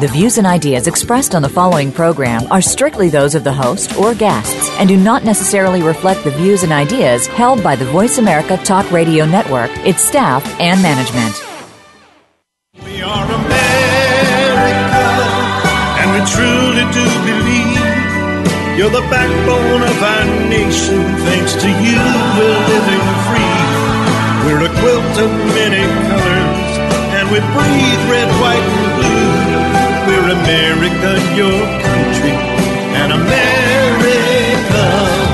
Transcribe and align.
The 0.00 0.08
views 0.08 0.38
and 0.38 0.46
ideas 0.46 0.88
expressed 0.88 1.36
on 1.36 1.42
the 1.42 1.48
following 1.48 1.92
program 1.92 2.50
are 2.50 2.60
strictly 2.60 3.10
those 3.10 3.36
of 3.36 3.44
the 3.44 3.52
host 3.52 3.96
or 3.96 4.12
guests 4.12 4.68
and 4.80 4.88
do 4.88 4.96
not 4.96 5.22
necessarily 5.22 5.82
reflect 5.82 6.24
the 6.24 6.32
views 6.32 6.64
and 6.64 6.72
ideas 6.72 7.28
held 7.28 7.62
by 7.62 7.76
the 7.76 7.84
Voice 7.84 8.18
America 8.18 8.56
Talk 8.56 8.90
Radio 8.90 9.24
Network, 9.24 9.70
its 9.86 10.02
staff, 10.02 10.44
and 10.58 10.82
management. 10.82 11.38
We 12.82 13.02
are 13.02 13.22
America, 13.22 13.54
and 16.02 16.10
we 16.10 16.20
truly 16.26 16.84
do 16.90 17.06
believe 17.22 17.78
you're 18.74 18.90
the 18.90 19.06
backbone 19.06 19.82
of 19.86 20.02
our 20.02 20.26
nation. 20.50 21.06
Thanks 21.22 21.54
to 21.54 21.68
you, 21.70 22.02
we're 22.34 22.62
living 22.66 23.06
free. 23.30 23.62
We're 24.42 24.66
a 24.66 24.72
quilt 24.82 25.14
of 25.22 25.30
many 25.54 25.86
colors, 26.10 26.78
and 27.14 27.30
we 27.30 27.38
breathe 27.54 28.02
red, 28.10 28.28
white, 28.42 28.58
and 28.58 28.90
blue. 28.98 29.33
America, 30.24 31.20
your 31.36 31.60
country, 31.82 32.30
and 32.96 33.12
America 33.12 34.86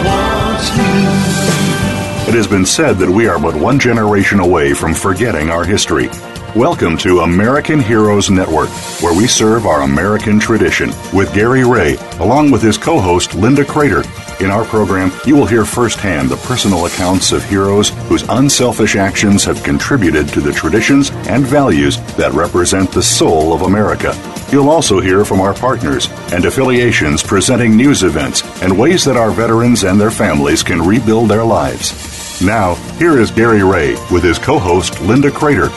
wants 0.05 0.69
you. 0.77 2.29
It 2.29 2.35
has 2.35 2.49
been 2.49 2.67
said 2.67 2.99
that 2.99 3.09
we 3.09 3.29
are 3.29 3.39
but 3.39 3.55
one 3.55 3.79
generation 3.79 4.41
away 4.41 4.75
from 4.75 4.95
forgetting 4.95 5.49
our 5.49 5.65
history. 5.65 6.09
Welcome 6.57 6.99
to 6.99 7.21
American 7.21 7.79
Heroes 7.79 8.31
Network, 8.31 8.69
where 9.01 9.17
we 9.17 9.29
serve 9.29 9.65
our 9.65 9.83
American 9.83 10.41
tradition 10.41 10.91
with 11.13 11.33
Gary 11.33 11.63
Ray, 11.63 11.95
along 12.19 12.51
with 12.51 12.61
his 12.61 12.77
co 12.77 12.99
host 12.99 13.37
Linda 13.37 13.65
Crater. 13.65 14.03
In 14.41 14.51
our 14.51 14.65
program, 14.65 15.13
you 15.25 15.37
will 15.37 15.47
hear 15.47 15.65
firsthand 15.65 16.29
the 16.29 16.37
personal 16.39 16.87
accounts 16.87 17.31
of 17.31 17.45
heroes 17.45 17.91
whose 18.09 18.29
unselfish 18.29 18.97
actions 18.97 19.45
have 19.45 19.63
contributed 19.63 20.29
to 20.31 20.41
the 20.41 20.53
traditions 20.53 21.11
and 21.29 21.47
values 21.47 21.99
that 22.17 22.33
represent 22.33 22.91
the 22.91 23.03
soul 23.03 23.53
of 23.53 23.63
America. 23.63 24.13
You'll 24.53 24.69
also 24.69 25.01
hear 25.01 25.25
from 25.25 25.41
our 25.41 25.55
partners 25.55 26.09
and 26.33 26.45
affiliations 26.45 27.23
presenting 27.23 27.77
news 27.77 28.03
events 28.03 28.43
and 28.63 28.77
ways 28.77 29.05
that 29.05 29.17
our 29.17 29.31
veterans 29.31 29.85
and 29.85 30.01
their 30.01 30.11
families 30.11 30.65
can 30.65 30.83
rebuild 30.83 31.31
their 31.31 31.45
lives. 31.45 32.43
Now, 32.43 32.75
here 32.99 33.21
is 33.21 33.31
Gary 33.31 33.63
Ray 33.63 33.93
with 34.11 34.25
his 34.25 34.39
co 34.39 34.59
host 34.59 35.01
Linda 35.03 35.31
Crater. 35.31 35.69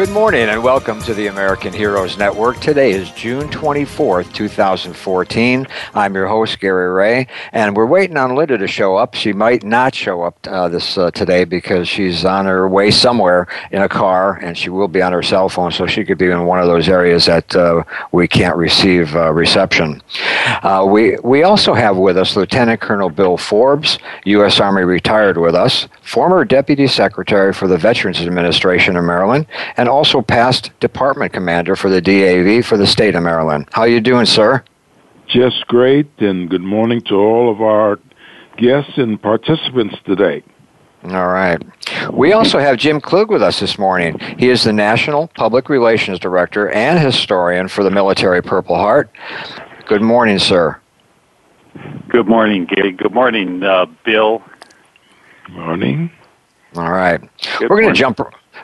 Good 0.00 0.12
morning 0.12 0.48
and 0.48 0.64
welcome 0.64 1.02
to 1.02 1.12
the 1.12 1.26
American 1.26 1.74
Heroes 1.74 2.16
Network. 2.16 2.58
Today 2.60 2.92
is 2.92 3.10
June 3.10 3.48
24th, 3.48 4.32
2014. 4.32 5.66
I'm 5.94 6.14
your 6.14 6.26
host, 6.26 6.58
Gary 6.58 6.88
Ray, 6.88 7.26
and 7.52 7.76
we're 7.76 7.84
waiting 7.84 8.16
on 8.16 8.34
Linda 8.34 8.56
to 8.56 8.66
show 8.66 8.96
up. 8.96 9.14
She 9.14 9.34
might 9.34 9.62
not 9.62 9.94
show 9.94 10.22
up 10.22 10.38
uh, 10.48 10.70
this 10.70 10.96
uh, 10.96 11.10
today 11.10 11.44
because 11.44 11.86
she's 11.86 12.24
on 12.24 12.46
her 12.46 12.66
way 12.66 12.90
somewhere 12.90 13.46
in 13.72 13.82
a 13.82 13.90
car 13.90 14.38
and 14.42 14.56
she 14.56 14.70
will 14.70 14.88
be 14.88 15.02
on 15.02 15.12
her 15.12 15.22
cell 15.22 15.50
phone, 15.50 15.70
so 15.70 15.86
she 15.86 16.02
could 16.02 16.16
be 16.16 16.30
in 16.30 16.46
one 16.46 16.60
of 16.60 16.66
those 16.66 16.88
areas 16.88 17.26
that 17.26 17.54
uh, 17.54 17.82
we 18.10 18.26
can't 18.26 18.56
receive 18.56 19.14
uh, 19.14 19.30
reception. 19.34 20.00
Uh, 20.62 20.86
we, 20.88 21.18
we 21.22 21.42
also 21.42 21.74
have 21.74 21.98
with 21.98 22.16
us 22.16 22.36
Lieutenant 22.36 22.80
Colonel 22.80 23.10
Bill 23.10 23.36
Forbes, 23.36 23.98
U.S. 24.24 24.60
Army 24.60 24.82
retired 24.82 25.36
with 25.36 25.54
us, 25.54 25.88
former 26.00 26.46
Deputy 26.46 26.86
Secretary 26.86 27.52
for 27.52 27.68
the 27.68 27.76
Veterans 27.76 28.22
Administration 28.22 28.96
of 28.96 29.04
Maryland, 29.04 29.44
and 29.76 29.89
also 29.90 30.22
past 30.22 30.70
department 30.80 31.32
commander 31.32 31.76
for 31.76 31.90
the 31.90 32.00
DAV 32.00 32.64
for 32.64 32.76
the 32.76 32.86
state 32.86 33.14
of 33.14 33.22
Maryland. 33.22 33.68
How 33.72 33.84
you 33.84 34.00
doing, 34.00 34.24
sir? 34.24 34.64
Just 35.28 35.66
great, 35.66 36.08
and 36.18 36.48
good 36.48 36.62
morning 36.62 37.00
to 37.02 37.14
all 37.14 37.50
of 37.50 37.60
our 37.60 37.98
guests 38.56 38.92
and 38.96 39.20
participants 39.20 39.96
today. 40.04 40.42
All 41.04 41.28
right. 41.28 41.62
We 42.12 42.32
also 42.32 42.58
have 42.58 42.76
Jim 42.76 43.00
Klug 43.00 43.30
with 43.30 43.42
us 43.42 43.60
this 43.60 43.78
morning. 43.78 44.18
He 44.38 44.48
is 44.48 44.64
the 44.64 44.72
National 44.72 45.28
Public 45.28 45.68
Relations 45.68 46.18
Director 46.18 46.68
and 46.70 46.98
historian 46.98 47.68
for 47.68 47.82
the 47.82 47.90
Military 47.90 48.42
Purple 48.42 48.76
Heart. 48.76 49.10
Good 49.86 50.02
morning, 50.02 50.38
sir. 50.38 50.78
Good 52.08 52.28
morning, 52.28 52.66
Gary. 52.66 52.92
Good 52.92 53.14
morning, 53.14 53.62
uh, 53.62 53.86
Bill. 54.04 54.42
Morning. 55.50 56.10
All 56.76 56.90
right. 56.90 57.20
Good 57.58 57.70
We're 57.70 57.80
going 57.80 57.94
to 57.94 57.98
jump 57.98 58.20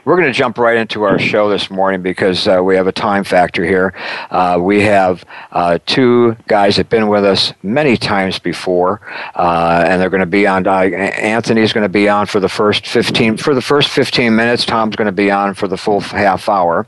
we're 0.06 0.16
going 0.16 0.32
to 0.32 0.32
jump 0.32 0.56
right 0.56 0.76
into 0.76 1.02
our 1.02 1.18
show 1.18 1.50
this 1.50 1.68
morning 1.68 2.00
because 2.00 2.46
uh, 2.46 2.62
we 2.62 2.76
have 2.76 2.86
a 2.86 2.92
time 2.92 3.24
factor 3.24 3.64
here. 3.64 3.92
Uh, 4.30 4.56
we 4.62 4.80
have 4.82 5.24
uh, 5.50 5.80
two 5.84 6.36
guys 6.46 6.76
that 6.76 6.82
have 6.82 6.88
been 6.88 7.08
with 7.08 7.24
us 7.24 7.52
many 7.64 7.96
times 7.96 8.38
before, 8.38 9.00
uh, 9.34 9.84
and 9.84 10.00
they're 10.00 10.08
going 10.08 10.20
to 10.20 10.26
be 10.26 10.46
on. 10.46 10.64
Uh, 10.64 10.82
Anthony's 10.82 11.72
going 11.72 11.82
to 11.82 11.88
be 11.88 12.08
on 12.08 12.26
for 12.26 12.38
the 12.38 12.48
first 12.48 12.86
fifteen 12.86 13.36
for 13.36 13.52
the 13.52 13.60
first 13.60 13.88
fifteen 13.88 14.36
minutes. 14.36 14.64
Tom's 14.64 14.94
going 14.94 15.06
to 15.06 15.12
be 15.12 15.32
on 15.32 15.54
for 15.54 15.66
the 15.66 15.76
full 15.76 15.98
half 15.98 16.48
hour, 16.48 16.86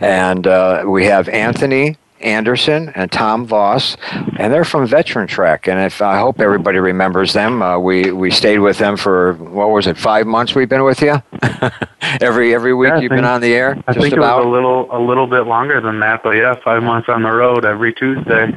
and 0.00 0.46
uh, 0.46 0.84
we 0.86 1.06
have 1.06 1.28
Anthony 1.28 1.96
Anderson 2.20 2.90
and 2.90 3.10
Tom 3.10 3.46
Voss, 3.46 3.96
and 4.38 4.52
they're 4.52 4.64
from 4.64 4.86
Veteran 4.86 5.26
Trek. 5.26 5.68
And 5.68 5.80
if 5.80 6.02
I 6.02 6.18
hope 6.18 6.40
everybody 6.40 6.78
remembers 6.78 7.32
them, 7.32 7.62
uh, 7.62 7.78
we 7.78 8.12
we 8.12 8.30
stayed 8.30 8.58
with 8.58 8.78
them 8.78 8.96
for 8.96 9.34
what 9.34 9.70
was 9.70 9.86
it, 9.86 9.96
five 9.96 10.26
months? 10.26 10.54
We've 10.54 10.68
been 10.68 10.84
with 10.84 11.00
you 11.00 11.22
every 12.20 12.54
every 12.54 12.74
week. 12.74 12.90
Yeah, 12.90 13.00
you've 13.00 13.10
been 13.10 13.24
on 13.24 13.40
the 13.40 13.54
air, 13.54 13.82
I 13.86 13.92
just 13.92 14.02
think 14.04 14.16
about. 14.16 14.42
it 14.42 14.46
was 14.46 14.46
a 14.46 14.50
little 14.50 14.88
a 14.90 15.00
little 15.00 15.26
bit 15.26 15.46
longer 15.46 15.80
than 15.80 16.00
that, 16.00 16.22
but 16.22 16.30
yeah, 16.30 16.54
five 16.62 16.82
months 16.82 17.08
on 17.08 17.22
the 17.22 17.30
road 17.30 17.64
every 17.64 17.92
Tuesday. 17.92 18.52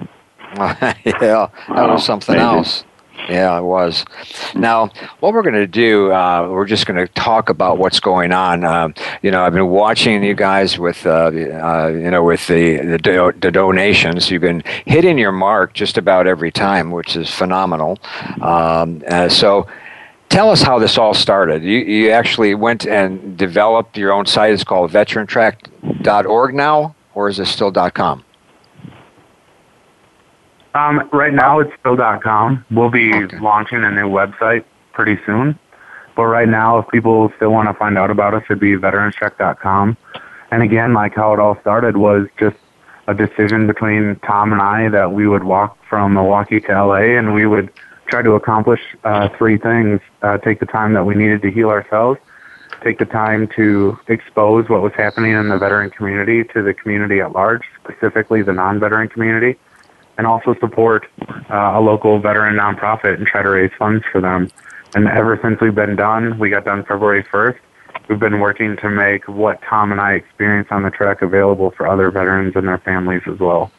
yeah, 0.58 0.92
that 1.06 1.50
was 1.70 2.06
something 2.06 2.36
thank 2.36 2.52
you. 2.52 2.58
else. 2.58 2.84
Yeah, 3.30 3.58
it 3.58 3.64
was. 3.64 4.06
Now, 4.54 4.90
what 5.20 5.34
we're 5.34 5.44
going 5.44 5.54
to 5.54 5.68
do, 5.68 6.12
uh, 6.12 6.48
we're 6.50 6.66
just 6.66 6.86
going 6.86 6.98
to 6.98 7.12
talk 7.14 7.50
about 7.50 7.78
what's 7.78 8.00
going 8.00 8.32
on. 8.34 8.64
Um, 8.66 8.94
you 9.22 9.32
know, 9.32 9.44
I've 9.44 9.54
been 9.54 9.70
watching 9.70 10.24
you 10.24 10.34
guys 10.34 10.78
with, 10.78 11.06
uh, 11.06 11.32
uh, 11.32 11.92
you 11.94 12.12
know, 12.12 12.24
with 12.24 12.46
the 12.48 12.78
the, 12.78 12.98
do- 12.98 13.34
the 13.40 13.52
donations. 13.52 14.30
You've 14.30 14.42
been 14.42 14.64
hitting 14.86 15.18
your 15.18 15.32
mark 15.32 15.74
just 15.74 15.98
about 15.98 16.28
every 16.28 16.52
time, 16.52 16.92
which 16.92 17.16
is 17.16 17.30
phenomenal. 17.30 18.00
Um, 18.42 19.04
uh, 19.08 19.30
so. 19.30 19.68
Tell 20.30 20.50
us 20.50 20.64
how 20.64 20.80
this 20.80 20.98
all 20.98 21.14
started. 21.14 21.62
You, 21.62 21.78
you 21.78 22.10
actually 22.10 22.56
went 22.56 22.88
and 22.88 23.38
developed 23.38 23.98
your 24.00 24.12
own 24.12 24.26
site. 24.26 24.52
It's 24.52 24.64
called 24.64 24.90
veterantrack.org 24.90 26.56
now, 26.56 26.96
or 27.14 27.30
is 27.30 27.38
it 27.38 27.46
still 27.46 27.72
.com? 27.72 28.26
Um, 30.76 31.08
right 31.12 31.34
now 31.34 31.60
it's 31.60 31.72
still 31.80 31.98
.com. 31.98 32.66
We'll 32.72 32.90
be 32.90 33.14
Okay. 33.14 33.38
launching 33.40 33.84
a 33.84 33.92
new 33.92 34.10
website 34.10 34.64
pretty 34.94 35.20
soon. 35.26 35.58
But 36.16 36.26
right 36.26 36.48
now, 36.48 36.78
if 36.80 36.88
people 36.90 37.32
still 37.38 37.52
want 37.52 37.68
to 37.70 37.74
find 37.74 37.98
out 37.98 38.12
about 38.12 38.34
us, 38.34 38.44
it'd 38.46 38.60
be 38.60 38.76
veteranstrek.com. 38.76 39.98
And 40.52 40.62
again, 40.64 40.94
like 40.94 41.16
how 41.16 41.34
it 41.34 41.40
all 41.40 41.58
started 41.62 41.98
was 41.98 42.28
just 42.40 42.56
a 43.08 43.14
decision 43.14 43.66
between 43.68 44.16
Tom 44.26 44.54
and 44.54 44.62
I 44.62 44.90
that 44.90 45.12
we 45.12 45.28
would 45.28 45.44
walk 45.44 45.78
from 45.90 46.14
Milwaukee 46.14 46.60
to 46.62 46.72
LA 46.86 47.18
and 47.18 47.34
we 47.34 47.46
would 47.46 47.72
try 48.08 48.22
to 48.22 48.34
accomplish 48.34 48.80
uh, 49.04 49.30
three 49.38 49.58
things. 49.58 50.00
Uh, 50.22 50.38
take 50.38 50.60
the 50.60 50.66
time 50.68 50.94
that 50.94 51.04
we 51.06 51.16
needed 51.16 51.42
to 51.42 51.52
heal 51.52 51.70
ourselves, 51.70 52.20
take 52.84 53.00
the 53.00 53.06
time 53.06 53.48
to 53.56 53.98
expose 54.08 54.70
what 54.70 54.82
was 54.84 54.94
happening 54.94 55.32
in 55.34 55.50
the 55.50 55.58
veteran 55.58 55.90
community 55.90 56.44
to 56.44 56.62
the 56.62 56.74
community 56.74 57.20
at 57.22 57.32
large, 57.32 57.64
specifically 57.84 58.42
the 58.44 58.54
non-veteran 58.54 59.10
community, 59.10 59.58
and 60.18 60.28
also 60.28 60.56
support 60.60 61.08
uh, 61.50 61.74
a 61.76 61.82
local 61.82 62.20
veteran 62.20 62.56
nonprofit 62.56 63.16
and 63.16 63.28
try 63.28 63.42
to 63.42 63.50
raise 63.50 63.72
funds 63.78 64.04
for 64.12 64.22
them. 64.22 64.50
And 64.96 65.08
ever 65.08 65.40
since 65.42 65.60
we've 65.60 65.74
been 65.74 65.96
done, 65.96 66.38
we 66.38 66.50
got 66.50 66.66
done 66.66 66.84
February 66.84 67.24
1st, 67.24 67.58
we've 68.10 68.20
been 68.20 68.40
working 68.40 68.78
to 68.78 68.90
make 68.90 69.28
what 69.28 69.60
Tom 69.68 69.92
and 69.92 70.00
I 70.00 70.14
experience 70.14 70.68
on 70.72 70.84
the 70.84 70.92
trek 70.92 71.22
available 71.22 71.72
for 71.72 71.88
other 71.88 72.12
veterans 72.12 72.54
and 72.56 72.68
their 72.68 72.78
families 72.78 73.22
as 73.28 73.40
well. 73.40 73.72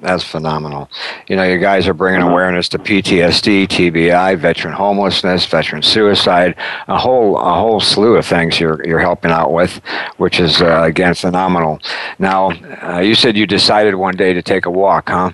That's 0.00 0.22
phenomenal. 0.22 0.88
You 1.26 1.34
know, 1.36 1.42
you 1.42 1.58
guys 1.58 1.88
are 1.88 1.94
bringing 1.94 2.22
awareness 2.22 2.68
to 2.70 2.78
PTSD, 2.78 3.66
TBI, 3.66 4.38
veteran 4.38 4.72
homelessness, 4.74 5.44
veteran 5.46 5.82
suicide, 5.82 6.54
a 6.86 6.96
whole 6.96 7.36
a 7.36 7.52
whole 7.54 7.80
slew 7.80 8.14
of 8.16 8.24
things 8.24 8.60
you're 8.60 8.84
you're 8.86 9.00
helping 9.00 9.32
out 9.32 9.52
with, 9.52 9.80
which 10.18 10.38
is 10.38 10.62
uh, 10.62 10.82
again 10.82 11.14
phenomenal. 11.14 11.80
Now, 12.18 12.50
uh, 12.82 13.00
you 13.00 13.16
said 13.16 13.36
you 13.36 13.46
decided 13.46 13.96
one 13.96 14.14
day 14.16 14.32
to 14.32 14.42
take 14.42 14.66
a 14.66 14.70
walk, 14.70 15.08
huh? 15.08 15.32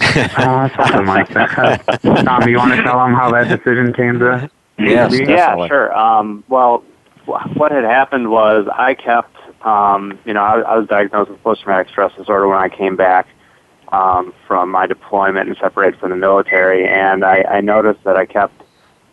Uh, 0.00 0.68
something 0.76 1.06
like 1.06 1.28
that. 1.34 2.00
Tom, 2.24 2.40
do 2.42 2.50
you 2.50 2.56
want 2.56 2.74
to 2.74 2.82
tell 2.82 2.98
them 2.98 3.12
how 3.14 3.30
that 3.32 3.48
decision 3.54 3.92
came 3.92 4.18
to 4.20 4.50
Yes, 4.78 5.12
be? 5.12 5.26
definitely. 5.26 5.64
Yeah, 5.64 5.68
sure. 5.68 5.98
Um, 5.98 6.44
well, 6.48 6.84
what 7.26 7.72
had 7.72 7.84
happened 7.84 8.30
was 8.30 8.66
I 8.72 8.94
kept, 8.94 9.36
um, 9.66 10.18
you 10.24 10.32
know, 10.32 10.42
I, 10.42 10.60
I 10.60 10.76
was 10.78 10.86
diagnosed 10.88 11.30
with 11.30 11.42
post-traumatic 11.42 11.88
stress 11.90 12.14
disorder 12.16 12.46
when 12.48 12.58
I 12.58 12.68
came 12.68 12.96
back 12.96 13.26
um, 13.92 14.34
from 14.46 14.70
my 14.70 14.86
deployment 14.86 15.48
and 15.48 15.56
separated 15.58 15.98
from 16.00 16.10
the 16.10 16.16
military, 16.16 16.86
and 16.86 17.24
I, 17.24 17.42
I 17.42 17.60
noticed 17.60 18.04
that 18.04 18.16
I 18.16 18.26
kept 18.26 18.62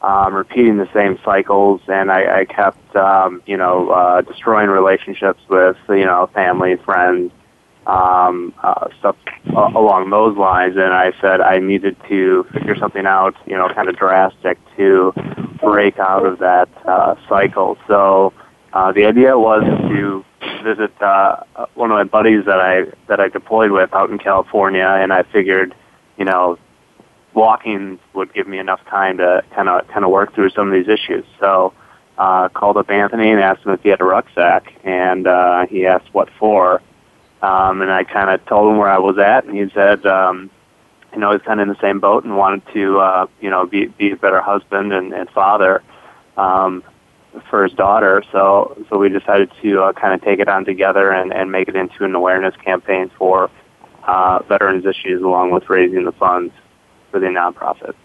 um, 0.02 0.36
repeating 0.36 0.78
the 0.78 0.90
same 0.94 1.18
cycles, 1.26 1.82
and 1.88 2.12
I, 2.12 2.42
I 2.42 2.46
kept, 2.46 2.96
um, 2.96 3.42
you 3.48 3.58
know, 3.58 3.90
uh, 3.90 4.22
destroying 4.22 4.70
relationships 4.70 5.42
with, 5.50 5.78
you 5.90 6.06
know, 6.06 6.30
family, 6.34 6.76
friends, 6.76 7.32
um, 7.88 8.54
uh, 8.62 8.88
stuff 9.00 9.16
along 9.48 10.10
those 10.10 10.38
lines. 10.38 10.76
And 10.76 10.94
I 10.94 11.12
said 11.22 11.42
I 11.42 11.58
needed 11.60 11.96
to 12.10 12.44
figure 12.54 12.76
something 12.76 13.06
out, 13.06 13.36
you 13.48 13.56
know, 13.56 13.68
kind 13.70 13.90
of 13.90 13.96
drastic 13.96 14.60
to 14.78 15.14
break 15.60 15.98
out 15.98 16.26
of 16.26 16.40
that 16.40 16.70
uh, 16.86 17.16
cycle. 17.28 17.78
So 17.88 18.34
uh, 18.74 18.92
the 18.92 19.06
idea 19.06 19.38
was 19.38 19.64
to 19.64 20.26
visit 20.64 20.92
uh, 21.02 21.44
one 21.76 21.92
of 21.92 21.96
my 21.96 22.04
buddies 22.04 22.46
that 22.46 22.60
I 22.60 22.86
that 23.08 23.20
I 23.20 23.30
deployed 23.30 23.72
with 23.72 23.94
out 23.94 24.10
in 24.10 24.18
California, 24.18 24.88
and 24.88 25.14
I 25.14 25.24
figured, 25.24 25.76
you 26.18 26.26
know, 26.26 26.58
walking 27.34 28.00
would 28.14 28.34
give 28.34 28.48
me 28.48 28.60
enough 28.60 28.84
time 28.86 29.18
to 29.18 29.44
kind 29.54 29.70
of 29.70 29.88
kind 29.88 30.06
of 30.06 30.12
work 30.12 30.34
through 30.34 30.50
some 30.52 30.68
of 30.68 30.74
these 30.74 30.88
issues. 30.88 31.26
So. 31.40 31.74
Uh, 32.18 32.48
called 32.48 32.78
up 32.78 32.90
Anthony 32.90 33.30
and 33.30 33.42
asked 33.42 33.66
him 33.66 33.74
if 33.74 33.84
he 33.84 33.90
had 33.90 34.00
a 34.00 34.06
rucksack, 34.06 34.74
and 34.86 35.28
uh, 35.28 35.66
he 35.66 35.86
asked 35.86 36.08
what 36.14 36.30
for. 36.40 36.82
Um, 37.42 37.82
and 37.82 37.92
I 37.92 38.06
kind 38.06 38.30
of 38.30 38.46
told 38.46 38.72
him 38.72 38.78
where 38.78 38.88
I 38.88 39.00
was 39.00 39.18
at, 39.18 39.44
and 39.44 39.54
he 39.54 39.70
said, 39.74 40.06
um, 40.06 40.50
you 41.12 41.20
know, 41.20 41.34
he's 41.34 41.42
kind 41.42 41.60
of 41.60 41.68
in 41.68 41.74
the 41.74 41.82
same 41.82 42.00
boat 42.00 42.24
and 42.24 42.38
wanted 42.38 42.62
to, 42.74 43.00
uh, 43.00 43.28
you 43.42 43.50
know, 43.50 43.66
be 43.66 43.88
be 43.88 44.12
a 44.12 44.16
better 44.16 44.42
husband 44.42 44.94
and, 44.94 45.14
and 45.14 45.30
father 45.30 45.84
um, 46.38 46.84
for 47.50 47.64
his 47.64 47.74
daughter. 47.74 48.24
So 48.32 48.78
so 48.90 48.98
we 48.98 49.10
decided 49.10 49.52
to 49.62 49.82
uh, 49.82 49.94
kind 49.94 50.14
of 50.14 50.22
take 50.22 50.40
it 50.40 50.48
on 50.48 50.66
together 50.66 51.12
and, 51.12 51.34
and 51.34 51.52
make 51.52 51.68
it 51.68 51.76
into 51.76 52.06
an 52.06 52.16
awareness 52.16 52.56
campaign 52.58 53.12
for 53.18 53.50
uh, 54.04 54.40
veterans 54.48 54.86
issues, 54.86 55.22
along 55.22 55.52
with 55.52 55.70
raising 55.70 56.06
the 56.06 56.12
funds 56.14 56.54
for 57.12 57.20
the 57.20 57.28
nonprofit. 57.28 57.96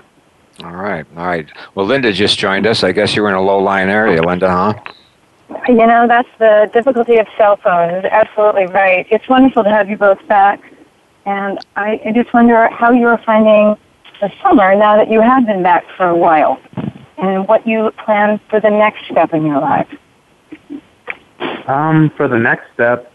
All 0.62 0.72
right, 0.72 1.06
all 1.16 1.26
right. 1.26 1.48
Well, 1.74 1.86
Linda 1.86 2.12
just 2.12 2.38
joined 2.38 2.66
us. 2.66 2.84
I 2.84 2.92
guess 2.92 3.16
you 3.16 3.22
were 3.22 3.28
in 3.28 3.34
a 3.34 3.42
low-lying 3.42 3.88
area, 3.88 4.22
Linda, 4.22 4.50
huh? 4.50 4.74
You 5.68 5.86
know, 5.86 6.06
that's 6.06 6.28
the 6.38 6.70
difficulty 6.72 7.16
of 7.16 7.26
cell 7.36 7.56
phones. 7.56 8.04
Absolutely 8.04 8.66
right. 8.66 9.06
It's 9.10 9.28
wonderful 9.28 9.64
to 9.64 9.70
have 9.70 9.88
you 9.88 9.96
both 9.96 10.24
back. 10.28 10.60
And 11.26 11.58
I, 11.76 12.00
I 12.04 12.12
just 12.12 12.32
wonder 12.32 12.68
how 12.68 12.92
you're 12.92 13.18
finding 13.18 13.76
the 14.20 14.30
summer 14.42 14.74
now 14.74 14.96
that 14.96 15.10
you 15.10 15.20
have 15.20 15.46
been 15.46 15.62
back 15.62 15.84
for 15.96 16.06
a 16.06 16.16
while 16.16 16.60
and 17.20 17.46
what 17.46 17.66
you 17.66 17.90
plan 18.04 18.40
for 18.48 18.60
the 18.60 18.70
next 18.70 19.04
step 19.10 19.32
in 19.32 19.44
your 19.46 19.60
life. 19.60 19.88
Um, 21.66 22.10
for 22.16 22.26
the 22.26 22.38
next 22.38 22.72
step, 22.74 23.12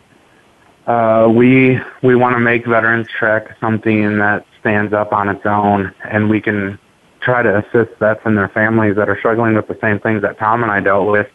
uh, 0.88 1.28
we 1.34 1.80
we 2.04 2.16
want 2.16 2.36
to 2.36 2.40
make 2.40 2.66
Veterans 2.66 3.07
Trek 3.07 3.57
something 3.60 4.18
that 4.19 4.46
stands 4.60 4.94
up 4.94 5.12
on 5.12 5.30
its 5.30 5.46
own, 5.46 5.94
and 6.04 6.30
we 6.30 6.40
can 6.40 6.80
try 7.22 7.42
to 7.42 7.57
assist 7.57 7.98
vets 8.00 8.22
and 8.24 8.38
their 8.38 8.50
families 8.50 8.96
that 8.96 9.10
are 9.10 9.18
struggling 9.18 9.56
with 9.56 9.68
the 9.68 9.78
same 9.81 10.00
things 10.00 10.22
that 10.22 10.38
Tom 10.38 10.62
and 10.62 10.72
I 10.72 10.80
dealt 10.80 11.12
with. 11.12 11.28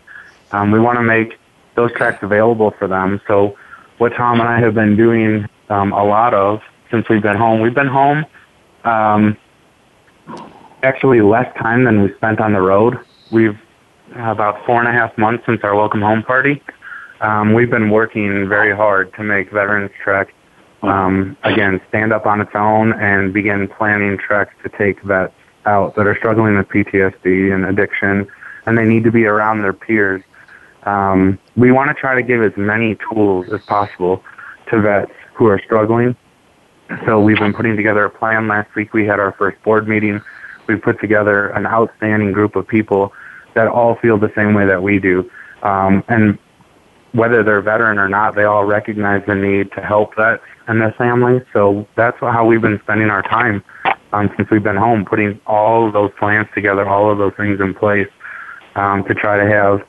Um, 0.53 0.71
we 0.71 0.79
want 0.79 0.99
to 0.99 1.03
make 1.03 1.37
those 1.75 1.93
tracks 1.93 2.23
available 2.23 2.71
for 2.79 2.87
them. 2.87 3.21
So, 3.27 3.57
what 3.99 4.11
Tom 4.15 4.41
and 4.41 4.49
I 4.49 4.61
have 4.61 4.75
been 4.75 4.97
doing 4.97 5.49
um, 5.69 5.93
a 5.93 6.05
lot 6.05 6.33
of 6.33 6.63
since 6.91 7.09
we've 7.09 7.23
been 7.23 7.37
home, 7.37 7.61
we've 7.61 7.75
been 7.75 7.87
home 7.87 8.25
um, 8.85 9.37
actually 10.83 11.21
less 11.21 11.53
time 11.57 11.85
than 11.85 12.03
we 12.03 12.13
spent 12.15 12.41
on 12.41 12.53
the 12.53 12.61
road. 12.61 12.99
We've 13.31 13.59
about 14.17 14.65
four 14.67 14.81
and 14.81 14.89
a 14.89 14.93
half 14.93 15.17
months 15.17 15.45
since 15.47 15.61
our 15.63 15.75
welcome 15.75 16.01
home 16.01 16.23
party. 16.23 16.63
Um, 17.21 17.53
we've 17.55 17.71
been 17.71 17.91
working 17.91 18.49
very 18.49 18.75
hard 18.75 19.15
to 19.15 19.23
make 19.23 19.53
Veterans 19.53 19.91
Trek 20.03 20.35
um, 20.83 21.37
again 21.45 21.81
stand 21.89 22.13
up 22.13 22.27
on 22.27 22.41
its 22.41 22.53
own 22.55 22.93
and 22.95 23.33
begin 23.33 23.69
planning 23.69 24.17
treks 24.19 24.55
to 24.63 24.69
take 24.71 25.03
vets 25.03 25.35
out 25.67 25.95
that 25.97 26.07
are 26.07 26.17
struggling 26.17 26.57
with 26.57 26.67
PTSD 26.69 27.55
and 27.55 27.67
addiction, 27.67 28.27
and 28.67 28.79
they 28.79 28.85
need 28.85 29.05
to 29.05 29.13
be 29.13 29.27
around 29.27 29.61
their 29.61 29.75
peers. 29.75 30.23
Um, 30.85 31.39
we 31.57 31.71
want 31.71 31.89
to 31.89 31.95
try 31.95 32.15
to 32.15 32.23
give 32.23 32.43
as 32.43 32.57
many 32.57 32.97
tools 33.13 33.53
as 33.53 33.61
possible 33.63 34.25
to 34.71 34.81
vets 34.81 35.13
who 35.35 35.47
are 35.47 35.61
struggling. 35.65 36.17
So 37.05 37.21
we've 37.21 37.39
been 37.39 37.53
putting 37.53 37.77
together 37.77 38.05
a 38.07 38.11
plan. 38.11 38.49
Last 38.49 38.75
week 38.75 38.95
we 38.95 39.07
had 39.07 39.21
our 39.21 39.33
first 39.33 39.63
board 39.63 39.87
meeting. 39.87 40.21
We 40.71 40.77
put 40.77 41.01
together 41.01 41.49
an 41.49 41.67
outstanding 41.67 42.31
group 42.31 42.55
of 42.55 42.67
people 42.67 43.13
that 43.55 43.67
all 43.67 43.97
feel 43.97 44.19
the 44.19 44.33
same 44.37 44.55
way 44.55 44.67
that 44.67 44.83
we 44.83 45.01
do. 45.01 45.29
Um, 45.63 46.05
and 46.09 46.39
whether 47.13 47.43
they're 47.43 47.61
veteran 47.61 47.99
or 47.99 48.09
not, 48.09 48.37
they 48.37 48.45
all 48.45 48.65
recognize 48.65 49.23
the 49.27 49.35
need 49.35 49.73
to 49.73 49.81
help 49.81 50.15
vets 50.15 50.45
and 50.69 50.81
their 50.81 50.93
families. 50.93 51.43
So 51.53 51.89
that's 51.97 52.17
how 52.21 52.47
we've 52.47 52.61
been 52.61 52.79
spending 52.85 53.11
our 53.11 53.23
time 53.23 53.65
um, 54.13 54.31
since 54.37 54.49
we've 54.49 54.63
been 54.63 54.77
home, 54.77 55.05
putting 55.05 55.41
all 55.47 55.89
of 55.89 55.93
those 55.93 56.13
plans 56.21 56.47
together, 56.55 56.89
all 56.89 57.11
of 57.11 57.19
those 57.19 57.33
things 57.37 57.61
in 57.61 57.75
place 57.75 58.09
um, 58.77 59.03
to 59.05 59.15
try 59.15 59.37
to 59.37 59.51
have 59.51 59.83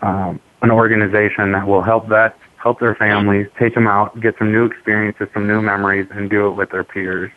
um, 0.00 0.40
an 0.62 0.70
organization 0.70 1.52
that 1.52 1.66
will 1.66 1.82
help 1.82 2.08
vets, 2.08 2.38
help 2.62 2.80
their 2.80 2.94
families, 2.94 3.46
take 3.58 3.74
them 3.74 3.86
out, 3.86 4.18
get 4.20 4.34
some 4.38 4.50
new 4.50 4.64
experiences, 4.64 5.28
some 5.34 5.46
new 5.46 5.60
memories, 5.60 6.08
and 6.10 6.30
do 6.30 6.46
it 6.48 6.52
with 6.52 6.70
their 6.70 6.84
peers. 6.84 7.30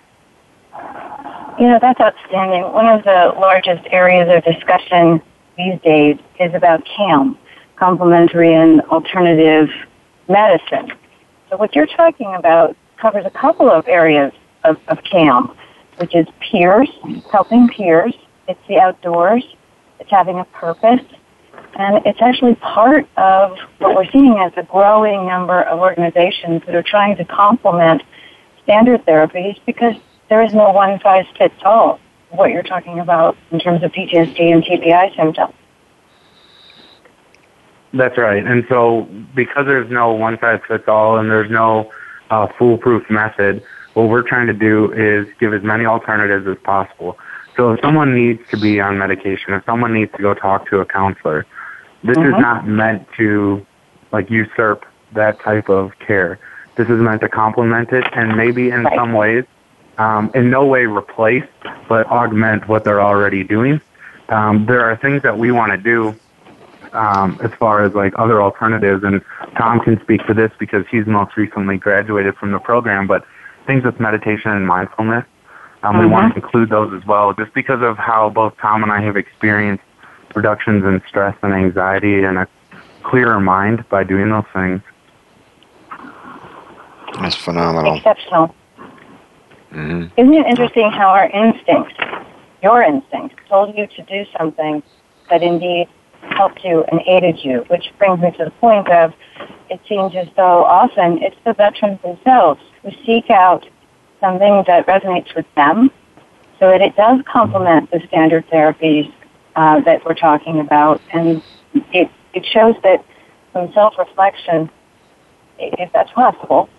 You 1.60 1.68
know, 1.68 1.80
that's 1.82 2.00
outstanding. 2.00 2.62
One 2.72 2.88
of 2.88 3.04
the 3.04 3.34
largest 3.38 3.86
areas 3.92 4.30
of 4.34 4.46
discussion 4.46 5.22
these 5.58 5.78
days 5.82 6.18
is 6.40 6.54
about 6.54 6.86
CAM, 6.86 7.38
complementary 7.76 8.54
and 8.54 8.80
alternative 8.84 9.68
medicine. 10.30 10.94
So 11.50 11.58
what 11.58 11.76
you're 11.76 11.86
talking 11.86 12.34
about 12.34 12.78
covers 12.96 13.26
a 13.26 13.30
couple 13.30 13.70
of 13.70 13.86
areas 13.90 14.32
of, 14.64 14.78
of 14.88 15.04
CAM, 15.04 15.52
which 15.98 16.16
is 16.16 16.28
peers, 16.40 16.88
helping 17.30 17.68
peers. 17.68 18.14
It's 18.48 18.60
the 18.70 18.80
outdoors. 18.80 19.44
It's 20.00 20.10
having 20.10 20.40
a 20.40 20.46
purpose. 20.46 21.02
And 21.78 22.06
it's 22.06 22.22
actually 22.22 22.56
part 22.56 23.06
of 23.18 23.58
what 23.80 23.98
we're 23.98 24.10
seeing 24.12 24.38
as 24.40 24.54
a 24.56 24.64
growing 24.64 25.28
number 25.28 25.62
of 25.64 25.80
organizations 25.80 26.62
that 26.66 26.74
are 26.74 26.84
trying 26.84 27.18
to 27.18 27.26
complement 27.26 28.02
standard 28.64 29.06
therapies 29.06 29.60
because 29.66 29.96
there 30.30 30.42
is 30.42 30.54
no 30.54 30.72
one 30.72 31.00
size 31.02 31.26
fits 31.38 31.56
all 31.64 32.00
what 32.30 32.52
you're 32.52 32.64
talking 32.64 33.00
about 33.00 33.36
in 33.52 33.60
terms 33.60 33.84
of 33.84 33.92
PTSD 33.92 34.40
and 34.54 34.64
TBI 34.64 35.16
symptoms. 35.16 35.54
That's 37.92 38.18
right. 38.18 38.46
And 38.46 38.66
so 38.70 39.08
because 39.36 39.66
there's 39.66 39.90
no 39.90 40.14
one 40.14 40.38
size 40.40 40.62
fits 40.68 40.88
all 40.88 41.18
and 41.18 41.30
there's 41.30 41.50
no 41.50 41.92
uh, 42.30 42.48
foolproof 42.58 43.10
method, 43.10 43.64
what 43.94 44.10
we're 44.10 44.28
trying 44.28 44.48
to 44.48 44.54
do 44.54 44.92
is 44.94 45.28
give 45.40 45.54
as 45.54 45.64
many 45.64 45.86
alternatives 45.86 46.48
as 46.48 46.58
possible. 46.64 47.18
So 47.58 47.74
if 47.74 47.82
someone 47.82 48.14
needs 48.16 48.42
to 48.52 48.58
be 48.58 48.80
on 48.80 49.00
medication, 49.00 49.54
if 49.54 49.66
someone 49.66 49.94
needs 49.94 50.12
to 50.14 50.22
go 50.22 50.36
talk 50.36 50.70
to 50.70 50.80
a 50.80 50.86
counselor, 50.86 51.48
this 52.04 52.16
mm-hmm. 52.16 52.36
is 52.36 52.40
not 52.40 52.68
meant 52.68 53.08
to 53.18 53.66
like 54.12 54.30
usurp 54.30 54.86
that 55.14 55.40
type 55.40 55.70
of 55.70 55.92
care. 56.00 56.40
This 56.76 56.88
is 56.88 57.02
meant 57.02 57.22
to 57.22 57.30
complement 57.30 57.92
it 57.92 58.06
and 58.14 58.38
maybe 58.38 58.70
in 58.70 58.84
right. 58.84 58.96
some 58.96 59.14
ways, 59.14 59.46
um, 60.00 60.32
in 60.34 60.50
no 60.50 60.66
way 60.66 60.86
replace, 60.86 61.44
but 61.88 62.08
augment 62.08 62.68
what 62.68 62.84
they're 62.84 63.02
already 63.02 63.44
doing. 63.44 63.82
Um, 64.30 64.66
there 64.66 64.82
are 64.82 64.96
things 64.96 65.22
that 65.24 65.38
we 65.38 65.52
want 65.52 65.72
to 65.72 65.78
do 65.78 66.16
um, 66.94 67.40
as 67.44 67.52
far 67.54 67.84
as 67.84 67.94
like 67.94 68.14
other 68.18 68.42
alternatives, 68.42 69.04
and 69.04 69.22
Tom 69.58 69.80
can 69.82 70.00
speak 70.02 70.26
to 70.28 70.34
this 70.34 70.52
because 70.58 70.86
he's 70.90 71.06
most 71.06 71.36
recently 71.36 71.78
graduated 71.78 72.36
from 72.38 72.52
the 72.52 72.60
program. 72.60 73.08
But 73.08 73.26
things 73.68 73.84
with 73.84 74.00
meditation 74.00 74.52
and 74.52 74.66
mindfulness, 74.66 75.26
um, 75.84 75.96
mm-hmm. 75.96 76.00
we 76.00 76.06
want 76.08 76.34
to 76.34 76.42
include 76.42 76.70
those 76.70 76.94
as 76.94 77.06
well, 77.06 77.34
just 77.34 77.54
because 77.54 77.82
of 77.82 77.98
how 77.98 78.30
both 78.30 78.56
Tom 78.58 78.84
and 78.84 78.92
I 78.92 79.02
have 79.02 79.18
experienced 79.18 79.84
reductions 80.34 80.86
in 80.86 81.02
stress 81.08 81.36
and 81.42 81.54
anxiety 81.54 82.24
and 82.24 82.38
a 82.38 82.48
clearer 83.04 83.40
mind 83.40 83.88
by 83.90 84.04
doing 84.06 84.30
those 84.30 84.46
things. 84.54 84.82
That's 87.20 87.36
phenomenal. 87.36 87.98
Exceptional. 87.98 88.56
Mm-hmm. 89.72 90.20
Isn't 90.20 90.34
it 90.34 90.46
interesting 90.48 90.92
how 90.92 91.10
our 91.10 91.30
instinct, 91.30 91.94
your 92.64 92.82
instinct, 92.82 93.36
told 93.48 93.78
you 93.78 93.88
to 93.88 94.04
do 94.04 94.26
something 94.38 94.82
that 95.30 95.44
indeed 95.44 95.88
helped 96.22 96.64
you 96.64 96.84
and 96.92 97.02
aided 97.08 97.44
you, 97.44 97.66
which 97.68 97.92
brings 97.98 98.20
me 98.20 98.32
to 98.32 98.46
the 98.46 98.52
point 98.52 98.90
of 98.90 99.14
it 99.70 99.80
seems 99.88 100.16
as 100.16 100.28
though 100.36 100.64
often 100.66 101.22
it's 101.22 101.36
the 101.46 101.54
veterans 101.54 102.02
themselves 102.02 102.60
who 102.82 102.92
seek 103.06 103.30
out 103.30 103.68
something 104.20 104.64
that 104.68 104.86
resonates 104.88 105.34
with 105.36 105.46
them 105.56 105.92
so 106.60 106.70
that 106.70 106.82
it 106.82 106.96
does 106.96 107.22
complement 107.32 107.90
the 107.92 108.02
standard 108.08 108.48
therapies 108.50 109.12
uh, 109.56 109.80
that 109.82 110.04
we're 110.06 110.16
talking 110.16 110.60
about. 110.60 111.02
And 111.14 111.42
it, 111.94 112.10
it 112.34 112.46
shows 112.46 112.76
that 112.84 113.06
some 113.54 113.72
self-reflection, 113.74 114.70
if 115.58 115.92
that's 115.94 116.12
possible, 116.12 116.70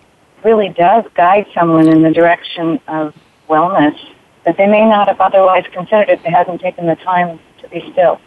really 0.43 0.69
does 0.69 1.05
guide 1.15 1.45
someone 1.53 1.87
in 1.87 2.01
the 2.01 2.11
direction 2.11 2.79
of 2.87 3.15
wellness 3.49 3.97
that 4.45 4.57
they 4.57 4.67
may 4.67 4.85
not 4.85 5.07
have 5.07 5.21
otherwise 5.21 5.65
considered 5.71 6.09
if 6.09 6.23
they 6.23 6.31
hadn't 6.31 6.59
taken 6.59 6.87
the 6.87 6.95
time 6.95 7.39
to 7.61 7.69
be 7.69 7.91
still. 7.91 8.19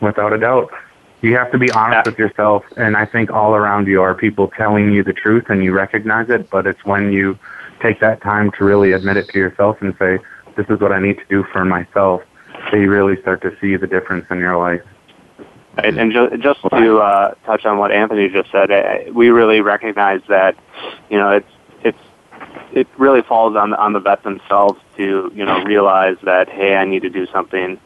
Without 0.00 0.32
a 0.32 0.38
doubt. 0.38 0.70
You 1.20 1.36
have 1.36 1.50
to 1.50 1.58
be 1.58 1.70
honest 1.72 2.06
with 2.06 2.18
yourself, 2.18 2.64
and 2.76 2.96
I 2.96 3.04
think 3.04 3.30
all 3.30 3.54
around 3.54 3.88
you 3.88 4.02
are 4.02 4.14
people 4.14 4.52
telling 4.56 4.92
you 4.92 5.02
the 5.02 5.12
truth 5.12 5.46
and 5.48 5.64
you 5.64 5.72
recognize 5.72 6.30
it, 6.30 6.48
but 6.48 6.66
it's 6.66 6.84
when 6.84 7.12
you 7.12 7.36
take 7.80 7.98
that 8.00 8.20
time 8.22 8.52
to 8.52 8.64
really 8.64 8.92
admit 8.92 9.16
it 9.16 9.28
to 9.30 9.38
yourself 9.38 9.78
and 9.80 9.96
say, 9.98 10.18
this 10.56 10.66
is 10.68 10.80
what 10.80 10.92
I 10.92 11.00
need 11.00 11.18
to 11.18 11.24
do 11.28 11.44
for 11.52 11.64
myself, 11.64 12.22
so 12.70 12.76
you 12.76 12.90
really 12.90 13.20
start 13.20 13.42
to 13.42 13.56
see 13.60 13.76
the 13.76 13.86
difference 13.86 14.26
in 14.30 14.38
your 14.38 14.56
life. 14.56 14.82
Right, 15.78 15.96
and 15.96 16.12
ju- 16.12 16.36
just 16.38 16.60
to 16.62 16.98
uh, 16.98 17.34
touch 17.46 17.64
on 17.64 17.78
what 17.78 17.92
Anthony 17.92 18.28
just 18.28 18.50
said, 18.50 18.72
uh, 18.72 18.98
we 19.12 19.30
really 19.30 19.60
recognize 19.60 20.20
that, 20.28 20.56
you 21.08 21.16
know, 21.16 21.30
it's 21.30 21.48
it's 21.84 21.98
it 22.72 22.88
really 22.98 23.22
falls 23.22 23.54
on 23.54 23.74
on 23.74 23.92
the 23.92 24.00
vet 24.00 24.24
themselves 24.24 24.80
to 24.96 25.30
you 25.34 25.44
know 25.44 25.62
realize 25.62 26.16
that 26.24 26.48
hey, 26.48 26.74
I 26.74 26.84
need 26.84 27.02
to 27.02 27.10
do 27.10 27.26
something, 27.28 27.78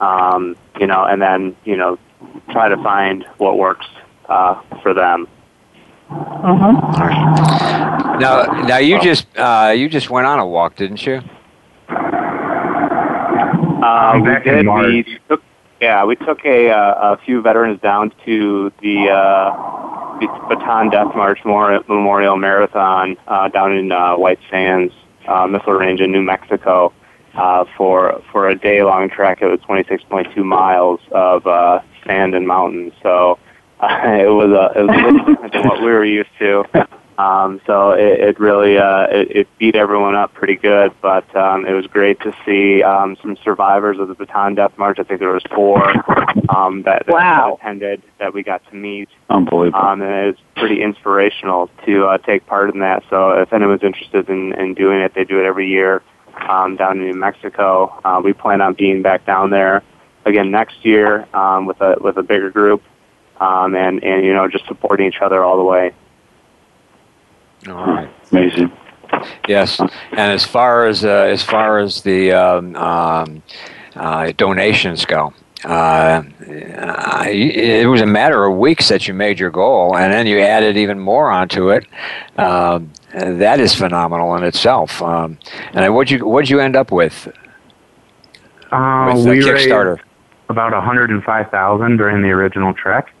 um, 0.00 0.56
you 0.80 0.88
know, 0.88 1.04
and 1.04 1.22
then 1.22 1.54
you 1.64 1.76
know 1.76 2.00
try 2.50 2.68
to 2.68 2.76
find 2.82 3.24
what 3.38 3.58
works 3.58 3.86
uh, 4.28 4.60
for 4.82 4.92
them. 4.92 5.28
Mm-hmm. 6.10 8.18
Now, 8.18 8.42
now 8.66 8.78
you 8.78 9.00
just 9.00 9.28
uh, 9.36 9.72
you 9.76 9.88
just 9.88 10.10
went 10.10 10.26
on 10.26 10.40
a 10.40 10.46
walk, 10.46 10.74
didn't 10.74 11.06
you? 11.06 11.22
Uh, 13.82 14.12
we 14.16 14.22
back 14.22 14.46
in 14.46 14.54
did. 14.54 14.66
March. 14.66 14.86
We 14.86 15.18
took, 15.28 15.42
yeah, 15.86 16.04
we 16.04 16.16
took 16.16 16.44
a, 16.44 16.70
uh, 16.70 17.14
a 17.14 17.16
few 17.24 17.40
veterans 17.40 17.80
down 17.80 18.12
to 18.24 18.72
the, 18.82 19.08
uh, 19.08 20.18
the 20.18 20.26
Bataan 20.50 20.90
Death 20.90 21.14
March 21.14 21.38
Memorial, 21.44 22.36
Marathon 22.36 23.16
uh, 23.28 23.46
down 23.48 23.70
in 23.70 23.92
uh, 23.92 24.16
White 24.16 24.40
Sands 24.50 24.92
uh, 25.28 25.46
Missile 25.46 25.74
Range 25.74 26.00
in 26.00 26.10
New 26.10 26.22
Mexico 26.22 26.92
uh, 27.34 27.66
for 27.76 28.20
for 28.32 28.48
a 28.48 28.58
day 28.58 28.82
long 28.82 29.08
trek. 29.08 29.38
It 29.42 29.46
was 29.46 29.60
26.2 29.60 30.44
miles 30.44 30.98
of 31.12 31.46
uh, 31.46 31.80
sand 32.04 32.34
and 32.34 32.48
mountains. 32.48 32.92
So 33.00 33.38
uh, 33.78 33.86
it 34.26 34.28
was 34.28 34.50
a 34.50 34.76
it 34.76 34.82
was 34.86 34.96
a 34.96 35.06
little 35.06 35.24
different 35.24 35.52
than 35.52 35.68
what 35.68 35.78
we 35.78 35.86
were 35.86 36.04
used 36.04 36.30
to. 36.40 36.64
Um, 37.18 37.60
so 37.66 37.92
it, 37.92 38.20
it 38.20 38.40
really 38.40 38.76
uh, 38.76 39.06
it, 39.10 39.36
it 39.36 39.58
beat 39.58 39.74
everyone 39.74 40.14
up 40.14 40.34
pretty 40.34 40.56
good, 40.56 40.92
but 41.00 41.34
um, 41.34 41.64
it 41.64 41.72
was 41.72 41.86
great 41.86 42.20
to 42.20 42.34
see 42.44 42.82
um, 42.82 43.16
some 43.22 43.36
survivors 43.42 43.98
of 43.98 44.08
the 44.08 44.14
Bataan 44.14 44.56
Death 44.56 44.76
March. 44.76 44.98
I 44.98 45.02
think 45.02 45.20
there 45.20 45.32
was 45.32 45.42
four 45.54 45.82
um, 46.54 46.82
that, 46.82 47.06
that 47.06 47.54
attended 47.54 48.02
that 48.18 48.34
we 48.34 48.42
got 48.42 48.62
to 48.70 48.76
meet, 48.76 49.08
Unbelievable. 49.30 49.82
um, 49.82 50.02
and 50.02 50.10
it 50.10 50.26
was 50.26 50.36
pretty 50.56 50.82
inspirational 50.82 51.70
to 51.86 52.04
uh, 52.04 52.18
take 52.18 52.46
part 52.46 52.72
in 52.74 52.80
that. 52.80 53.02
So 53.08 53.30
if 53.30 53.52
anyone's 53.52 53.82
interested 53.82 54.28
in, 54.28 54.52
in 54.52 54.74
doing 54.74 55.00
it, 55.00 55.14
they 55.14 55.24
do 55.24 55.40
it 55.40 55.46
every 55.46 55.68
year 55.68 56.02
um, 56.48 56.76
down 56.76 56.98
in 56.98 57.06
New 57.06 57.14
Mexico. 57.14 57.98
Uh, 58.04 58.20
we 58.22 58.32
plan 58.32 58.60
on 58.60 58.74
being 58.74 59.00
back 59.02 59.24
down 59.24 59.50
there 59.50 59.82
again 60.26 60.50
next 60.50 60.84
year 60.84 61.26
um, 61.34 61.66
with 61.66 61.80
a 61.80 61.96
with 62.00 62.18
a 62.18 62.22
bigger 62.22 62.50
group, 62.50 62.82
um, 63.40 63.74
and 63.74 64.02
and 64.04 64.24
you 64.24 64.34
know 64.34 64.48
just 64.48 64.66
supporting 64.66 65.06
each 65.06 65.20
other 65.22 65.42
all 65.42 65.56
the 65.56 65.64
way. 65.64 65.92
All 67.68 67.86
right. 67.86 68.08
Amazing. 68.32 68.72
Yes, 69.48 69.78
and 69.80 69.90
as 70.32 70.44
far 70.44 70.86
as 70.86 71.04
uh, 71.04 71.08
as 71.08 71.42
far 71.42 71.78
as 71.78 72.02
the 72.02 72.32
um, 72.32 72.74
um, 72.76 73.42
uh, 73.94 74.32
donations 74.36 75.04
go, 75.04 75.32
uh, 75.64 76.22
it 76.40 77.88
was 77.88 78.00
a 78.00 78.06
matter 78.06 78.44
of 78.44 78.56
weeks 78.58 78.88
that 78.88 79.06
you 79.08 79.14
made 79.14 79.38
your 79.38 79.50
goal, 79.50 79.96
and 79.96 80.12
then 80.12 80.26
you 80.26 80.40
added 80.40 80.76
even 80.76 80.98
more 80.98 81.30
onto 81.30 81.70
it. 81.70 81.86
Um, 82.36 82.92
that 83.14 83.60
is 83.60 83.74
phenomenal 83.74 84.34
in 84.36 84.42
itself. 84.44 85.00
Um, 85.00 85.38
and 85.72 85.94
what'd 85.94 86.10
you 86.10 86.26
what'd 86.26 86.50
you 86.50 86.60
end 86.60 86.76
up 86.76 86.90
with 86.92 87.28
Uh, 88.72 89.12
with 89.14 89.26
we 89.26 89.38
Kickstarter? 89.38 89.94
raised 89.96 90.00
about 90.48 90.72
105,000 90.72 91.96
during 91.96 92.22
the 92.22 92.30
original 92.30 92.74
trek. 92.74 93.12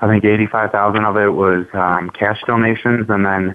I 0.00 0.06
think 0.06 0.24
85,000 0.24 1.04
of 1.04 1.16
it 1.16 1.28
was 1.28 1.66
um, 1.74 2.10
cash 2.10 2.40
donations, 2.46 3.08
and 3.10 3.24
then 3.24 3.54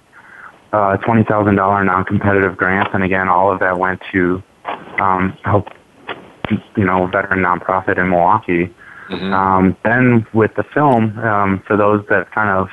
uh, 0.74 0.98
$20,000 0.98 1.86
non-competitive 1.86 2.58
grants. 2.58 2.92
And 2.94 3.03
again, 3.03 3.30
all 3.30 3.51
of 3.51 3.60
that 3.60 3.77
went 3.77 4.01
to 4.12 4.42
um, 5.00 5.38
help, 5.46 5.68
you 6.75 6.84
know, 6.84 7.08
veteran 7.08 7.39
nonprofit 7.39 7.98
in 7.98 8.10
Milwaukee. 8.10 8.74
Mhm. 9.10 9.32
Um, 9.34 9.77
then 9.84 10.25
with 10.34 10.56
the 10.56 10.63
film, 10.63 11.18
um, 11.20 11.62
for 11.68 11.77
those 11.77 12.06
that 12.10 12.32
kind 12.32 12.50
of 12.50 12.70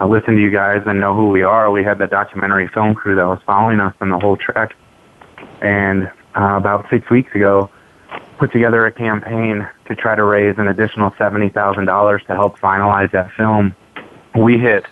uh, 0.00 0.06
listen 0.06 0.34
to 0.34 0.40
you 0.40 0.50
guys 0.50 0.82
and 0.86 1.00
know 1.00 1.14
who 1.14 1.28
we 1.28 1.42
are, 1.42 1.70
we 1.70 1.84
had 1.84 1.98
the 1.98 2.06
documentary 2.06 2.68
film 2.68 2.94
crew 2.94 3.14
that 3.14 3.26
was 3.26 3.40
following 3.46 3.78
us 3.78 3.94
on 4.00 4.10
the 4.10 4.18
whole 4.18 4.36
trek. 4.36 4.74
And 5.60 6.10
uh, 6.36 6.56
about 6.56 6.86
six 6.90 7.08
weeks 7.10 7.34
ago, 7.34 7.70
put 8.38 8.52
together 8.52 8.86
a 8.86 8.92
campaign 8.92 9.68
to 9.86 9.94
try 9.94 10.14
to 10.14 10.24
raise 10.24 10.56
an 10.58 10.68
additional 10.68 11.12
seventy 11.18 11.48
thousand 11.48 11.84
dollars 11.84 12.22
to 12.28 12.34
help 12.34 12.58
finalize 12.58 13.10
that 13.12 13.30
film. 13.36 13.74
We 14.34 14.58
hit 14.58 14.86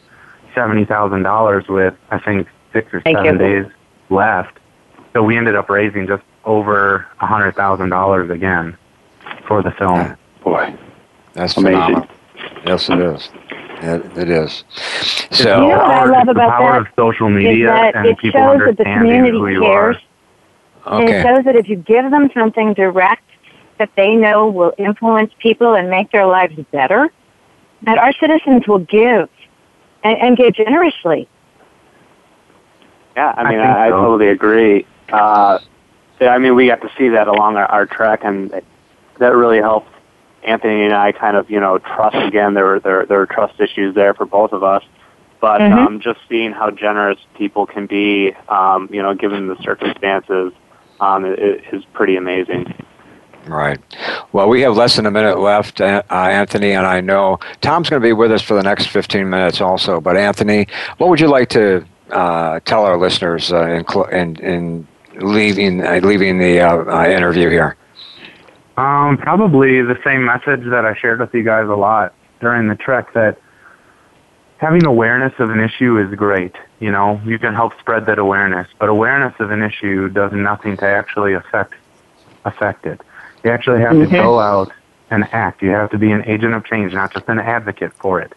seventy 0.56 0.84
thousand 0.84 1.22
dollars 1.22 1.68
with 1.68 1.94
I 2.10 2.18
think 2.18 2.48
six 2.72 2.92
or 2.92 3.00
Thank 3.02 3.18
seven 3.18 3.34
you. 3.34 3.62
days 3.62 3.72
left. 4.10 4.58
So 5.12 5.22
we 5.22 5.36
ended 5.36 5.54
up 5.54 5.70
raising 5.70 6.08
just 6.08 6.24
over 6.44 7.06
a 7.20 7.26
hundred 7.26 7.54
thousand 7.54 7.90
dollars 7.90 8.30
again 8.30 8.76
for 9.46 9.62
the 9.62 9.70
film. 9.72 9.98
Ah, 10.00 10.16
boy. 10.42 10.74
That's 11.34 11.56
Amazing. 11.56 11.78
phenomenal. 11.80 12.08
Yes, 12.66 12.88
it 12.90 12.98
is. 12.98 13.28
It, 13.82 14.18
it 14.18 14.30
is. 14.30 14.64
So. 15.30 15.62
You 15.62 15.68
know 15.68 15.78
what 15.78 15.80
I 15.80 16.04
love 16.06 16.16
it's 16.16 16.24
the 16.26 16.30
about 16.32 16.50
power 16.50 16.72
that 16.72 16.80
of 16.82 16.86
social 16.96 17.28
is 17.28 17.34
media 17.34 17.66
that 17.66 17.94
and 17.94 18.06
it 18.06 18.18
people 18.18 18.40
shows 18.40 18.60
that 18.66 18.76
the 18.78 18.84
community 18.84 19.30
who 19.38 19.46
you 19.48 19.60
cares. 19.60 19.96
are. 20.86 21.00
And 21.00 21.08
it 21.10 21.22
shows 21.22 21.44
that 21.44 21.56
if 21.56 21.68
you 21.68 21.76
give 21.76 22.10
them 22.10 22.30
something 22.32 22.72
direct 22.74 23.22
that 23.78 23.90
they 23.96 24.14
know 24.14 24.48
will 24.48 24.72
influence 24.78 25.32
people 25.38 25.74
and 25.74 25.90
make 25.90 26.10
their 26.10 26.26
lives 26.26 26.54
better, 26.70 27.10
that 27.82 27.98
our 27.98 28.12
citizens 28.14 28.66
will 28.66 28.78
give 28.78 29.28
and, 30.06 30.18
and 30.20 30.36
give 30.36 30.54
generously. 30.54 31.28
Yeah, 33.16 33.34
I 33.36 33.42
I 33.42 33.50
mean, 33.50 33.60
I, 33.60 33.86
I 33.86 33.88
so. 33.90 33.96
totally 34.02 34.28
agree. 34.28 34.86
Uh, 35.10 35.58
yeah, 36.20 36.28
I 36.30 36.38
mean, 36.38 36.54
we 36.54 36.66
got 36.66 36.80
to 36.82 36.90
see 36.98 37.08
that 37.10 37.28
along 37.28 37.56
our, 37.56 37.66
our 37.66 37.86
trek, 37.86 38.20
and 38.24 38.50
that 39.18 39.34
really 39.34 39.58
helped 39.58 39.88
Anthony 40.42 40.84
and 40.84 40.94
I 40.94 41.12
kind 41.12 41.36
of, 41.36 41.50
you 41.50 41.60
know, 41.60 41.78
trust 41.78 42.16
again. 42.16 42.54
There 42.54 42.64
were 42.64 42.80
there, 42.80 43.06
there 43.06 43.18
were 43.18 43.26
trust 43.26 43.60
issues 43.60 43.94
there 43.94 44.14
for 44.14 44.26
both 44.26 44.52
of 44.52 44.62
us, 44.62 44.84
but 45.40 45.60
Mhm. 45.60 45.72
um, 45.72 46.00
just 46.00 46.20
seeing 46.28 46.52
how 46.52 46.70
generous 46.70 47.18
people 47.36 47.66
can 47.66 47.86
be, 47.86 48.32
um, 48.48 48.88
you 48.92 49.02
know, 49.02 49.14
given 49.14 49.48
the 49.48 49.56
circumstances, 49.62 50.52
um, 51.00 51.24
i- 51.24 51.28
i- 51.28 51.60
is 51.72 51.84
pretty 51.94 52.16
amazing. 52.16 52.72
Right. 53.46 53.78
Well, 54.32 54.48
we 54.48 54.60
have 54.62 54.76
less 54.76 54.96
than 54.96 55.06
a 55.06 55.10
minute 55.10 55.38
left, 55.38 55.80
uh, 55.80 56.02
Anthony, 56.10 56.72
and 56.72 56.86
I 56.86 57.00
know 57.00 57.38
Tom's 57.60 57.88
going 57.88 58.02
to 58.02 58.06
be 58.06 58.12
with 58.12 58.32
us 58.32 58.42
for 58.42 58.54
the 58.54 58.62
next 58.62 58.88
15 58.88 59.28
minutes 59.28 59.60
also. 59.60 60.00
But, 60.00 60.16
Anthony, 60.16 60.66
what 60.98 61.10
would 61.10 61.20
you 61.20 61.28
like 61.28 61.48
to 61.50 61.86
uh, 62.10 62.60
tell 62.64 62.84
our 62.84 62.98
listeners 62.98 63.52
uh, 63.52 63.66
in, 63.66 64.06
in, 64.12 64.36
in 64.36 64.88
leaving, 65.14 65.84
uh, 65.84 66.00
leaving 66.02 66.38
the 66.38 66.60
uh, 66.60 66.84
uh, 66.84 67.08
interview 67.08 67.48
here? 67.48 67.76
Um, 68.76 69.16
probably 69.16 69.80
the 69.80 69.98
same 70.04 70.24
message 70.24 70.64
that 70.64 70.84
I 70.84 70.94
shared 70.96 71.20
with 71.20 71.32
you 71.32 71.42
guys 71.42 71.68
a 71.68 71.74
lot 71.74 72.14
during 72.40 72.68
the 72.68 72.74
trek 72.74 73.12
that 73.14 73.38
having 74.58 74.84
awareness 74.84 75.32
of 75.38 75.50
an 75.50 75.60
issue 75.60 75.98
is 75.98 76.14
great. 76.14 76.54
You 76.80 76.90
know, 76.90 77.20
you 77.24 77.38
can 77.38 77.54
help 77.54 77.78
spread 77.78 78.06
that 78.06 78.18
awareness, 78.18 78.68
but 78.78 78.88
awareness 78.88 79.34
of 79.38 79.50
an 79.50 79.62
issue 79.62 80.08
does 80.08 80.32
nothing 80.32 80.76
to 80.78 80.86
actually 80.86 81.32
affect 81.32 81.74
affect 82.44 82.86
it. 82.86 83.00
You 83.46 83.52
actually 83.52 83.80
have 83.80 83.92
to 83.92 84.06
go 84.06 84.40
out 84.40 84.72
and 85.08 85.22
act. 85.30 85.62
You 85.62 85.70
have 85.70 85.90
to 85.90 85.98
be 85.98 86.10
an 86.10 86.24
agent 86.26 86.52
of 86.52 86.64
change, 86.64 86.92
not 86.92 87.12
just 87.12 87.28
an 87.28 87.38
advocate 87.38 87.92
for 87.92 88.20
it. 88.20 88.32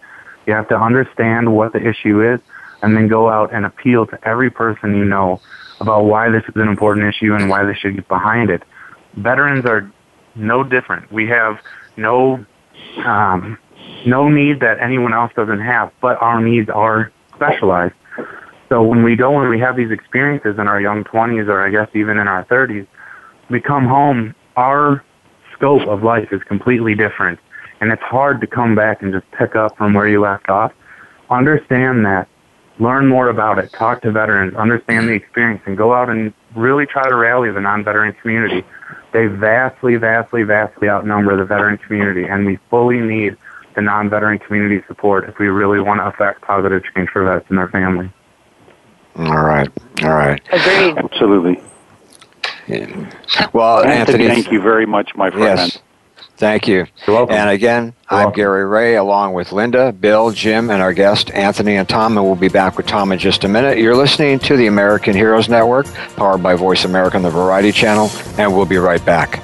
You 0.45 0.53
have 0.53 0.67
to 0.67 0.79
understand 0.79 1.55
what 1.55 1.73
the 1.73 1.83
issue 1.83 2.21
is 2.21 2.39
and 2.83 2.95
then 2.95 3.07
go 3.07 3.27
out 3.27 3.51
and 3.51 3.65
appeal 3.65 4.05
to 4.05 4.27
every 4.27 4.51
person 4.51 4.95
you 4.95 5.03
know 5.03 5.41
about 5.79 6.03
why 6.05 6.29
this 6.29 6.43
is 6.43 6.55
an 6.57 6.67
important 6.67 7.07
issue 7.07 7.33
and 7.33 7.49
why 7.49 7.65
they 7.65 7.73
should 7.73 7.95
get 7.95 8.07
behind 8.07 8.51
it. 8.51 8.61
Veterans 9.15 9.65
are 9.65 9.91
no 10.35 10.63
different. 10.63 11.11
We 11.11 11.27
have 11.29 11.59
no 11.97 12.45
um, 13.03 13.57
no 14.05 14.29
need 14.29 14.59
that 14.59 14.77
anyone 14.79 15.15
else 15.15 15.31
doesn't 15.35 15.61
have, 15.61 15.91
but 16.01 16.21
our 16.21 16.39
needs 16.39 16.69
are 16.69 17.11
specialized. 17.33 17.95
So 18.69 18.83
when 18.83 19.03
we 19.03 19.15
go 19.15 19.39
and 19.39 19.49
we 19.49 19.59
have 19.59 19.75
these 19.75 19.89
experiences 19.89 20.59
in 20.59 20.67
our 20.67 20.79
young 20.79 21.03
20s 21.03 21.47
or 21.47 21.65
I 21.65 21.71
guess 21.71 21.89
even 21.95 22.19
in 22.19 22.27
our 22.27 22.45
30s, 22.45 22.85
we 23.49 23.59
come 23.59 23.87
home, 23.87 24.35
our 24.59 25.03
scope 25.53 25.87
of 25.87 26.03
life 26.03 26.27
is 26.33 26.43
completely 26.43 26.93
different. 26.93 27.39
And 27.79 27.91
it's 27.93 28.01
hard 28.01 28.41
to 28.41 28.47
come 28.47 28.75
back 28.75 29.01
and 29.01 29.13
just 29.13 29.29
pick 29.31 29.55
up 29.55 29.77
from 29.77 29.93
where 29.93 30.07
you 30.07 30.19
left 30.19 30.49
off. 30.49 30.73
Understand 31.29 32.05
that. 32.05 32.27
Learn 32.77 33.07
more 33.07 33.29
about 33.29 33.57
it. 33.57 33.71
Talk 33.71 34.01
to 34.01 34.11
veterans. 34.11 34.53
Understand 34.55 35.07
the 35.07 35.13
experience 35.13 35.61
and 35.65 35.77
go 35.77 35.93
out 35.93 36.09
and 36.09 36.33
really 36.55 36.85
try 36.85 37.07
to 37.07 37.15
rally 37.15 37.51
the 37.51 37.61
non-veteran 37.61 38.13
community. 38.21 38.65
They 39.13 39.27
vastly, 39.27 39.95
vastly, 39.95 40.43
vastly 40.43 40.89
outnumber 40.89 41.37
the 41.37 41.45
veteran 41.45 41.77
community 41.77 42.25
and 42.25 42.45
we 42.45 42.59
fully 42.69 42.99
need 42.99 43.37
the 43.75 43.81
non-veteran 43.81 44.39
community 44.39 44.83
support 44.87 45.29
if 45.29 45.39
we 45.39 45.47
really 45.47 45.79
want 45.79 45.99
to 46.01 46.05
affect 46.05 46.41
positive 46.41 46.83
change 46.93 47.09
for 47.09 47.23
vets 47.23 47.45
and 47.49 47.57
their 47.57 47.69
families. 47.69 48.09
All 49.15 49.43
right. 49.43 49.69
All 50.03 50.09
right. 50.09 50.41
Agreed. 50.51 50.97
Absolutely. 50.97 51.61
Well, 53.53 53.83
Anthony, 53.83 54.25
Anthony, 54.25 54.27
thank 54.27 54.51
you 54.51 54.61
very 54.61 54.85
much, 54.85 55.15
my 55.15 55.29
friend. 55.29 55.57
Yes. 55.59 55.79
Thank 56.37 56.69
you. 56.69 56.85
You're 57.05 57.17
welcome. 57.17 57.35
And 57.35 57.49
again, 57.49 57.83
You're 57.85 57.93
I'm 58.09 58.25
welcome. 58.27 58.35
Gary 58.37 58.65
Ray, 58.65 58.95
along 58.95 59.33
with 59.33 59.51
Linda, 59.51 59.91
Bill, 59.91 60.31
Jim, 60.31 60.69
and 60.69 60.81
our 60.81 60.93
guest, 60.93 61.31
Anthony 61.31 61.75
and 61.75 61.87
Tom, 61.87 62.17
and 62.17 62.25
we'll 62.25 62.35
be 62.35 62.47
back 62.47 62.77
with 62.77 62.87
Tom 62.87 63.11
in 63.11 63.19
just 63.19 63.43
a 63.43 63.49
minute. 63.49 63.77
You're 63.77 63.97
listening 63.97 64.39
to 64.39 64.55
the 64.55 64.67
American 64.67 65.13
Heroes 65.13 65.49
Network, 65.49 65.85
powered 66.15 66.41
by 66.41 66.55
Voice 66.55 66.85
America 66.85 67.17
on 67.17 67.23
the 67.23 67.29
Variety 67.29 67.73
Channel, 67.73 68.09
and 68.37 68.55
we'll 68.55 68.65
be 68.65 68.77
right 68.77 69.03
back. 69.03 69.43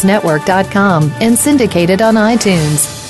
Network.com 0.03 1.11
and 1.19 1.37
syndicated 1.37 2.01
on 2.01 2.15
iTunes. 2.15 3.01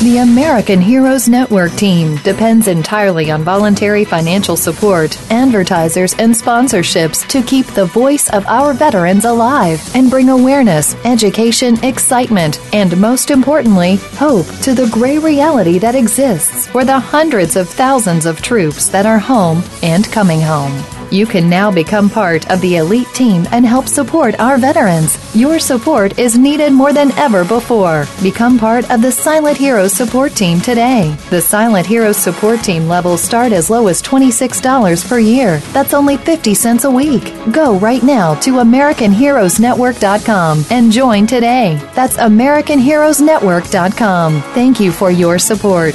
The 0.00 0.18
American 0.18 0.80
Heroes 0.80 1.28
Network 1.28 1.72
team 1.72 2.18
depends 2.18 2.68
entirely 2.68 3.32
on 3.32 3.42
voluntary 3.42 4.04
financial 4.04 4.56
support, 4.56 5.18
advertisers, 5.30 6.14
and 6.14 6.32
sponsorships 6.32 7.26
to 7.28 7.42
keep 7.42 7.66
the 7.66 7.86
voice 7.86 8.30
of 8.30 8.46
our 8.46 8.72
veterans 8.72 9.24
alive 9.24 9.82
and 9.96 10.08
bring 10.08 10.28
awareness, 10.28 10.94
education, 11.04 11.82
excitement, 11.84 12.60
and 12.72 12.96
most 13.00 13.32
importantly, 13.32 13.96
hope 14.14 14.46
to 14.62 14.72
the 14.72 14.88
gray 14.92 15.18
reality 15.18 15.80
that 15.80 15.96
exists 15.96 16.68
for 16.68 16.84
the 16.84 17.00
hundreds 17.00 17.56
of 17.56 17.68
thousands 17.68 18.24
of 18.24 18.40
troops 18.40 18.88
that 18.88 19.04
are 19.04 19.18
home 19.18 19.64
and 19.82 20.04
coming 20.12 20.40
home. 20.40 20.97
You 21.10 21.26
can 21.26 21.48
now 21.48 21.70
become 21.70 22.10
part 22.10 22.50
of 22.50 22.60
the 22.60 22.76
elite 22.76 23.08
team 23.14 23.46
and 23.52 23.64
help 23.64 23.88
support 23.88 24.38
our 24.38 24.58
veterans. 24.58 25.16
Your 25.34 25.58
support 25.58 26.18
is 26.18 26.36
needed 26.36 26.72
more 26.72 26.92
than 26.92 27.12
ever 27.12 27.44
before. 27.44 28.06
Become 28.22 28.58
part 28.58 28.90
of 28.90 29.00
the 29.02 29.12
Silent 29.12 29.56
Heroes 29.56 29.92
support 29.92 30.34
team 30.34 30.60
today. 30.60 31.16
The 31.30 31.40
Silent 31.40 31.86
Heroes 31.86 32.16
support 32.16 32.62
team 32.62 32.88
levels 32.88 33.22
start 33.22 33.52
as 33.52 33.70
low 33.70 33.86
as 33.88 34.02
$26 34.02 35.08
per 35.08 35.18
year. 35.18 35.58
That's 35.72 35.94
only 35.94 36.16
50 36.16 36.54
cents 36.54 36.84
a 36.84 36.90
week. 36.90 37.32
Go 37.52 37.78
right 37.78 38.02
now 38.02 38.34
to 38.40 38.52
AmericanHeroesNetwork.com 38.54 40.64
and 40.70 40.92
join 40.92 41.26
today. 41.26 41.76
That's 41.94 42.16
AmericanHeroesNetwork.com. 42.16 44.42
Thank 44.54 44.80
you 44.80 44.92
for 44.92 45.10
your 45.10 45.38
support. 45.38 45.94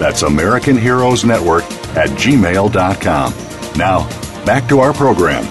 That's 0.00 0.22
American 0.22 0.78
Heroes 0.78 1.26
Network 1.26 1.62
at 1.94 2.08
gmail.com. 2.16 3.34
Now, 3.76 4.08
back 4.46 4.66
to 4.70 4.80
our 4.80 4.94
program. 4.94 5.44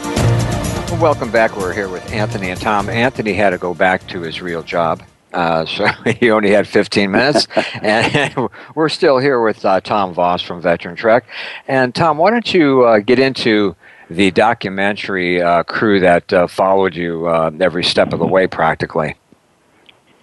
Welcome 0.99 1.29
back. 1.29 1.55
We're 1.55 1.71
here 1.71 1.87
with 1.87 2.11
Anthony 2.11 2.49
and 2.49 2.59
Tom. 2.59 2.89
Anthony 2.89 3.33
had 3.33 3.51
to 3.51 3.59
go 3.59 3.75
back 3.75 4.07
to 4.07 4.21
his 4.21 4.41
real 4.41 4.63
job. 4.63 5.03
Uh, 5.33 5.67
so 5.67 5.85
he 6.19 6.31
only 6.31 6.49
had 6.49 6.67
15 6.67 7.11
minutes, 7.11 7.47
and 7.83 8.49
we're 8.75 8.89
still 8.89 9.19
here 9.19 9.39
with 9.39 9.63
uh, 9.63 9.81
Tom 9.81 10.15
Voss 10.15 10.41
from 10.41 10.63
Veteran 10.63 10.95
Trek. 10.95 11.25
And 11.67 11.93
Tom, 11.93 12.17
why 12.17 12.31
don't 12.31 12.51
you 12.51 12.85
uh, 12.85 12.99
get 13.01 13.19
into 13.19 13.75
the 14.09 14.31
documentary 14.31 15.43
uh, 15.43 15.61
crew 15.61 15.99
that 15.99 16.33
uh, 16.33 16.47
followed 16.47 16.95
you 16.95 17.27
uh, 17.27 17.51
every 17.59 17.83
step 17.83 18.13
of 18.13 18.19
the 18.19 18.25
way, 18.25 18.47
practically? 18.47 19.15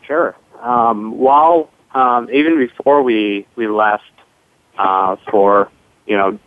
Sure. 0.05 0.35
Um, 0.61 1.17
while 1.17 1.71
um, 1.95 2.29
even 2.33 2.59
before 2.59 3.05
we 3.05 3.47
we 3.55 3.69
left 3.69 4.03
uh, 4.79 5.17
for 5.31 5.71
you 6.07 6.17
know 6.17 6.39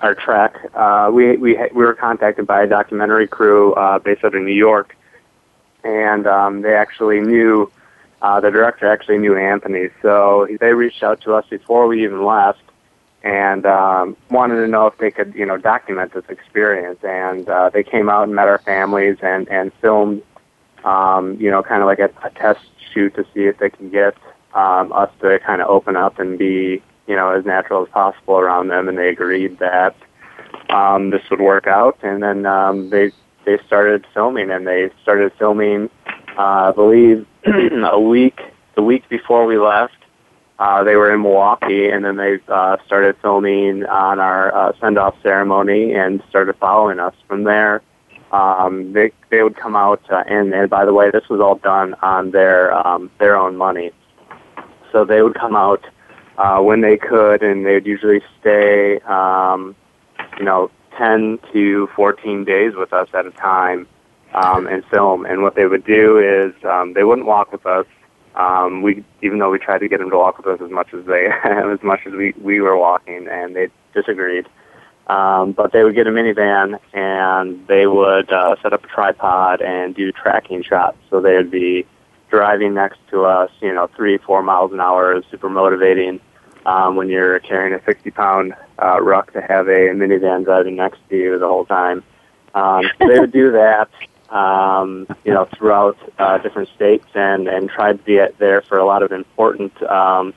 our 0.00 0.14
track. 0.14 0.56
Uh, 0.74 1.10
we 1.12 1.36
we 1.36 1.56
we 1.56 1.84
were 1.84 1.94
contacted 1.94 2.46
by 2.46 2.62
a 2.62 2.66
documentary 2.66 3.26
crew 3.26 3.74
uh, 3.74 3.98
based 3.98 4.24
out 4.24 4.34
of 4.34 4.42
New 4.42 4.52
York, 4.52 4.96
and 5.84 6.26
um, 6.26 6.62
they 6.62 6.74
actually 6.74 7.20
knew 7.20 7.70
uh, 8.22 8.40
the 8.40 8.50
director 8.50 8.86
actually 8.86 9.18
knew 9.18 9.36
Anthony, 9.36 9.88
so 10.02 10.46
they 10.60 10.72
reached 10.72 11.02
out 11.02 11.20
to 11.22 11.34
us 11.34 11.44
before 11.48 11.86
we 11.86 12.04
even 12.04 12.24
left, 12.24 12.62
and 13.22 13.66
um, 13.66 14.16
wanted 14.30 14.56
to 14.56 14.68
know 14.68 14.86
if 14.86 14.98
they 14.98 15.10
could 15.10 15.34
you 15.34 15.46
know 15.46 15.56
document 15.56 16.12
this 16.12 16.24
experience. 16.28 17.02
And 17.02 17.48
uh, 17.48 17.70
they 17.70 17.82
came 17.82 18.08
out 18.08 18.24
and 18.24 18.34
met 18.34 18.48
our 18.48 18.58
families 18.58 19.18
and 19.22 19.48
and 19.48 19.72
filmed, 19.74 20.22
um, 20.84 21.36
you 21.40 21.50
know, 21.50 21.62
kind 21.62 21.82
of 21.82 21.86
like 21.86 21.98
a, 21.98 22.10
a 22.22 22.30
test 22.30 22.60
shoot 22.92 23.14
to 23.14 23.24
see 23.34 23.44
if 23.44 23.58
they 23.58 23.70
can 23.70 23.90
get 23.90 24.16
um, 24.54 24.92
us 24.92 25.10
to 25.20 25.38
kind 25.40 25.62
of 25.62 25.68
open 25.68 25.96
up 25.96 26.18
and 26.18 26.38
be 26.38 26.82
you 27.10 27.16
know, 27.16 27.30
as 27.30 27.44
natural 27.44 27.82
as 27.82 27.88
possible 27.88 28.38
around 28.38 28.68
them, 28.68 28.88
and 28.88 28.96
they 28.96 29.08
agreed 29.08 29.58
that 29.58 29.96
um, 30.68 31.10
this 31.10 31.22
would 31.28 31.40
work 31.40 31.66
out. 31.66 31.98
And 32.02 32.22
then 32.22 32.46
um, 32.46 32.88
they 32.90 33.10
they 33.44 33.58
started 33.66 34.06
filming, 34.14 34.48
and 34.52 34.64
they 34.64 34.90
started 35.02 35.32
filming, 35.36 35.90
uh, 36.38 36.70
I 36.70 36.72
believe, 36.72 37.26
a 37.44 38.00
week 38.00 38.38
the 38.76 38.82
week 38.82 39.08
before 39.08 39.44
we 39.44 39.58
left. 39.58 39.96
Uh, 40.60 40.84
they 40.84 40.94
were 40.94 41.12
in 41.12 41.22
Milwaukee, 41.22 41.88
and 41.88 42.04
then 42.04 42.16
they 42.16 42.38
uh, 42.46 42.76
started 42.86 43.16
filming 43.20 43.84
on 43.86 44.20
our 44.20 44.54
uh, 44.54 44.72
send-off 44.78 45.16
ceremony 45.20 45.94
and 45.94 46.22
started 46.28 46.54
following 46.60 47.00
us 47.00 47.14
from 47.26 47.42
there. 47.42 47.82
Um, 48.30 48.92
they 48.92 49.10
they 49.30 49.42
would 49.42 49.56
come 49.56 49.74
out, 49.74 50.02
uh, 50.12 50.22
and, 50.28 50.54
and 50.54 50.70
by 50.70 50.84
the 50.84 50.94
way, 50.94 51.10
this 51.10 51.28
was 51.28 51.40
all 51.40 51.56
done 51.56 51.96
on 52.02 52.30
their 52.30 52.72
um, 52.86 53.10
their 53.18 53.36
own 53.36 53.56
money. 53.56 53.90
So 54.92 55.04
they 55.04 55.22
would 55.22 55.34
come 55.34 55.56
out 55.56 55.84
uh, 56.40 56.58
when 56.58 56.80
they 56.80 56.96
could, 56.96 57.42
and 57.42 57.66
they'd 57.66 57.86
usually 57.86 58.22
stay, 58.40 58.98
um, 59.00 59.76
you 60.38 60.44
know, 60.44 60.70
10 60.96 61.38
to 61.52 61.86
14 61.94 62.44
days 62.44 62.72
with 62.74 62.94
us 62.94 63.08
at 63.12 63.26
a 63.26 63.30
time 63.32 63.86
um, 64.32 64.66
and 64.66 64.82
film. 64.86 65.26
And 65.26 65.42
what 65.42 65.54
they 65.54 65.66
would 65.66 65.84
do 65.84 66.18
is 66.18 66.54
um, 66.64 66.94
they 66.94 67.04
wouldn't 67.04 67.26
walk 67.26 67.52
with 67.52 67.66
us. 67.66 67.84
Um, 68.36 68.80
we, 68.80 69.04
even 69.20 69.38
though 69.38 69.50
we 69.50 69.58
tried 69.58 69.80
to 69.80 69.88
get 69.88 70.00
them 70.00 70.08
to 70.08 70.16
walk 70.16 70.38
with 70.38 70.46
us 70.46 70.64
as 70.64 70.70
much 70.70 70.94
as 70.94 71.04
they, 71.04 71.28
as 71.44 71.82
much 71.82 72.00
as 72.06 72.14
we 72.14 72.32
we 72.40 72.60
were 72.60 72.76
walking, 72.76 73.28
and 73.28 73.54
they 73.54 73.68
disagreed. 73.92 74.46
Um, 75.08 75.52
but 75.52 75.72
they 75.72 75.82
would 75.82 75.96
get 75.96 76.06
a 76.06 76.10
minivan 76.10 76.78
and 76.92 77.66
they 77.66 77.86
would 77.86 78.32
uh, 78.32 78.54
set 78.62 78.72
up 78.72 78.84
a 78.84 78.86
tripod 78.86 79.60
and 79.60 79.94
do 79.94 80.12
tracking 80.12 80.62
shots. 80.62 80.96
So 81.10 81.20
they 81.20 81.34
would 81.34 81.50
be 81.50 81.84
driving 82.30 82.74
next 82.74 83.00
to 83.10 83.24
us, 83.24 83.50
you 83.60 83.74
know, 83.74 83.88
three, 83.96 84.18
four 84.18 84.40
miles 84.40 84.72
an 84.72 84.80
hour 84.80 85.20
super 85.30 85.50
motivating 85.50 86.20
um, 86.66 86.96
when 86.96 87.08
you're 87.08 87.38
carrying 87.40 87.74
a 87.74 87.84
60 87.84 88.10
pound 88.10 88.54
uh, 88.82 89.00
ruck 89.00 89.32
to 89.32 89.40
have 89.40 89.68
a 89.68 89.90
minivan 89.94 90.44
driving 90.44 90.76
next 90.76 90.98
to 91.08 91.16
you 91.16 91.38
the 91.38 91.46
whole 91.46 91.64
time. 91.64 92.02
Um, 92.54 92.82
so 92.98 93.08
they 93.08 93.20
would 93.20 93.32
do 93.32 93.52
that, 93.52 93.88
um, 94.34 95.06
you 95.24 95.32
know, 95.32 95.46
throughout 95.56 95.96
uh, 96.18 96.38
different 96.38 96.68
states 96.74 97.06
and, 97.14 97.48
and 97.48 97.68
try 97.68 97.92
to 97.92 97.98
be 97.98 98.18
at 98.18 98.38
there 98.38 98.62
for 98.62 98.78
a 98.78 98.84
lot 98.84 99.02
of 99.02 99.12
important 99.12 99.80
um, 99.84 100.34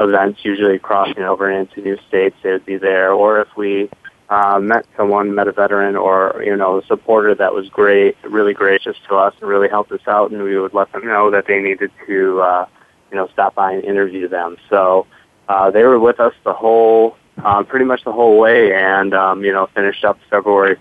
events, 0.00 0.44
usually 0.44 0.78
crossing 0.78 1.22
over 1.22 1.50
into 1.50 1.80
new 1.80 1.98
states, 2.08 2.36
they 2.42 2.52
would 2.52 2.66
be 2.66 2.76
there. 2.76 3.12
Or 3.12 3.40
if 3.40 3.48
we 3.56 3.90
uh, 4.28 4.58
met 4.58 4.86
someone, 4.96 5.34
met 5.34 5.48
a 5.48 5.52
veteran 5.52 5.96
or, 5.96 6.42
you 6.44 6.56
know, 6.56 6.78
a 6.78 6.86
supporter 6.86 7.34
that 7.34 7.54
was 7.54 7.68
great, 7.68 8.16
really 8.24 8.54
gracious 8.54 8.96
to 9.08 9.14
us 9.16 9.34
and 9.40 9.48
really 9.48 9.68
helped 9.68 9.92
us 9.92 10.00
out, 10.06 10.30
and 10.30 10.42
we 10.42 10.58
would 10.58 10.74
let 10.74 10.90
them 10.92 11.06
know 11.06 11.30
that 11.30 11.46
they 11.46 11.60
needed 11.60 11.90
to, 12.06 12.40
uh, 12.40 12.66
you 13.10 13.16
know, 13.16 13.28
stop 13.32 13.54
by 13.54 13.72
and 13.72 13.84
interview 13.84 14.28
them. 14.28 14.56
So, 14.70 15.06
uh, 15.48 15.70
they 15.70 15.82
were 15.82 15.98
with 15.98 16.20
us 16.20 16.34
the 16.44 16.52
whole, 16.52 17.16
uh, 17.44 17.62
pretty 17.62 17.84
much 17.84 18.04
the 18.04 18.12
whole 18.12 18.38
way, 18.38 18.74
and 18.74 19.14
um, 19.14 19.44
you 19.44 19.52
know, 19.52 19.66
finished 19.74 20.04
up 20.04 20.18
February 20.30 20.76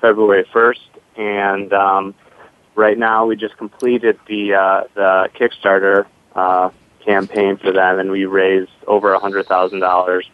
February 0.00 0.46
first, 0.52 0.88
and 1.16 1.72
um, 1.72 2.14
right 2.74 2.98
now 2.98 3.26
we 3.26 3.36
just 3.36 3.56
completed 3.56 4.18
the 4.26 4.54
uh, 4.54 4.84
the 4.94 5.28
Kickstarter 5.38 6.06
uh, 6.34 6.70
campaign 7.04 7.56
for 7.56 7.72
them, 7.72 7.98
and 7.98 8.10
we 8.10 8.24
raised 8.24 8.70
over 8.86 9.12
a 9.12 9.18
hundred 9.18 9.46
thousand 9.46 9.80
dollars. 9.80 10.28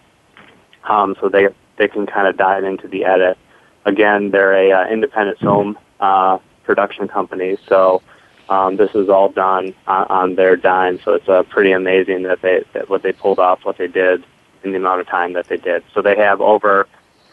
Um, 0.84 1.16
so 1.20 1.28
they 1.28 1.48
they 1.78 1.88
can 1.88 2.06
kind 2.06 2.28
of 2.28 2.36
dive 2.36 2.64
into 2.64 2.88
the 2.88 3.04
edit. 3.04 3.36
Again, 3.84 4.30
they're 4.30 4.54
a 4.54 4.72
uh, 4.72 4.88
independent 4.88 5.38
film 5.38 5.78
uh, 6.00 6.38
production 6.64 7.08
company, 7.08 7.56
so 7.68 8.02
um, 8.48 8.76
this 8.76 8.94
is 8.94 9.08
all 9.08 9.28
done 9.30 9.74
on, 9.86 10.06
on 10.08 10.34
their 10.34 10.56
dime. 10.56 11.00
So 11.04 11.14
it's 11.14 11.28
uh, 11.28 11.42
pretty 11.44 11.72
amazing 11.72 12.22
that 12.24 12.42
they 12.42 12.64
that 12.72 12.88
what 12.88 13.02
they 13.02 13.12
pulled 13.12 13.38
off, 13.38 13.64
what 13.64 13.78
they 13.78 13.88
did 13.88 14.24
in 14.64 14.72
the 14.72 14.78
amount 14.78 15.00
of 15.00 15.06
time 15.06 15.32
that 15.34 15.48
they 15.48 15.56
did. 15.56 15.82
So 15.94 16.02
they 16.02 16.16
have 16.16 16.40
over 16.40 16.86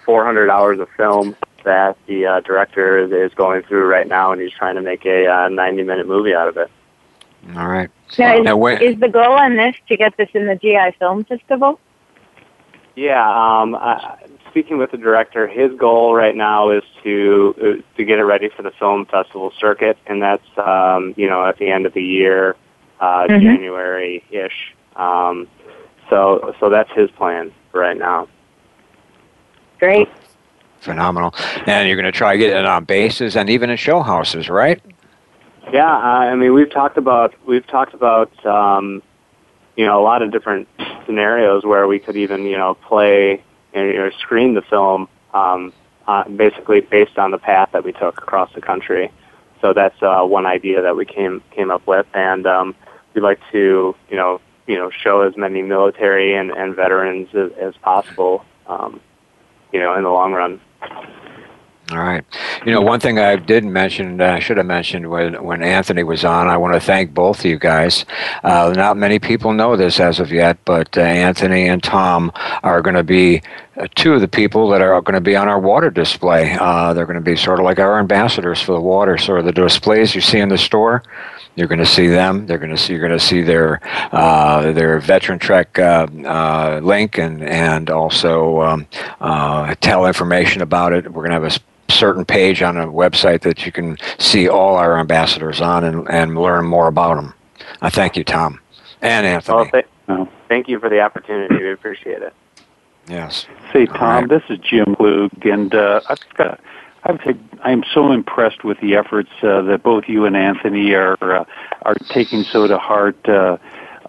400 0.06 0.50
hours 0.50 0.80
of 0.80 0.90
film 0.98 1.36
that 1.64 1.98
the 2.08 2.26
uh, 2.26 2.40
director 2.42 2.98
is, 3.00 3.12
is 3.12 3.34
going 3.36 3.64
through 3.64 3.88
right 3.88 4.08
now, 4.08 4.32
and 4.32 4.42
he's 4.42 4.52
trying 4.52 4.76
to 4.76 4.82
make 4.82 5.06
a 5.06 5.28
uh, 5.28 5.50
90 5.50 5.84
minute 5.84 6.08
movie 6.08 6.36
out 6.36 6.48
of 6.48 6.58
it. 6.58 6.70
All 7.56 7.68
right. 7.68 7.90
Now, 8.18 8.38
is, 8.38 8.44
Now, 8.44 8.58
when- 8.58 8.82
is 8.82 9.00
the 9.00 9.10
goal 9.10 9.34
on 9.34 9.56
this 9.56 9.76
to 9.88 9.98
get 9.98 10.16
this 10.18 10.30
in 10.34 10.48
the 10.48 10.56
GI 10.56 10.96
Film 11.00 11.24
Festival? 11.26 11.80
Yeah, 12.96 13.28
um, 13.28 13.74
uh, 13.76 14.16
speaking 14.54 14.78
with 14.78 14.92
the 14.92 14.98
director, 14.98 15.48
his 15.48 15.72
goal 15.80 16.14
right 16.14 16.36
now 16.36 16.70
is 16.70 16.84
to 17.04 17.56
uh, 17.60 17.98
to 17.98 18.06
get 18.06 18.20
it 18.20 18.24
ready 18.24 18.50
for 18.56 18.62
the 18.62 18.70
film 18.70 19.04
festival 19.08 19.52
circuit, 19.60 19.98
and 20.06 20.22
that's 20.22 20.46
um, 20.58 21.16
you 21.18 21.28
know 21.28 21.44
at 21.44 21.58
the 21.58 21.70
end 21.72 21.88
of 21.88 21.94
the 21.96 22.04
year, 22.04 22.56
uh, 23.00 23.24
Mhm. 23.28 23.42
January 23.42 24.24
ish. 24.30 24.76
Um, 24.96 25.48
so 26.08 26.54
so 26.60 26.70
that's 26.70 26.92
his 26.92 27.10
plan 27.12 27.52
right 27.74 27.98
now. 27.98 28.28
Great. 29.80 30.08
Phenomenal. 30.82 31.34
And 31.66 31.88
you're 31.88 31.96
going 31.98 32.06
to 32.06 32.18
try 32.18 32.34
to 32.34 32.38
get 32.38 32.56
it 32.56 32.66
on 32.66 32.84
bases 32.84 33.36
and 33.36 33.50
even 33.50 33.70
in 33.72 33.78
show 33.78 34.02
houses, 34.02 34.50
right? 34.50 34.80
Yeah, 35.72 35.88
uh, 35.92 36.30
I 36.30 36.36
mean 36.36 36.54
we've 36.54 36.70
talked 36.70 36.98
about 36.98 37.34
we've 37.48 37.66
talked 37.66 37.96
about 37.96 38.30
um, 38.46 39.02
you 39.78 39.86
know 39.88 40.00
a 40.00 40.04
lot 40.04 40.22
of 40.22 40.32
different 40.32 40.68
scenarios 41.08 41.66
where 41.66 41.88
we 41.88 41.98
could 41.98 42.16
even 42.18 42.44
you 42.44 42.58
know 42.58 42.76
play 42.76 43.42
and 43.74 43.88
you 43.88 43.98
know, 43.98 44.10
screen 44.20 44.54
the 44.54 44.62
film 44.62 45.08
um, 45.34 45.74
uh, 46.08 46.28
basically 46.30 46.82
based 46.82 47.18
on 47.18 47.32
the 47.32 47.38
path 47.38 47.70
that 47.74 47.84
we 47.84 47.92
took 47.92 48.18
across 48.18 48.54
the 48.54 48.62
country. 48.62 49.12
So 49.62 49.74
that's 49.74 50.02
uh, 50.02 50.24
one 50.24 50.46
idea 50.46 50.82
that 50.82 50.96
we 50.96 51.06
came 51.06 51.42
came 51.52 51.72
up 51.72 51.88
with, 51.88 52.06
and 52.14 52.46
um, 52.46 52.76
we'd 53.14 53.22
like 53.22 53.40
to 53.52 53.96
you 54.10 54.16
know 54.18 54.42
you 54.68 54.76
know 54.76 54.90
show 54.90 55.22
as 55.22 55.38
many 55.38 55.62
military 55.62 56.36
and, 56.36 56.52
and 56.52 56.76
veterans 56.76 57.30
as, 57.34 57.52
as 57.54 57.76
possible. 57.78 58.44
Um, 58.68 59.00
you 59.72 59.80
know, 59.80 59.96
in 59.96 60.04
the 60.04 60.10
long 60.10 60.34
run. 60.34 60.62
All 61.92 61.98
right. 61.98 62.24
You 62.66 62.72
know, 62.72 62.80
one 62.80 63.02
thing 63.02 63.20
I 63.20 63.36
didn't 63.36 63.74
mention, 63.74 64.22
I 64.22 64.40
should 64.40 64.56
have 64.56 64.66
mentioned 64.66 65.10
when, 65.10 65.44
when 65.44 65.62
Anthony 65.62 66.04
was 66.04 66.24
on, 66.24 66.48
I 66.48 66.56
want 66.56 66.74
to 66.76 66.80
thank 66.80 67.14
both 67.14 67.40
of 67.40 67.46
you 67.46 67.60
guys. 67.60 68.06
Uh, 68.42 68.74
not 68.74 68.96
many 68.96 69.20
people 69.20 69.52
know 69.52 69.76
this 69.76 70.00
as 70.00 70.22
of 70.22 70.32
yet, 70.32 70.58
but 70.64 70.98
uh, 70.98 71.02
Anthony 71.02 71.68
and 71.68 71.84
Tom 71.84 72.32
are 72.64 72.82
going 72.82 72.96
to 72.96 73.04
be 73.04 73.42
uh, 73.76 73.88
two 73.96 74.14
of 74.14 74.22
the 74.22 74.30
people 74.30 74.70
that 74.70 74.82
are 74.82 75.02
going 75.02 75.16
to 75.16 75.22
be 75.22 75.36
on 75.36 75.50
our 75.50 75.60
water 75.60 75.90
display. 75.90 76.56
Uh, 76.58 76.94
they're 76.94 77.06
going 77.06 77.16
to 77.16 77.22
be 77.22 77.36
sort 77.36 77.60
of 77.60 77.66
like 77.66 77.80
our 77.80 78.00
ambassadors 78.00 78.62
for 78.62 78.72
the 78.72 78.82
water. 78.82 79.18
So 79.18 79.42
the 79.42 79.52
displays 79.52 80.16
you 80.16 80.22
see 80.22 80.40
in 80.40 80.48
the 80.48 80.58
store, 80.58 81.04
you're 81.56 81.68
going 81.68 81.80
to 81.80 81.86
see 81.86 82.08
them. 82.08 82.48
They're 82.48 82.58
going 82.58 82.72
to 82.76 82.78
see. 82.78 82.94
You're 82.94 83.06
going 83.06 83.20
to 83.20 83.24
see 83.24 83.42
their 83.42 83.82
uh, 84.14 84.72
their 84.72 85.00
Veteran 85.00 85.38
Trek 85.38 85.78
link 85.78 87.20
and 87.20 87.44
and 87.44 87.90
also 87.92 88.62
um, 88.62 88.88
tell 89.82 90.06
information 90.08 90.62
about 90.62 90.94
it. 90.94 91.06
We're 91.06 91.28
going 91.28 91.30
to 91.30 91.34
have 91.36 91.44
a 91.44 91.73
certain 91.90 92.26
page 92.26 92.62
on 92.62 92.78
a 92.78 92.88
website 92.88 93.42
that 93.42 93.66
you 93.66 93.72
can 93.72 93.98
see 94.20 94.50
all 94.50 94.76
our 94.76 94.98
ambassadors 95.00 95.62
on 95.62 95.84
and, 95.84 96.10
and 96.10 96.38
learn 96.38 96.66
more 96.66 96.88
about 96.88 97.16
them. 97.16 97.34
I 97.82 97.90
thank 97.90 98.18
you, 98.18 98.24
Tom 98.24 98.60
and 99.02 99.26
Anthony. 99.26 99.56
Well, 99.56 100.18
th- 100.18 100.28
thank 100.48 100.68
you 100.68 100.80
for 100.80 100.90
the 100.90 101.02
opportunity. 101.02 101.56
We 101.56 101.72
appreciate 101.72 102.22
it. 102.22 102.34
Yes. 103.08 103.46
Say, 103.72 103.86
Tom, 103.86 104.28
this 104.28 104.44
is 104.50 104.60
Jim 104.60 104.96
Klug, 104.96 105.46
and 105.46 105.76
uh, 105.76 106.02
I've 106.08 106.20
got, 106.36 106.60
I've 107.04 107.20
had, 107.20 107.38
I'm 107.62 107.84
so 107.94 108.12
impressed 108.12 108.64
with 108.64 108.80
the 108.80 108.96
efforts 108.96 109.30
uh, 109.42 109.62
that 109.64 109.84
both 109.84 110.06
you 110.08 110.26
and 110.26 110.38
Anthony 110.38 110.94
are 110.94 111.18
uh, 111.22 111.46
are 111.82 111.96
taking 112.10 112.44
so 112.44 112.68
to 112.68 112.78
heart. 112.78 113.18
Uh, 113.28 113.58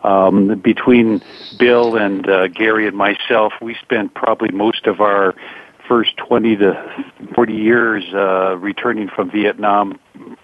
um, 0.04 0.58
between 0.58 1.22
Bill 1.58 1.96
and 1.96 2.28
uh, 2.28 2.48
Gary 2.48 2.86
and 2.86 2.96
myself, 2.96 3.54
we 3.62 3.74
spent 3.74 4.14
probably 4.14 4.50
most 4.50 4.86
of 4.86 5.00
our 5.00 5.34
first 5.88 6.16
20 6.16 6.56
to 6.56 7.06
40 7.34 7.52
years 7.52 8.04
uh, 8.14 8.56
returning 8.56 9.08
from 9.08 9.30
Vietnam, 9.30 9.98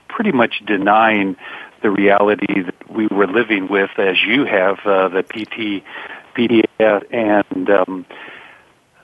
pretty 0.08 0.32
much 0.32 0.62
denying 0.66 1.36
the 1.82 1.90
reality 1.90 2.62
that 2.62 2.90
we 2.90 3.06
were 3.06 3.26
living 3.26 3.68
with, 3.68 3.90
as 3.98 4.22
you 4.22 4.44
have 4.44 4.78
uh, 4.84 5.08
the 5.08 5.22
PT, 5.22 5.82
PTS, 6.36 7.04
and 7.12 7.70
um, 7.70 8.06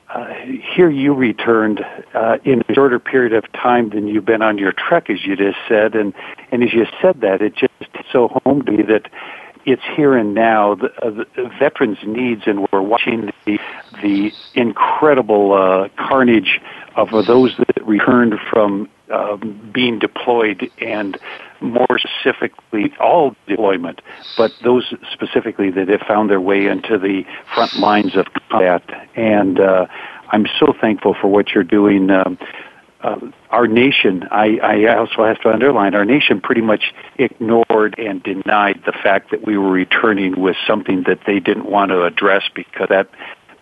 uh, 0.08 0.32
here 0.74 0.88
you 0.88 1.14
returned 1.14 1.84
uh, 2.14 2.38
in 2.44 2.62
a 2.68 2.74
shorter 2.74 2.98
period 2.98 3.32
of 3.32 3.50
time 3.52 3.90
than 3.90 4.06
you've 4.06 4.24
been 4.24 4.42
on 4.42 4.56
your 4.56 4.72
trek, 4.72 5.10
as 5.10 5.24
you 5.24 5.36
just 5.36 5.58
said, 5.68 5.94
and 5.94 6.14
and 6.52 6.62
as 6.62 6.72
you 6.72 6.86
said 7.02 7.20
that, 7.22 7.42
it 7.42 7.54
just 7.56 7.72
so 8.12 8.28
home 8.44 8.62
to 8.62 8.72
me 8.72 8.82
that 8.82 9.10
it's 9.66 9.82
here 9.96 10.16
and 10.16 10.34
now. 10.34 10.76
The, 10.76 10.86
uh, 11.02 11.10
the 11.10 11.50
veterans' 11.58 11.98
needs, 12.06 12.42
and 12.46 12.66
we're 12.72 12.80
watching 12.80 13.32
the 13.44 13.58
the 14.02 14.32
incredible 14.54 15.52
uh, 15.52 15.88
carnage 15.96 16.60
of 16.94 17.10
those 17.26 17.54
that 17.58 17.86
returned 17.86 18.34
from 18.50 18.88
um, 19.12 19.70
being 19.74 19.98
deployed, 19.98 20.70
and 20.80 21.18
more 21.60 21.98
specifically, 21.98 22.92
all 23.00 23.34
deployment, 23.46 24.00
but 24.36 24.52
those 24.62 24.92
specifically 25.12 25.70
that 25.70 25.88
have 25.88 26.00
found 26.06 26.30
their 26.30 26.40
way 26.40 26.66
into 26.66 26.98
the 26.98 27.24
front 27.54 27.74
lines 27.78 28.16
of 28.16 28.26
combat. 28.48 28.82
And 29.16 29.58
uh, 29.60 29.86
I'm 30.28 30.46
so 30.58 30.74
thankful 30.80 31.14
for 31.20 31.28
what 31.28 31.50
you're 31.50 31.64
doing. 31.64 32.10
Um, 32.10 32.38
uh, 33.06 33.20
our 33.50 33.68
nation, 33.68 34.24
I, 34.32 34.58
I 34.58 34.96
also 34.96 35.24
have 35.24 35.40
to 35.42 35.50
underline, 35.50 35.94
our 35.94 36.04
nation 36.04 36.40
pretty 36.40 36.60
much 36.60 36.92
ignored 37.16 37.94
and 37.98 38.20
denied 38.20 38.82
the 38.84 38.92
fact 38.92 39.30
that 39.30 39.46
we 39.46 39.56
were 39.56 39.70
returning 39.70 40.40
with 40.40 40.56
something 40.66 41.04
that 41.06 41.20
they 41.24 41.38
didn't 41.38 41.70
want 41.70 41.90
to 41.90 42.02
address 42.02 42.42
because 42.52 42.88
that 42.88 43.08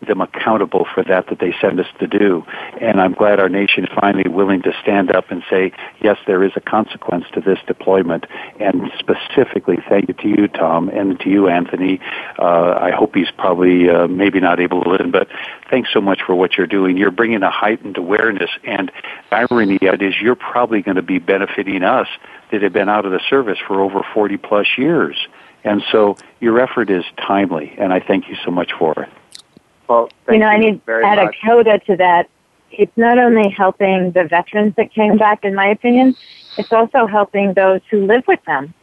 them 0.04 0.20
accountable 0.20 0.86
for 0.94 1.02
that 1.04 1.26
that 1.28 1.38
they 1.38 1.54
sent 1.60 1.80
us 1.80 1.86
to 1.98 2.06
do. 2.06 2.44
And 2.80 3.00
I'm 3.00 3.12
glad 3.12 3.40
our 3.40 3.48
nation 3.48 3.84
is 3.84 3.90
finally 3.98 4.28
willing 4.28 4.62
to 4.62 4.72
stand 4.82 5.14
up 5.14 5.30
and 5.30 5.42
say, 5.50 5.72
yes, 6.00 6.18
there 6.26 6.42
is 6.44 6.52
a 6.56 6.60
consequence 6.60 7.24
to 7.34 7.40
this 7.40 7.58
deployment. 7.66 8.26
And 8.60 8.90
specifically, 8.98 9.78
thank 9.88 10.08
you 10.08 10.14
to 10.14 10.28
you, 10.28 10.48
Tom, 10.48 10.88
and 10.88 11.18
to 11.20 11.28
you, 11.28 11.48
Anthony. 11.48 12.00
Uh, 12.38 12.78
I 12.80 12.90
hope 12.90 13.14
he's 13.14 13.30
probably 13.36 13.88
uh, 13.88 14.06
maybe 14.06 14.40
not 14.40 14.60
able 14.60 14.82
to 14.82 14.90
listen, 14.90 15.10
but 15.10 15.28
thanks 15.70 15.90
so 15.92 16.00
much 16.00 16.20
for 16.26 16.34
what 16.34 16.56
you're 16.56 16.66
doing. 16.66 16.96
You're 16.96 17.10
bringing 17.10 17.42
a 17.42 17.50
heightened 17.50 17.96
awareness, 17.96 18.50
and 18.64 18.90
irony 19.30 19.76
of 19.76 19.94
it 19.94 20.02
is 20.02 20.14
you're 20.20 20.34
probably 20.34 20.82
going 20.82 20.96
to 20.96 21.02
be 21.02 21.18
benefiting 21.18 21.82
us 21.82 22.08
that 22.50 22.62
have 22.62 22.72
been 22.72 22.88
out 22.88 23.04
of 23.04 23.12
the 23.12 23.20
service 23.28 23.58
for 23.66 23.80
over 23.80 24.04
40 24.14 24.36
plus 24.36 24.66
years. 24.76 25.16
And 25.64 25.82
so 25.90 26.16
your 26.40 26.60
effort 26.60 26.90
is 26.90 27.04
timely, 27.16 27.74
and 27.78 27.92
I 27.92 28.00
thank 28.00 28.28
you 28.28 28.36
so 28.44 28.50
much 28.50 28.72
for 28.78 28.92
it. 29.02 29.08
Well, 29.88 30.10
you 30.30 30.38
know, 30.38 30.46
I 30.46 30.56
need 30.56 30.84
to 30.86 31.02
add 31.04 31.18
a 31.18 31.30
coda 31.44 31.78
to 31.80 31.96
that. 31.96 32.28
It's 32.70 32.96
not 32.96 33.18
only 33.18 33.50
helping 33.50 34.10
the 34.12 34.24
veterans 34.24 34.74
that 34.76 34.92
came 34.92 35.16
back, 35.16 35.44
in 35.44 35.54
my 35.54 35.68
opinion, 35.68 36.16
it's 36.56 36.72
also 36.72 37.06
helping 37.06 37.52
those 37.54 37.80
who 37.90 38.06
live 38.06 38.24
with 38.26 38.42
them, 38.46 38.74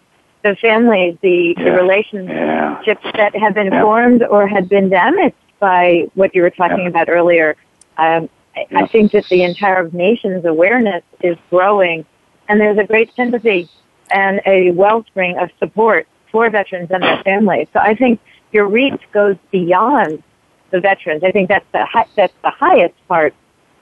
the 0.44 0.56
families, 0.56 1.18
the, 1.22 1.54
the 1.58 1.64
Yeah. 1.64 1.76
relationships 1.76 3.06
that 3.16 3.36
have 3.36 3.54
been 3.54 3.72
formed 3.82 4.24
or 4.24 4.48
had 4.48 4.70
been 4.70 4.90
damaged 4.90 5.36
by 5.60 6.08
what 6.16 6.34
you 6.34 6.42
were 6.42 6.50
talking 6.50 6.88
about 6.88 7.10
earlier. 7.10 7.56
Um, 7.98 8.30
I, 8.56 8.66
I 8.74 8.88
think 8.88 9.12
that 9.12 9.26
the 9.30 9.44
entire 9.44 9.90
nation's 9.92 10.46
awareness 10.46 11.04
is 11.22 11.38
growing, 11.50 12.06
and 12.48 12.60
there's 12.60 12.78
a 12.78 12.84
great 12.84 13.14
sympathy 13.16 13.70
and 14.12 14.42
a 14.46 14.72
wellspring 14.72 15.38
of 15.38 15.50
support 15.60 16.08
for 16.32 16.50
veterans 16.50 16.92
and 16.92 17.04
their 17.04 17.22
families. 17.24 17.68
So 17.74 17.80
I 17.80 17.94
think 17.96 18.20
your 18.52 18.68
reach 18.68 19.02
goes 19.12 19.38
beyond 19.52 20.24
the 20.72 20.80
veterans. 20.80 21.24
I 21.24 21.32
think 21.32 21.50
that's 21.50 21.66
the 21.72 21.86
hi- 21.86 22.08
that's 22.16 22.34
the 22.44 22.50
highest 22.50 22.96
part, 23.08 23.34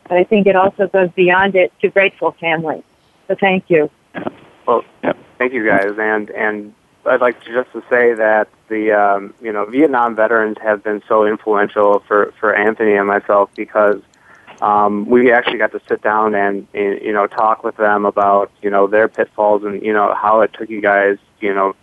but 0.07 0.17
I 0.17 0.23
think 0.23 0.47
it 0.47 0.55
also 0.55 0.87
goes 0.87 1.09
beyond 1.15 1.55
it 1.55 1.71
to 1.81 1.89
grateful 1.89 2.31
families. 2.39 2.83
So 3.27 3.35
thank 3.39 3.69
you. 3.69 3.89
Well, 4.67 4.83
thank 5.37 5.53
you 5.53 5.65
guys, 5.65 5.93
and 5.97 6.29
and 6.31 6.73
I'd 7.05 7.21
like 7.21 7.43
to 7.45 7.53
just 7.53 7.71
to 7.73 7.81
say 7.89 8.13
that 8.13 8.49
the 8.67 8.91
um, 8.91 9.33
you 9.41 9.51
know 9.51 9.65
Vietnam 9.65 10.15
veterans 10.15 10.57
have 10.61 10.83
been 10.83 11.01
so 11.07 11.25
influential 11.25 12.03
for 12.07 12.33
for 12.39 12.55
Anthony 12.55 12.93
and 12.93 13.07
myself 13.07 13.49
because 13.55 14.01
um, 14.61 15.05
we 15.05 15.31
actually 15.31 15.57
got 15.57 15.71
to 15.71 15.81
sit 15.87 16.01
down 16.01 16.35
and 16.35 16.67
and, 16.73 17.01
you 17.01 17.13
know 17.13 17.27
talk 17.27 17.63
with 17.63 17.77
them 17.77 18.05
about 18.05 18.51
you 18.61 18.69
know 18.69 18.87
their 18.87 19.07
pitfalls 19.07 19.63
and 19.63 19.81
you 19.81 19.93
know 19.93 20.13
how 20.13 20.41
it 20.41 20.51
took 20.53 20.69
you 20.69 20.81
guys 20.81 21.17
you 21.39 21.53
know 21.53 21.75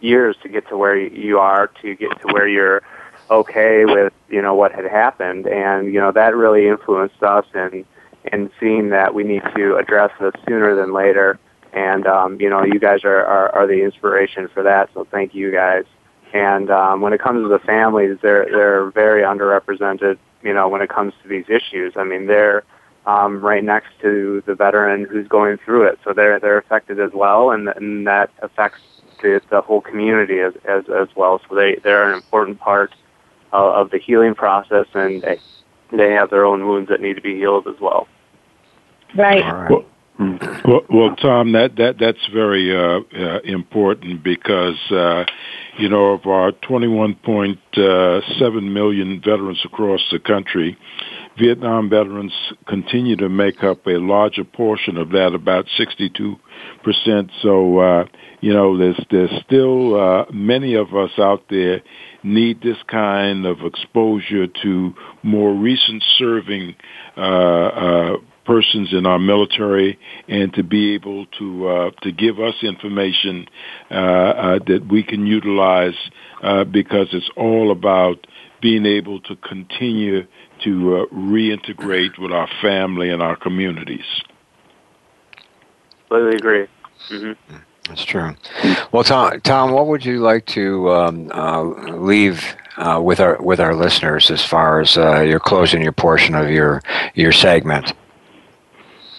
years 0.00 0.36
to 0.42 0.48
get 0.48 0.68
to 0.68 0.76
where 0.76 0.96
you 0.96 1.38
are 1.38 1.66
to 1.82 1.94
get 1.94 2.10
to 2.20 2.26
where 2.28 2.48
you're 2.48 2.82
okay 3.30 3.84
with 3.84 4.12
you 4.28 4.42
know 4.42 4.54
what 4.54 4.72
had 4.72 4.84
happened, 4.84 5.46
and 5.46 5.92
you 5.92 6.00
know 6.00 6.12
that 6.12 6.34
really 6.34 6.68
influenced 6.68 7.22
us 7.22 7.46
in 7.54 7.84
in 8.32 8.50
seeing 8.60 8.90
that 8.90 9.14
we 9.14 9.24
need 9.24 9.42
to 9.56 9.76
address 9.76 10.10
this 10.20 10.32
sooner 10.46 10.74
than 10.74 10.92
later. 10.92 11.38
And 11.72 12.06
um, 12.06 12.40
you 12.40 12.48
know, 12.48 12.64
you 12.64 12.78
guys 12.78 13.04
are, 13.04 13.24
are 13.24 13.54
are 13.54 13.66
the 13.66 13.82
inspiration 13.82 14.48
for 14.48 14.62
that. 14.62 14.90
So 14.94 15.06
thank 15.10 15.34
you 15.34 15.52
guys. 15.52 15.84
And 16.32 16.70
um, 16.70 17.00
when 17.00 17.12
it 17.12 17.20
comes 17.20 17.44
to 17.44 17.48
the 17.48 17.58
families, 17.58 18.18
they're 18.22 18.46
they're 18.50 18.90
very 18.90 19.22
underrepresented. 19.22 20.18
You 20.42 20.54
know, 20.54 20.68
when 20.68 20.82
it 20.82 20.88
comes 20.88 21.14
to 21.22 21.28
these 21.28 21.46
issues, 21.48 21.94
I 21.96 22.04
mean, 22.04 22.26
they're 22.26 22.64
um, 23.06 23.40
right 23.40 23.64
next 23.64 23.88
to 24.02 24.42
the 24.46 24.54
veteran 24.54 25.04
who's 25.04 25.26
going 25.28 25.58
through 25.64 25.84
it, 25.88 25.98
so 26.04 26.12
they're 26.12 26.38
they're 26.40 26.58
affected 26.58 27.00
as 27.00 27.12
well, 27.12 27.50
and, 27.50 27.68
and 27.68 28.06
that 28.06 28.30
affects 28.40 28.80
the, 29.22 29.40
the 29.50 29.60
whole 29.60 29.80
community 29.80 30.40
as, 30.40 30.54
as 30.64 30.84
as 30.88 31.08
well. 31.16 31.40
So 31.48 31.54
they 31.54 31.76
they're 31.82 32.10
an 32.10 32.14
important 32.14 32.60
part 32.60 32.94
of, 33.52 33.74
of 33.74 33.90
the 33.90 33.98
healing 33.98 34.34
process, 34.34 34.86
and 34.94 35.22
they 35.22 35.38
they 35.90 36.12
have 36.12 36.30
their 36.30 36.44
own 36.44 36.66
wounds 36.66 36.90
that 36.90 37.00
need 37.00 37.14
to 37.14 37.22
be 37.22 37.36
healed 37.36 37.66
as 37.66 37.80
well. 37.80 38.06
Right. 39.16 39.70
Well, 39.70 39.86
well, 40.64 40.80
well, 40.90 41.14
Tom, 41.16 41.52
that 41.52 41.76
that 41.76 41.98
that's 42.00 42.26
very 42.32 42.76
uh, 42.76 43.02
uh, 43.16 43.38
important 43.44 44.24
because 44.24 44.78
uh, 44.90 45.24
you 45.78 45.88
know 45.88 46.12
of 46.12 46.26
our 46.26 46.50
21.7 46.52 48.72
million 48.72 49.20
veterans 49.20 49.60
across 49.64 50.00
the 50.10 50.18
country, 50.18 50.76
Vietnam 51.38 51.88
veterans 51.88 52.32
continue 52.66 53.16
to 53.16 53.28
make 53.28 53.62
up 53.62 53.86
a 53.86 53.98
larger 53.98 54.44
portion 54.44 54.96
of 54.96 55.10
that, 55.10 55.34
about 55.34 55.66
62 55.76 56.36
percent. 56.82 57.30
So 57.42 57.78
uh, 57.78 58.04
you 58.40 58.52
know, 58.52 58.76
there's 58.76 59.00
there's 59.10 59.42
still 59.44 60.00
uh, 60.00 60.24
many 60.32 60.74
of 60.74 60.94
us 60.94 61.10
out 61.18 61.44
there 61.50 61.82
need 62.22 62.62
this 62.62 62.76
kind 62.88 63.46
of 63.46 63.58
exposure 63.64 64.46
to 64.62 64.94
more 65.22 65.54
recent 65.54 66.02
serving 66.18 66.74
uh, 67.16 67.20
uh, 67.20 68.16
persons 68.48 68.92
in 68.92 69.04
our 69.06 69.18
military 69.18 69.98
and 70.26 70.52
to 70.54 70.62
be 70.62 70.94
able 70.94 71.26
to 71.38 71.68
uh, 71.68 71.90
to 72.02 72.10
give 72.10 72.40
us 72.40 72.54
information 72.62 73.46
uh, 73.90 73.94
uh, 73.94 74.58
that 74.66 74.86
we 74.90 75.02
can 75.02 75.26
utilize 75.26 75.98
uh, 76.42 76.64
because 76.64 77.08
it's 77.12 77.30
all 77.36 77.70
about 77.70 78.26
being 78.60 78.86
able 78.86 79.20
to 79.20 79.36
continue 79.36 80.26
to 80.60 80.96
uh, 80.96 81.06
reintegrate 81.06 82.18
with 82.18 82.32
our 82.32 82.48
family 82.60 83.10
and 83.10 83.22
our 83.22 83.36
communities. 83.36 84.04
Completely 86.08 86.36
agree. 86.36 86.66
Mm-hmm. 87.10 87.56
That's 87.88 88.04
true. 88.04 88.34
Well, 88.92 89.04
Tom, 89.04 89.40
Tom, 89.40 89.72
what 89.72 89.86
would 89.86 90.04
you 90.04 90.18
like 90.20 90.44
to 90.46 90.90
um, 90.92 91.30
uh, 91.32 91.62
leave 91.62 92.44
uh, 92.76 93.00
with 93.02 93.18
our 93.18 93.40
with 93.40 93.60
our 93.60 93.74
listeners 93.74 94.30
as 94.30 94.44
far 94.44 94.80
as 94.80 94.98
uh, 94.98 95.20
your 95.20 95.40
closing 95.40 95.82
your 95.82 95.92
portion 95.92 96.34
of 96.34 96.50
your 96.50 96.82
your 97.14 97.32
segment? 97.32 97.94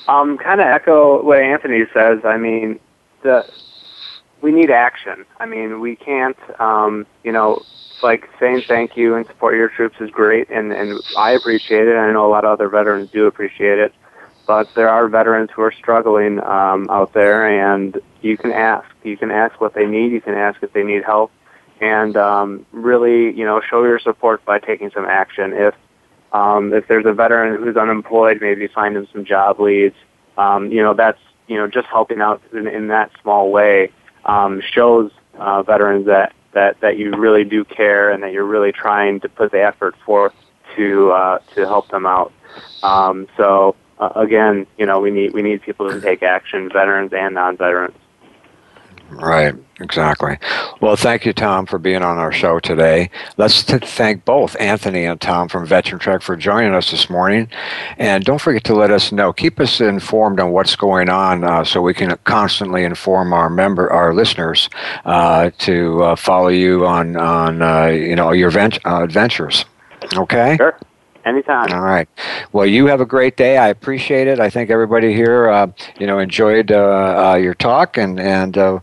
Um, 0.07 0.37
kind 0.37 0.61
of 0.61 0.67
echo 0.67 1.23
what 1.23 1.39
Anthony 1.39 1.83
says. 1.93 2.19
I 2.23 2.37
mean, 2.37 2.79
the 3.23 3.45
we 4.41 4.51
need 4.51 4.71
action. 4.71 5.25
I 5.39 5.45
mean, 5.45 5.79
we 5.79 5.95
can't, 5.95 6.37
um, 6.59 7.05
you 7.23 7.31
know, 7.31 7.61
like 8.03 8.29
saying 8.39 8.63
thank 8.67 8.95
you 8.97 9.15
and 9.15 9.25
support 9.27 9.55
your 9.55 9.69
troops 9.69 9.97
is 9.99 10.09
great, 10.09 10.49
and 10.49 10.71
and 10.71 10.99
I 11.17 11.31
appreciate 11.31 11.87
it. 11.87 11.95
I 11.95 12.11
know 12.11 12.25
a 12.25 12.31
lot 12.31 12.45
of 12.45 12.51
other 12.51 12.69
veterans 12.69 13.09
do 13.11 13.27
appreciate 13.27 13.79
it 13.79 13.93
but 14.49 14.67
there 14.73 14.89
are 14.89 15.07
veterans 15.07 15.51
who 15.55 15.61
are 15.61 15.71
struggling 15.71 16.39
um, 16.43 16.89
out 16.89 17.13
there, 17.13 17.47
and 17.47 18.01
you 18.23 18.35
can 18.35 18.51
ask. 18.51 18.89
You 19.03 19.15
can 19.15 19.29
ask 19.29 19.61
what 19.61 19.75
they 19.75 19.85
need. 19.85 20.11
You 20.11 20.21
can 20.21 20.33
ask 20.33 20.63
if 20.63 20.73
they 20.73 20.81
need 20.81 21.03
help, 21.03 21.31
and 21.79 22.17
um, 22.17 22.65
really, 22.71 23.31
you 23.37 23.45
know, 23.45 23.61
show 23.61 23.83
your 23.83 23.99
support 23.99 24.43
by 24.45 24.57
taking 24.57 24.89
some 24.89 25.05
action. 25.05 25.53
If 25.53 25.75
um, 26.33 26.73
if 26.73 26.87
there's 26.87 27.05
a 27.05 27.13
veteran 27.13 27.63
who's 27.63 27.77
unemployed, 27.77 28.39
maybe 28.41 28.65
find 28.65 28.95
them 28.95 29.07
some 29.13 29.23
job 29.23 29.59
leads. 29.59 29.95
Um, 30.35 30.71
you 30.71 30.81
know, 30.81 30.95
that's 30.95 31.19
you 31.45 31.57
know 31.57 31.67
just 31.67 31.85
helping 31.85 32.19
out 32.19 32.41
in, 32.51 32.65
in 32.65 32.87
that 32.87 33.11
small 33.21 33.51
way 33.51 33.91
um, 34.25 34.63
shows 34.73 35.11
uh, 35.37 35.61
veterans 35.61 36.07
that 36.07 36.33
that 36.53 36.79
that 36.81 36.97
you 36.97 37.11
really 37.11 37.43
do 37.43 37.63
care 37.63 38.09
and 38.11 38.23
that 38.23 38.31
you're 38.31 38.45
really 38.45 38.71
trying 38.71 39.19
to 39.21 39.29
put 39.29 39.51
the 39.51 39.61
effort 39.61 39.95
forth 40.05 40.33
to 40.75 41.11
uh, 41.11 41.39
to 41.55 41.65
help 41.65 41.87
them 41.89 42.05
out. 42.05 42.31
Um, 42.83 43.27
so 43.37 43.75
uh, 43.99 44.11
again, 44.15 44.65
you 44.77 44.85
know, 44.85 44.99
we 44.99 45.11
need 45.11 45.33
we 45.33 45.41
need 45.41 45.61
people 45.61 45.89
to 45.89 46.01
take 46.01 46.23
action, 46.23 46.69
veterans 46.69 47.13
and 47.13 47.35
non-veterans. 47.35 47.95
Right, 49.11 49.55
exactly. 49.79 50.37
Well, 50.81 50.95
thank 50.95 51.25
you, 51.25 51.33
Tom, 51.33 51.65
for 51.65 51.79
being 51.79 52.03
on 52.03 52.17
our 52.17 52.31
show 52.31 52.59
today. 52.59 53.09
Let's 53.37 53.63
t- 53.63 53.79
thank 53.79 54.23
both 54.23 54.55
Anthony 54.59 55.05
and 55.05 55.19
Tom 55.19 55.49
from 55.49 55.65
Veteran 55.65 55.99
Trek 55.99 56.21
for 56.21 56.35
joining 56.35 56.73
us 56.73 56.91
this 56.91 57.09
morning. 57.09 57.49
And 57.97 58.23
don't 58.23 58.39
forget 58.39 58.63
to 58.65 58.75
let 58.75 58.91
us 58.91 59.11
know. 59.11 59.33
Keep 59.33 59.59
us 59.59 59.81
informed 59.81 60.39
on 60.39 60.51
what's 60.51 60.75
going 60.75 61.09
on, 61.09 61.43
uh, 61.43 61.63
so 61.63 61.81
we 61.81 61.93
can 61.93 62.15
constantly 62.23 62.83
inform 62.83 63.33
our 63.33 63.49
member, 63.49 63.91
our 63.91 64.13
listeners, 64.13 64.69
uh, 65.05 65.49
to 65.59 66.03
uh, 66.03 66.15
follow 66.15 66.49
you 66.49 66.85
on 66.85 67.15
on 67.17 67.61
uh, 67.61 67.87
you 67.87 68.15
know 68.15 68.31
your 68.31 68.51
vent- 68.51 68.79
uh, 68.85 69.03
adventures. 69.03 69.65
Okay. 70.15 70.55
Sure. 70.57 70.77
Anytime. 71.25 71.71
All 71.73 71.81
right. 71.81 72.07
Well, 72.53 72.65
you 72.65 72.87
have 72.87 73.01
a 73.01 73.05
great 73.05 73.35
day. 73.35 73.57
I 73.57 73.67
appreciate 73.67 74.27
it. 74.27 74.39
I 74.39 74.49
think 74.49 74.69
everybody 74.69 75.13
here, 75.13 75.49
uh, 75.49 75.67
you 75.99 76.07
know, 76.07 76.19
enjoyed 76.19 76.71
uh, 76.71 77.31
uh, 77.31 77.35
your 77.35 77.53
talk, 77.53 77.97
and 77.97 78.19
and 78.19 78.57
uh, 78.57 78.79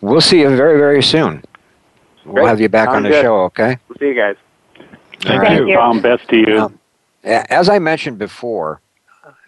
we'll 0.00 0.20
see 0.20 0.40
you 0.40 0.54
very 0.54 0.78
very 0.78 1.02
soon. 1.02 1.42
We'll 2.24 2.46
have 2.46 2.60
you 2.60 2.68
back 2.68 2.88
Sounds 2.88 2.96
on 2.98 3.02
the 3.04 3.08
good. 3.08 3.22
show. 3.22 3.40
Okay. 3.44 3.78
We'll 3.88 3.98
see 3.98 4.08
you 4.08 4.14
guys. 4.14 4.36
All 5.28 5.38
Thank 5.38 5.66
you. 5.66 5.74
Tom, 5.74 6.00
best 6.02 6.28
to 6.28 6.36
you. 6.36 6.58
Um, 6.60 6.78
as 7.24 7.68
I 7.68 7.78
mentioned 7.78 8.18
before, 8.18 8.80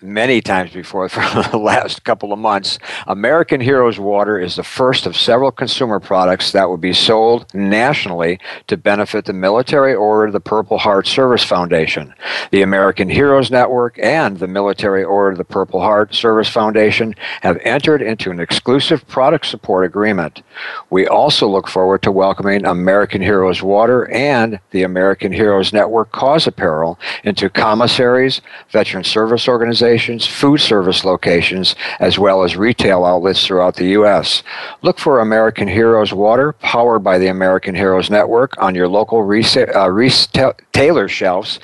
many 0.02 0.40
times 0.40 0.72
before 0.72 1.08
for 1.08 1.42
the 1.50 1.58
last 1.58 2.04
couple 2.04 2.32
of 2.32 2.38
months, 2.38 2.78
American 3.06 3.60
Heroes 3.60 3.98
Water 3.98 4.38
is 4.38 4.56
the 4.56 4.62
first 4.62 5.06
of 5.06 5.16
several 5.16 5.50
consumer 5.50 6.00
products 6.00 6.52
that 6.52 6.68
will 6.68 6.76
be 6.76 6.92
sold 6.92 7.52
nationally 7.54 8.38
to 8.66 8.76
benefit 8.76 9.24
the 9.24 9.32
Military 9.32 9.94
Order 9.94 10.26
of 10.26 10.32
the 10.32 10.40
Purple 10.40 10.78
Heart 10.78 11.06
Service 11.06 11.44
Foundation. 11.44 12.14
The 12.50 12.62
American 12.62 13.08
Heroes 13.08 13.50
Network 13.50 13.98
and 13.98 14.38
the 14.38 14.48
Military 14.48 15.04
Order 15.04 15.32
of 15.32 15.38
the 15.38 15.44
Purple 15.44 15.80
Heart 15.80 16.14
Service 16.14 16.48
Foundation 16.48 17.14
have 17.42 17.58
entered 17.62 18.02
into 18.02 18.30
an 18.30 18.40
exclusive 18.40 19.06
product 19.08 19.46
support 19.46 19.84
agreement. 19.84 20.42
We 20.90 21.06
also 21.06 21.48
look 21.48 21.68
forward 21.68 22.02
to 22.02 22.12
welcoming 22.12 22.64
American 22.64 23.22
Heroes 23.22 23.62
Water 23.62 24.10
and 24.10 24.60
the 24.70 24.82
American 24.82 25.32
Heroes 25.32 25.72
Network 25.72 26.12
Cause 26.12 26.46
Apparel 26.46 26.98
into 27.24 27.48
commissaries, 27.48 28.40
veteran 28.70 29.04
service 29.04 29.48
organizations, 29.48 29.89
food 29.98 30.58
service 30.58 31.04
locations, 31.04 31.74
as 31.98 32.18
well 32.18 32.42
as 32.42 32.56
retail 32.56 33.04
outlets 33.04 33.46
throughout 33.46 33.76
the 33.76 33.88
U.S. 33.90 34.42
Look 34.82 34.98
for 34.98 35.20
American 35.20 35.68
Heroes 35.68 36.12
Water, 36.12 36.52
powered 36.52 37.02
by 37.02 37.18
the 37.18 37.28
American 37.28 37.74
Heroes 37.74 38.10
Network, 38.10 38.54
on 38.62 38.74
your 38.74 38.88
local 38.88 39.18
uh, 39.18 39.90
retailer 39.90 41.08
shelves 41.08 41.60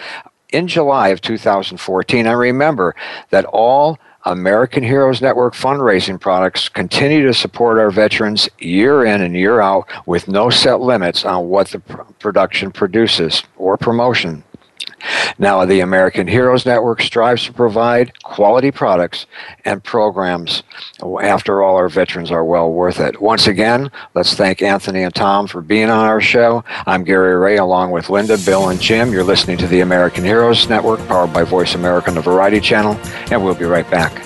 in 0.52 0.68
July 0.68 1.08
of 1.08 1.20
2014. 1.20 2.26
And 2.26 2.38
remember 2.38 2.94
that 3.30 3.44
all 3.46 3.98
American 4.26 4.82
Heroes 4.82 5.22
Network 5.22 5.54
fundraising 5.54 6.20
products 6.20 6.68
continue 6.68 7.24
to 7.26 7.32
support 7.32 7.78
our 7.78 7.92
veterans 7.92 8.48
year 8.58 9.04
in 9.04 9.22
and 9.22 9.36
year 9.36 9.60
out 9.60 9.88
with 10.06 10.26
no 10.26 10.50
set 10.50 10.80
limits 10.80 11.24
on 11.24 11.48
what 11.48 11.68
the 11.68 11.78
pr- 11.78 12.02
production 12.18 12.72
produces 12.72 13.44
or 13.56 13.76
promotion. 13.76 14.42
Now, 15.38 15.64
the 15.64 15.80
American 15.80 16.26
Heroes 16.26 16.64
Network 16.64 17.02
strives 17.02 17.44
to 17.44 17.52
provide 17.52 18.22
quality 18.22 18.70
products 18.70 19.26
and 19.64 19.82
programs. 19.84 20.62
After 21.22 21.62
all, 21.62 21.76
our 21.76 21.88
veterans 21.88 22.30
are 22.30 22.44
well 22.44 22.72
worth 22.72 23.00
it. 23.00 23.20
Once 23.20 23.46
again, 23.46 23.90
let's 24.14 24.34
thank 24.34 24.62
Anthony 24.62 25.02
and 25.02 25.14
Tom 25.14 25.46
for 25.46 25.60
being 25.60 25.90
on 25.90 26.06
our 26.06 26.20
show. 26.20 26.64
I'm 26.86 27.04
Gary 27.04 27.36
Ray, 27.36 27.58
along 27.58 27.90
with 27.90 28.10
Linda, 28.10 28.38
Bill, 28.38 28.70
and 28.70 28.80
Jim. 28.80 29.12
You're 29.12 29.24
listening 29.24 29.58
to 29.58 29.66
the 29.66 29.80
American 29.80 30.24
Heroes 30.24 30.68
Network, 30.68 31.00
powered 31.06 31.32
by 31.32 31.44
Voice 31.44 31.74
America 31.74 32.08
on 32.08 32.14
the 32.14 32.22
Variety 32.22 32.60
Channel, 32.60 32.98
and 33.30 33.44
we'll 33.44 33.54
be 33.54 33.64
right 33.64 33.88
back. 33.90 34.25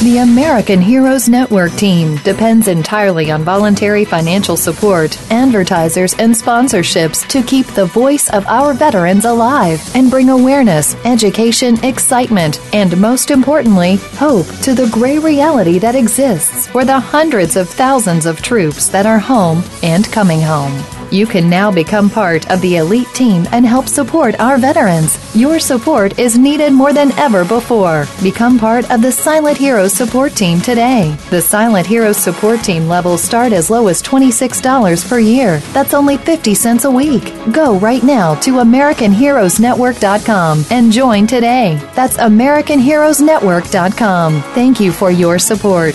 The 0.00 0.18
American 0.18 0.80
Heroes 0.80 1.28
Network 1.28 1.72
team 1.72 2.18
depends 2.18 2.68
entirely 2.68 3.32
on 3.32 3.42
voluntary 3.42 4.04
financial 4.04 4.56
support, 4.56 5.18
advertisers, 5.32 6.14
and 6.14 6.32
sponsorships 6.32 7.26
to 7.26 7.42
keep 7.42 7.66
the 7.66 7.86
voice 7.86 8.30
of 8.30 8.46
our 8.46 8.74
veterans 8.74 9.24
alive 9.24 9.82
and 9.96 10.08
bring 10.08 10.28
awareness, 10.28 10.94
education, 11.04 11.84
excitement, 11.84 12.60
and 12.72 12.96
most 13.00 13.32
importantly, 13.32 13.96
hope 14.14 14.46
to 14.62 14.72
the 14.72 14.88
gray 14.92 15.18
reality 15.18 15.80
that 15.80 15.96
exists 15.96 16.68
for 16.68 16.84
the 16.84 17.00
hundreds 17.00 17.56
of 17.56 17.68
thousands 17.68 18.24
of 18.24 18.40
troops 18.40 18.88
that 18.90 19.04
are 19.04 19.18
home 19.18 19.64
and 19.82 20.04
coming 20.12 20.40
home. 20.40 20.97
You 21.10 21.26
can 21.26 21.48
now 21.48 21.72
become 21.72 22.10
part 22.10 22.50
of 22.50 22.60
the 22.60 22.76
elite 22.76 23.08
team 23.14 23.46
and 23.52 23.64
help 23.64 23.88
support 23.88 24.38
our 24.38 24.58
veterans. 24.58 25.18
Your 25.34 25.58
support 25.58 26.18
is 26.18 26.36
needed 26.36 26.72
more 26.72 26.92
than 26.92 27.12
ever 27.18 27.44
before. 27.44 28.06
Become 28.22 28.58
part 28.58 28.90
of 28.90 29.00
the 29.02 29.12
Silent 29.12 29.56
Heroes 29.56 29.92
support 29.92 30.34
team 30.34 30.60
today. 30.60 31.16
The 31.30 31.40
Silent 31.40 31.86
Heroes 31.86 32.16
support 32.18 32.62
team 32.62 32.88
levels 32.88 33.22
start 33.22 33.52
as 33.52 33.70
low 33.70 33.86
as 33.88 34.02
$26 34.02 35.08
per 35.08 35.18
year. 35.18 35.58
That's 35.72 35.94
only 35.94 36.16
50 36.18 36.54
cents 36.54 36.84
a 36.84 36.90
week. 36.90 37.32
Go 37.52 37.78
right 37.78 38.02
now 38.02 38.34
to 38.40 38.52
AmericanHeroesNetwork.com 38.54 40.64
and 40.70 40.92
join 40.92 41.26
today. 41.26 41.76
That's 41.94 42.16
AmericanHeroesNetwork.com. 42.18 44.42
Thank 44.54 44.80
you 44.80 44.92
for 44.92 45.10
your 45.10 45.38
support. 45.38 45.94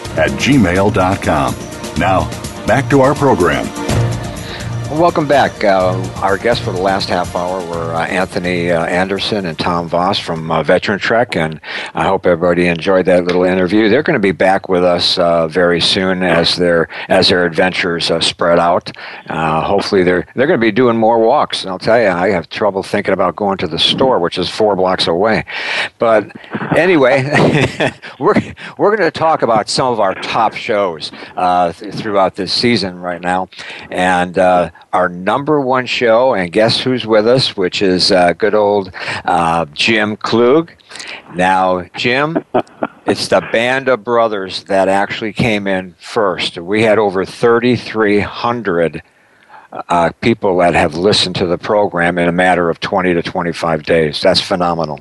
at 0.17 0.31
gmail.com. 0.31 1.55
Now, 1.99 2.65
back 2.65 2.89
to 2.89 3.01
our 3.01 3.15
program. 3.15 3.65
Welcome 4.91 5.25
back. 5.25 5.63
Uh, 5.63 5.97
our 6.17 6.37
guests 6.37 6.63
for 6.63 6.73
the 6.73 6.81
last 6.81 7.07
half 7.07 7.33
hour 7.33 7.65
were 7.67 7.95
uh, 7.95 8.05
Anthony 8.07 8.71
uh, 8.71 8.85
Anderson 8.85 9.45
and 9.45 9.57
Tom 9.57 9.87
Voss 9.87 10.19
from 10.19 10.51
uh, 10.51 10.63
Veteran 10.63 10.99
Trek, 10.99 11.37
and 11.37 11.61
I 11.93 12.03
hope 12.03 12.25
everybody 12.25 12.67
enjoyed 12.67 13.05
that 13.05 13.23
little 13.23 13.45
interview. 13.45 13.87
They're 13.87 14.03
going 14.03 14.15
to 14.15 14.19
be 14.19 14.33
back 14.33 14.67
with 14.67 14.83
us 14.83 15.17
uh, 15.17 15.47
very 15.47 15.79
soon 15.79 16.23
as 16.23 16.57
their 16.57 16.89
as 17.07 17.29
their 17.29 17.45
adventures 17.45 18.11
uh, 18.11 18.19
spread 18.19 18.59
out. 18.59 18.91
hopefully, 19.29 20.03
they're 20.03 20.27
they're 20.35 20.45
going 20.45 20.59
to 20.59 20.63
be 20.63 20.73
doing 20.73 20.97
more 20.97 21.19
walks. 21.19 21.61
And 21.61 21.71
I'll 21.71 21.79
tell 21.79 21.99
you, 21.99 22.09
I 22.09 22.29
have 22.29 22.49
trouble 22.49 22.83
thinking 22.83 23.13
about 23.13 23.37
going 23.37 23.57
to 23.59 23.67
the 23.67 23.79
store, 23.79 24.19
which 24.19 24.37
is 24.37 24.49
four 24.49 24.75
blocks 24.75 25.07
away. 25.07 25.45
But 25.99 26.35
anyway, 26.75 27.23
we're 28.19 28.35
we're 28.77 28.95
going 28.95 29.09
to 29.09 29.17
talk 29.17 29.41
about 29.41 29.69
some 29.69 29.93
of 29.93 30.01
our 30.01 30.15
top 30.15 30.53
shows 30.53 31.11
th- 31.37 31.93
throughout 31.95 32.35
this 32.35 32.51
season 32.51 32.99
right 32.99 33.21
now, 33.21 33.47
and 33.89 34.37
our 34.93 35.07
number 35.09 35.61
one 35.61 35.85
show, 35.85 36.33
and 36.33 36.51
guess 36.51 36.79
who's 36.81 37.05
with 37.05 37.27
us, 37.27 37.55
which 37.55 37.81
is 37.81 38.11
uh, 38.11 38.33
good 38.33 38.53
old 38.53 38.91
uh, 39.25 39.65
Jim 39.73 40.17
Klug. 40.17 40.71
Now, 41.35 41.83
Jim, 41.95 42.43
it's 43.05 43.27
the 43.27 43.41
Band 43.51 43.87
of 43.87 44.03
Brothers 44.03 44.63
that 44.65 44.87
actually 44.87 45.33
came 45.33 45.67
in 45.67 45.95
first. 45.99 46.57
We 46.57 46.83
had 46.83 46.99
over 46.99 47.25
3,300 47.25 49.01
uh, 49.71 50.11
people 50.21 50.57
that 50.57 50.73
have 50.73 50.95
listened 50.95 51.35
to 51.37 51.45
the 51.45 51.57
program 51.57 52.17
in 52.17 52.27
a 52.27 52.33
matter 52.33 52.69
of 52.69 52.79
20 52.79 53.13
to 53.13 53.21
25 53.21 53.83
days. 53.83 54.21
That's 54.21 54.41
phenomenal. 54.41 54.99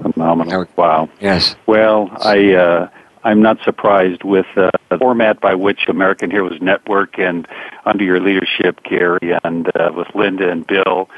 Phenomenal. 0.00 0.66
Wow. 0.76 1.08
Yes. 1.20 1.56
Well, 1.66 2.10
I. 2.20 2.90
I'm 3.24 3.40
not 3.40 3.58
surprised 3.64 4.22
with 4.22 4.46
uh, 4.56 4.70
the 4.90 4.98
format 4.98 5.40
by 5.40 5.54
which 5.54 5.88
American 5.88 6.30
Heroes 6.30 6.60
Network 6.60 7.18
and 7.18 7.48
under 7.84 8.04
your 8.04 8.20
leadership, 8.20 8.82
Gary, 8.82 9.32
and 9.42 9.68
uh, 9.74 9.92
with 9.94 10.14
Linda 10.14 10.50
and 10.50 10.66
Bill, 10.66 11.08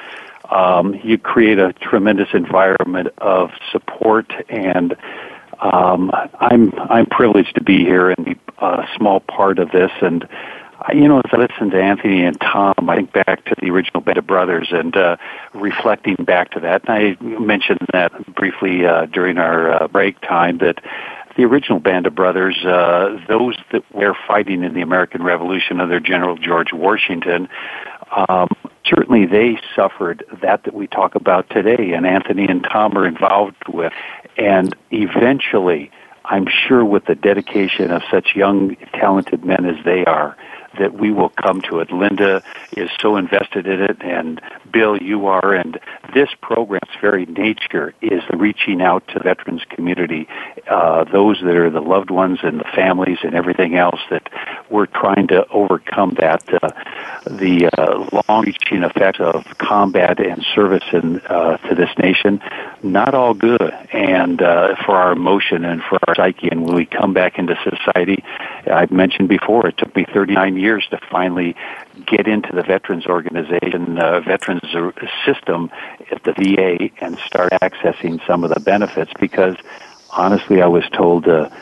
um, 0.50 0.94
you 1.02 1.18
create 1.18 1.58
a 1.58 1.72
tremendous 1.72 2.28
environment 2.32 3.08
of 3.18 3.50
support 3.72 4.32
and 4.48 4.96
um, 5.60 6.10
I'm 6.38 6.72
I'm 6.78 7.06
privileged 7.06 7.54
to 7.54 7.62
be 7.62 7.78
here 7.78 8.10
and 8.10 8.24
be 8.24 8.36
a 8.58 8.86
small 8.96 9.20
part 9.20 9.58
of 9.58 9.70
this. 9.70 9.90
And 10.02 10.28
you 10.92 11.08
know, 11.08 11.18
as 11.18 11.30
I 11.32 11.38
listen 11.38 11.70
to 11.70 11.82
Anthony 11.82 12.24
and 12.24 12.38
Tom, 12.40 12.74
I 12.88 12.96
think 12.96 13.12
back 13.12 13.44
to 13.46 13.54
the 13.58 13.70
original 13.70 14.02
of 14.06 14.26
Brothers 14.26 14.68
and 14.70 14.94
uh, 14.96 15.16
reflecting 15.54 16.16
back 16.16 16.50
to 16.52 16.60
that. 16.60 16.88
And 16.88 17.16
I 17.20 17.24
mentioned 17.24 17.80
that 17.92 18.34
briefly 18.34 18.84
uh, 18.84 19.06
during 19.06 19.38
our 19.38 19.82
uh, 19.82 19.88
break 19.88 20.20
time 20.20 20.58
that 20.58 20.82
the 21.36 21.44
original 21.44 21.80
Band 21.80 22.06
of 22.06 22.14
Brothers, 22.14 22.56
uh, 22.64 23.18
those 23.28 23.56
that 23.72 23.82
were 23.94 24.16
fighting 24.26 24.64
in 24.64 24.74
the 24.74 24.80
American 24.80 25.22
Revolution 25.22 25.80
under 25.80 26.00
General 26.00 26.36
George 26.36 26.72
Washington, 26.72 27.48
um, 28.16 28.48
certainly 28.84 29.26
they 29.26 29.58
suffered 29.74 30.24
that 30.42 30.64
that 30.64 30.74
we 30.74 30.86
talk 30.86 31.14
about 31.14 31.48
today, 31.50 31.92
and 31.92 32.06
Anthony 32.06 32.46
and 32.46 32.64
Tom 32.64 32.96
are 32.96 33.06
involved 33.06 33.68
with. 33.68 33.92
And 34.38 34.74
eventually, 34.90 35.90
I'm 36.24 36.46
sure 36.46 36.84
with 36.84 37.04
the 37.06 37.14
dedication 37.14 37.90
of 37.90 38.02
such 38.10 38.34
young, 38.34 38.76
talented 38.92 39.44
men 39.44 39.64
as 39.66 39.84
they 39.84 40.04
are, 40.04 40.36
that 40.78 40.94
we 40.94 41.10
will 41.12 41.30
come 41.30 41.60
to 41.62 41.80
it. 41.80 41.90
Linda 41.90 42.42
is 42.76 42.90
so 43.00 43.16
invested 43.16 43.66
in 43.66 43.80
it, 43.82 43.96
and 44.02 44.40
Bill, 44.72 44.96
you 44.96 45.26
are, 45.26 45.54
and 45.54 45.78
this 46.14 46.30
program's 46.40 46.90
very 47.00 47.26
nature 47.26 47.94
is 48.02 48.22
reaching 48.30 48.80
out 48.82 49.06
to 49.08 49.20
veterans 49.20 49.62
community, 49.68 50.28
uh, 50.68 51.04
those 51.04 51.40
that 51.40 51.56
are 51.56 51.70
the 51.70 51.80
loved 51.80 52.10
ones 52.10 52.40
and 52.42 52.60
the 52.60 52.70
families 52.74 53.18
and 53.22 53.34
everything 53.34 53.74
else 53.74 54.00
that 54.10 54.28
we're 54.70 54.86
trying 54.86 55.26
to 55.28 55.46
overcome 55.48 56.14
that 56.18 56.42
uh, 56.62 56.70
the 57.24 57.68
uh, 57.78 58.22
long-reaching 58.28 58.82
effects 58.82 59.20
of 59.20 59.44
combat 59.58 60.18
and 60.18 60.44
service 60.54 60.84
in, 60.92 61.20
uh, 61.26 61.56
to 61.58 61.74
this 61.74 61.90
nation. 61.98 62.40
Not 62.82 63.14
all 63.14 63.34
good, 63.34 63.72
and 63.92 64.40
uh, 64.42 64.76
for 64.84 64.96
our 64.96 65.12
emotion 65.12 65.64
and 65.64 65.82
for 65.82 65.98
our 66.06 66.14
psyche, 66.14 66.48
and 66.48 66.64
when 66.64 66.74
we 66.74 66.86
come 66.86 67.12
back 67.12 67.38
into 67.38 67.56
society, 67.62 68.24
I've 68.70 68.90
mentioned 68.90 69.28
before, 69.28 69.66
it 69.66 69.78
took 69.78 69.94
me 69.94 70.04
39 70.12 70.56
years 70.56 70.86
to 70.90 70.98
finally 71.10 71.56
get 72.06 72.26
into 72.26 72.54
the 72.54 72.62
veterans 72.62 73.06
organization, 73.06 73.98
uh, 73.98 74.20
veterans 74.20 74.62
system 75.24 75.70
at 76.10 76.22
the 76.24 76.32
VA, 76.32 76.90
and 77.04 77.18
start 77.18 77.52
accessing 77.52 78.24
some 78.26 78.44
of 78.44 78.50
the 78.50 78.60
benefits 78.60 79.12
because 79.18 79.56
honestly, 80.10 80.62
I 80.62 80.66
was 80.66 80.84
told 80.92 81.24
to 81.24 81.52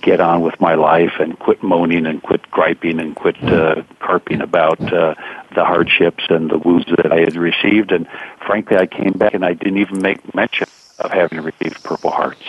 get 0.00 0.20
on 0.20 0.40
with 0.40 0.60
my 0.60 0.74
life 0.74 1.12
and 1.20 1.38
quit 1.38 1.62
moaning 1.62 2.06
and 2.06 2.22
quit 2.22 2.50
griping 2.50 2.98
and 2.98 3.14
quit 3.14 3.42
uh, 3.44 3.82
carping 4.00 4.40
about 4.40 4.80
uh, 4.80 5.14
the 5.54 5.64
hardships 5.64 6.24
and 6.30 6.50
the 6.50 6.58
wounds 6.58 6.86
that 6.96 7.12
I 7.12 7.20
had 7.20 7.36
received. 7.36 7.92
And 7.92 8.08
frankly, 8.44 8.76
I 8.76 8.86
came 8.86 9.12
back 9.12 9.34
and 9.34 9.44
I 9.44 9.52
didn't 9.52 9.78
even 9.78 10.02
make 10.02 10.34
mention 10.34 10.66
of 10.98 11.10
having 11.10 11.40
received 11.40 11.82
Purple 11.82 12.10
Hearts 12.10 12.42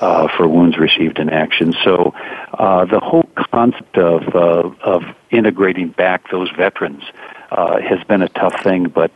uh, 0.00 0.28
for 0.36 0.46
wounds 0.46 0.76
received 0.78 1.18
in 1.18 1.30
action. 1.30 1.74
So 1.84 2.14
uh, 2.52 2.84
the 2.84 3.00
whole 3.00 3.28
concept 3.52 3.96
of 3.96 4.34
uh, 4.34 4.70
of 4.82 5.02
integrating 5.30 5.88
back 5.90 6.30
those 6.30 6.50
veterans 6.50 7.02
uh, 7.50 7.80
has 7.80 8.02
been 8.04 8.22
a 8.22 8.28
tough 8.28 8.62
thing, 8.62 8.88
but 8.88 9.10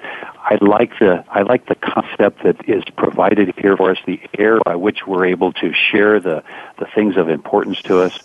I 0.45 0.59
like 0.61 0.99
the 0.99 1.25
I 1.29 1.43
like 1.43 1.66
the 1.66 1.75
concept 1.75 2.43
that 2.45 2.68
is 2.68 2.83
provided 2.97 3.55
here 3.59 3.77
for 3.77 3.91
us, 3.91 3.99
the 4.07 4.20
air 4.39 4.59
by 4.64 4.77
which 4.77 5.07
we're 5.07 5.27
able 5.27 5.53
to 5.55 5.73
share 5.73 6.18
the 6.18 6.43
the 6.79 6.87
things 6.95 7.16
of 7.16 7.29
importance 7.29 7.81
to 7.83 8.01
us, 8.01 8.18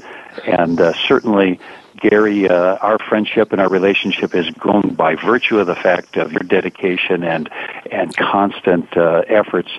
and 0.45 0.79
uh, 0.79 0.93
certainly 1.07 1.59
Gary, 1.99 2.49
uh, 2.49 2.77
our 2.77 2.99
friendship 2.99 3.51
and 3.51 3.61
our 3.61 3.69
relationship 3.69 4.33
has 4.33 4.49
grown 4.51 4.93
by 4.95 5.15
virtue 5.15 5.59
of 5.59 5.67
the 5.67 5.75
fact 5.75 6.17
of 6.17 6.31
your 6.31 6.43
dedication 6.43 7.23
and 7.23 7.49
and 7.91 8.15
constant 8.15 8.95
uh, 8.95 9.23
efforts 9.27 9.69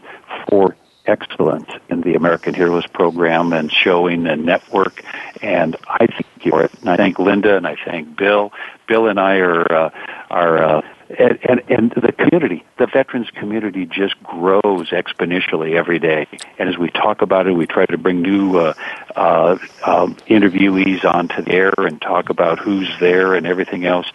for 0.49 0.77
excellence 1.07 1.71
in 1.89 2.03
the 2.03 2.15
American 2.15 2.55
Heroes 2.55 2.87
program 2.87 3.53
and 3.53 3.73
showing 3.73 4.27
and 4.27 4.45
network. 4.45 5.03
And 5.43 5.75
I 5.89 6.07
thank 6.07 6.45
you. 6.45 6.53
And 6.55 6.91
I 6.91 6.97
thank 6.97 7.19
Linda 7.19 7.57
and 7.57 7.67
I 7.67 7.77
thank 7.85 8.17
Bill. 8.17 8.53
Bill 8.87 9.09
and 9.09 9.19
I 9.19 9.37
are 9.37 9.73
uh, 9.73 9.91
are 10.31 10.59
uh, 10.63 10.83
and, 11.17 11.39
and, 11.49 11.63
and 11.69 11.91
the 11.93 12.13
community, 12.13 12.65
the 12.79 12.87
veterans 12.87 13.31
community 13.31 13.87
just 13.87 14.23
grows 14.23 14.91
exponentially 14.91 15.75
every 15.75 15.99
day. 15.99 16.27
And 16.59 16.69
as 16.69 16.77
we 16.77 16.91
talk 16.91 17.23
about 17.23 17.47
it, 17.47 17.53
we 17.53 17.67
try 17.67 17.87
to 17.87 17.97
bring 17.97 18.21
new 18.21 18.59
uh, 18.59 18.75
uh, 19.17 19.59
um, 19.85 20.17
interviewees 20.29 21.05
onto 21.05 21.43
the 21.43 21.53
air 21.53 21.75
and 21.79 22.01
talk 22.01 22.29
about 22.29 22.59
who's 22.59 22.89
there 23.01 23.35
and 23.35 23.47
everything 23.47 23.87
else. 23.87 24.11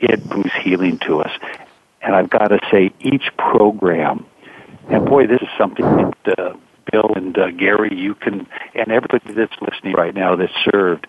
It 0.00 0.24
brings 0.24 0.52
healing 0.62 0.98
to 1.00 1.20
us. 1.20 1.32
And 2.00 2.14
I've 2.14 2.30
got 2.30 2.48
to 2.48 2.60
say, 2.70 2.92
each 3.00 3.30
program, 3.36 4.24
and 4.88 5.04
boy, 5.04 5.26
this 5.26 5.42
is 5.42 5.48
something 5.58 5.84
that 5.84 6.38
uh, 6.38 6.54
Bill 6.90 7.12
and 7.14 7.36
uh, 7.36 7.50
Gary, 7.50 7.94
you 7.94 8.14
can, 8.14 8.46
and 8.74 8.90
everybody 8.90 9.34
that's 9.34 9.60
listening 9.60 9.94
right 9.94 10.14
now 10.14 10.36
that's 10.36 10.52
served, 10.72 11.06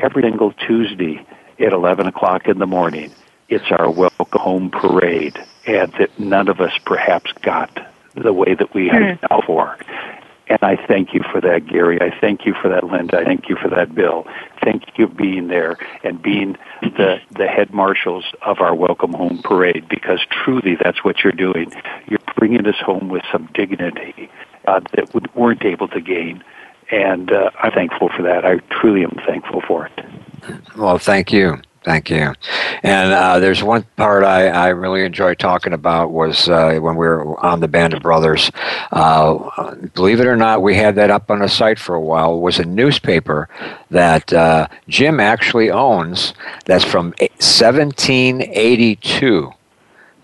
every 0.00 0.22
single 0.22 0.52
Tuesday 0.52 1.26
at 1.58 1.72
11 1.72 2.06
o'clock 2.06 2.46
in 2.46 2.58
the 2.58 2.66
morning, 2.66 3.12
it's 3.52 3.70
our 3.70 3.90
welcome 3.90 4.40
home 4.40 4.70
parade, 4.70 5.38
and 5.66 5.92
that 5.98 6.18
none 6.18 6.48
of 6.48 6.60
us 6.60 6.72
perhaps 6.86 7.30
got 7.42 7.86
the 8.14 8.32
way 8.32 8.54
that 8.54 8.72
we 8.72 8.88
have 8.88 9.18
mm. 9.18 9.30
now 9.30 9.42
for. 9.46 9.76
And 10.48 10.58
I 10.62 10.76
thank 10.86 11.12
you 11.12 11.20
for 11.30 11.40
that, 11.42 11.66
Gary. 11.66 12.00
I 12.00 12.18
thank 12.18 12.46
you 12.46 12.54
for 12.54 12.70
that, 12.70 12.84
Linda. 12.84 13.18
I 13.18 13.24
thank 13.24 13.50
you 13.50 13.56
for 13.56 13.68
that, 13.68 13.94
Bill. 13.94 14.26
Thank 14.62 14.84
you 14.96 15.06
for 15.06 15.14
being 15.14 15.48
there 15.48 15.76
and 16.02 16.20
being 16.20 16.56
the, 16.80 17.20
the 17.30 17.46
head 17.46 17.74
marshals 17.74 18.24
of 18.40 18.60
our 18.60 18.74
Welcome 18.74 19.12
Home 19.12 19.42
Parade 19.42 19.86
because 19.86 20.20
truly 20.30 20.76
that's 20.82 21.04
what 21.04 21.22
you're 21.22 21.32
doing. 21.32 21.72
You're 22.08 22.20
bringing 22.36 22.66
us 22.66 22.80
home 22.80 23.10
with 23.10 23.22
some 23.30 23.50
dignity 23.52 24.30
uh, 24.66 24.80
that 24.94 25.14
we 25.14 25.20
weren't 25.34 25.64
able 25.64 25.88
to 25.88 26.00
gain. 26.00 26.42
And 26.90 27.30
uh, 27.30 27.50
I'm 27.58 27.72
thankful 27.72 28.08
for 28.08 28.22
that. 28.22 28.46
I 28.46 28.56
truly 28.80 29.04
am 29.04 29.18
thankful 29.26 29.60
for 29.60 29.86
it. 29.86 30.04
Well, 30.76 30.98
thank 30.98 31.32
you. 31.32 31.60
Thank 31.84 32.10
you. 32.10 32.34
And 32.84 33.12
uh, 33.12 33.38
there's 33.40 33.62
one 33.62 33.84
part 33.96 34.24
I, 34.24 34.48
I 34.48 34.68
really 34.68 35.04
enjoyed 35.04 35.38
talking 35.38 35.72
about 35.72 36.10
was 36.12 36.48
uh, 36.48 36.78
when 36.80 36.96
we 36.96 37.06
were 37.06 37.38
on 37.44 37.60
the 37.60 37.68
Band 37.68 37.94
of 37.94 38.02
Brothers. 38.02 38.50
Uh, 38.92 39.74
believe 39.94 40.20
it 40.20 40.26
or 40.26 40.36
not, 40.36 40.62
we 40.62 40.76
had 40.76 40.94
that 40.94 41.10
up 41.10 41.28
on 41.30 41.40
the 41.40 41.48
site 41.48 41.80
for 41.80 41.96
a 41.96 42.00
while. 42.00 42.36
It 42.36 42.40
was 42.40 42.60
a 42.60 42.64
newspaper 42.64 43.48
that 43.90 44.32
uh, 44.32 44.68
Jim 44.88 45.18
actually 45.18 45.70
owns 45.70 46.34
that's 46.66 46.84
from 46.84 47.14
1782. 47.18 49.52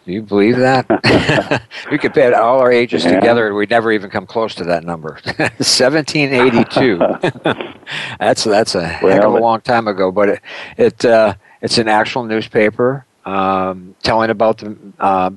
Do 0.08 0.14
you 0.14 0.22
believe 0.22 0.56
that? 0.56 1.62
we 1.90 1.98
could 1.98 2.14
put 2.14 2.32
all 2.32 2.60
our 2.60 2.72
ages 2.72 3.04
yeah. 3.04 3.20
together, 3.20 3.48
and 3.48 3.54
we'd 3.54 3.68
never 3.68 3.92
even 3.92 4.08
come 4.08 4.26
close 4.26 4.54
to 4.54 4.64
that 4.64 4.82
number. 4.82 5.18
1782. 5.36 6.96
that's 8.18 8.44
that's 8.44 8.74
a 8.74 8.98
well, 9.02 9.12
heck 9.12 9.22
of 9.22 9.34
a 9.34 9.38
long 9.38 9.60
time 9.60 9.86
ago, 9.86 10.10
but 10.10 10.30
it, 10.30 10.40
it 10.78 11.04
uh, 11.04 11.34
it's 11.60 11.78
an 11.78 11.88
actual 11.88 12.24
newspaper 12.24 13.04
um, 13.24 13.94
telling 14.02 14.30
about 14.30 14.58
the 14.58 14.76
uh, 14.98 15.30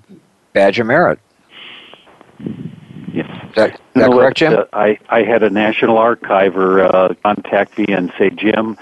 badge 0.54 0.80
of 0.80 0.88
merit. 0.88 1.20
Yes. 3.14 3.28
Is 3.50 3.56
that, 3.56 3.72
is 3.72 3.80
that 3.96 4.10
no, 4.10 4.18
correct, 4.18 4.38
Jim? 4.38 4.54
Uh, 4.54 4.64
I, 4.72 4.98
I 5.10 5.24
had 5.24 5.44
a 5.44 5.50
National 5.50 5.98
Archiver 5.98 6.82
uh, 6.82 7.14
contact 7.24 7.78
me 7.78 7.86
and 7.90 8.14
say, 8.18 8.30
Jim, 8.30 8.78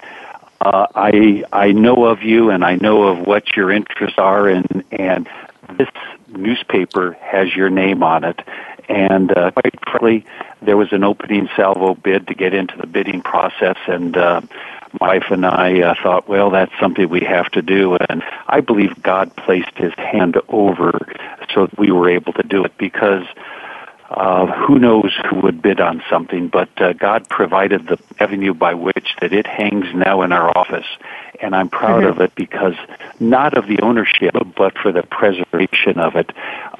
uh, 0.61 0.87
I 0.93 1.43
I 1.51 1.71
know 1.71 2.05
of 2.05 2.21
you 2.21 2.49
and 2.49 2.63
I 2.65 2.75
know 2.75 3.03
of 3.03 3.25
what 3.25 3.55
your 3.55 3.71
interests 3.71 4.19
are, 4.19 4.47
and 4.47 4.83
and 4.91 5.27
this 5.77 5.87
newspaper 6.27 7.13
has 7.21 7.55
your 7.55 7.69
name 7.69 8.03
on 8.03 8.23
it. 8.23 8.39
And 8.89 9.35
uh, 9.37 9.51
quite 9.51 9.73
frankly, 9.83 10.25
there 10.61 10.75
was 10.75 10.91
an 10.91 11.03
opening 11.03 11.47
salvo 11.55 11.93
bid 11.93 12.27
to 12.27 12.33
get 12.33 12.53
into 12.53 12.75
the 12.77 12.87
bidding 12.87 13.21
process, 13.21 13.77
and 13.87 14.17
uh, 14.17 14.41
my 14.99 15.07
wife 15.07 15.25
and 15.31 15.45
I 15.45 15.81
uh, 15.81 15.95
thought, 16.01 16.27
well, 16.27 16.49
that's 16.49 16.71
something 16.79 17.07
we 17.09 17.21
have 17.21 17.49
to 17.51 17.61
do. 17.61 17.95
And 17.95 18.23
I 18.47 18.61
believe 18.61 19.01
God 19.01 19.35
placed 19.35 19.75
His 19.75 19.93
hand 19.95 20.37
over 20.47 21.07
so 21.53 21.67
that 21.67 21.77
we 21.77 21.91
were 21.91 22.09
able 22.09 22.33
to 22.33 22.43
do 22.43 22.63
it 22.63 22.77
because 22.77 23.25
uh, 24.09 24.47
who 24.47 24.79
knows 24.79 25.15
who 25.29 25.39
would 25.41 25.61
bid 25.61 25.79
on 25.79 26.01
something, 26.09 26.47
but 26.47 26.69
uh, 26.81 26.93
God 26.93 27.29
provided 27.29 27.87
the 27.87 27.99
avenue 28.19 28.55
by 28.55 28.73
which 28.73 29.15
that 29.21 29.33
it 29.33 29.45
hangs 29.45 29.85
now 29.93 30.23
in 30.23 30.31
our 30.31 30.57
office. 30.57 30.87
And 31.39 31.55
I'm 31.55 31.69
proud 31.69 32.01
mm-hmm. 32.01 32.11
of 32.13 32.21
it 32.21 32.33
because 32.33 32.73
not 33.19 33.55
of 33.55 33.67
the 33.67 33.81
ownership, 33.81 34.33
but 34.57 34.77
for 34.77 34.91
the 34.91 35.03
preservation 35.03 35.99
of 35.99 36.15
it. 36.15 36.31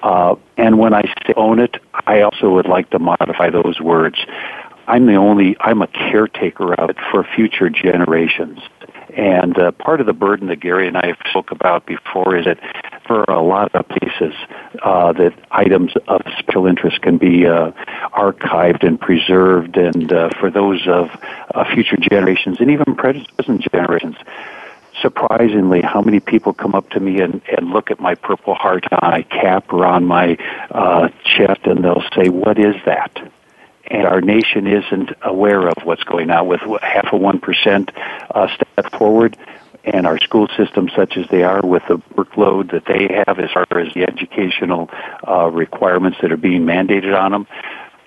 Uh, 0.02 0.36
and 0.58 0.80
when 0.80 0.94
I 0.94 1.04
say 1.04 1.34
own 1.36 1.60
it, 1.60 1.78
I 1.94 2.22
also 2.22 2.50
would 2.50 2.68
like 2.68 2.90
to 2.92 3.00
modify 3.00 3.52
those 3.52 3.80
words. 3.80 4.18
I'm 4.90 5.06
the 5.06 5.18
only, 5.18 5.56
I'm 5.60 5.84
a 5.84 5.88
caretaker 5.88 6.74
of 6.74 6.90
it 6.90 6.98
for 7.12 7.24
future 7.24 7.70
generations. 7.70 8.58
And 9.16 9.56
uh, 9.58 9.72
part 9.72 10.02
of 10.02 10.08
the 10.08 10.14
burden 10.14 10.48
that 10.48 10.62
Gary 10.62 10.88
and 10.88 10.98
I 10.98 11.06
have 11.08 11.18
spoke 11.30 11.52
about 11.52 11.86
before 11.86 12.36
is 12.36 12.46
that 12.46 12.60
for 13.06 13.24
a 13.26 13.40
lot 13.40 13.74
of 13.76 13.88
places 13.88 14.34
uh, 14.82 15.14
that 15.14 15.34
items 15.52 15.92
of 16.08 16.22
special 16.40 16.66
interest 16.66 17.04
can 17.04 17.20
be 17.20 17.46
uh, 17.46 17.72
archived 18.14 18.84
and 18.84 19.00
preserved, 19.00 19.78
and 19.78 20.12
uh, 20.12 20.30
for 20.40 20.50
those 20.50 20.88
of 20.88 21.10
uh, 21.54 21.66
future 21.72 21.98
generations 21.98 22.60
and 22.60 22.72
even 22.72 22.96
present 22.96 23.28
generations. 23.72 24.16
Surprisingly, 25.02 25.82
how 25.82 26.02
many 26.02 26.20
people 26.20 26.52
come 26.52 26.74
up 26.74 26.90
to 26.90 27.00
me 27.00 27.22
and, 27.22 27.42
and 27.56 27.70
look 27.70 27.92
at 27.92 28.00
my 28.00 28.16
Purple 28.16 28.56
Heart 28.56 28.86
eye 28.92 29.24
cap 29.30 29.72
or 29.72 29.86
on 29.86 30.06
my 30.06 30.36
chest, 31.24 31.62
and 31.66 31.84
they'll 31.86 32.04
say, 32.16 32.30
"What 32.30 32.58
is 32.58 32.76
that?" 32.86 33.32
And 33.90 34.06
our 34.06 34.22
nation 34.22 34.68
isn't 34.68 35.12
aware 35.22 35.68
of 35.68 35.84
what's 35.84 36.04
going 36.04 36.30
on 36.30 36.48
with 36.48 36.62
half 36.82 37.12
a 37.12 37.18
one 37.18 37.40
percent 37.40 37.92
uh, 38.32 38.48
step 38.56 38.92
forward 38.98 39.38
and 39.84 40.06
our 40.06 40.20
school 40.20 40.48
systems 40.58 40.92
such 40.96 41.18
as 41.18 41.26
they 41.30 41.44
are 41.44 41.62
with 41.62 41.84
the 41.88 41.98
workload 42.16 42.72
that 42.72 42.86
they 42.86 43.24
have 43.26 43.40
as 43.40 43.50
far 43.52 43.66
as 43.80 43.94
the 43.94 44.04
educational 44.04 44.90
uh, 45.28 45.50
requirements 45.50 46.18
that 46.22 46.32
are 46.32 46.38
being 46.38 46.64
mandated 46.64 47.18
on 47.18 47.32
them 47.32 47.48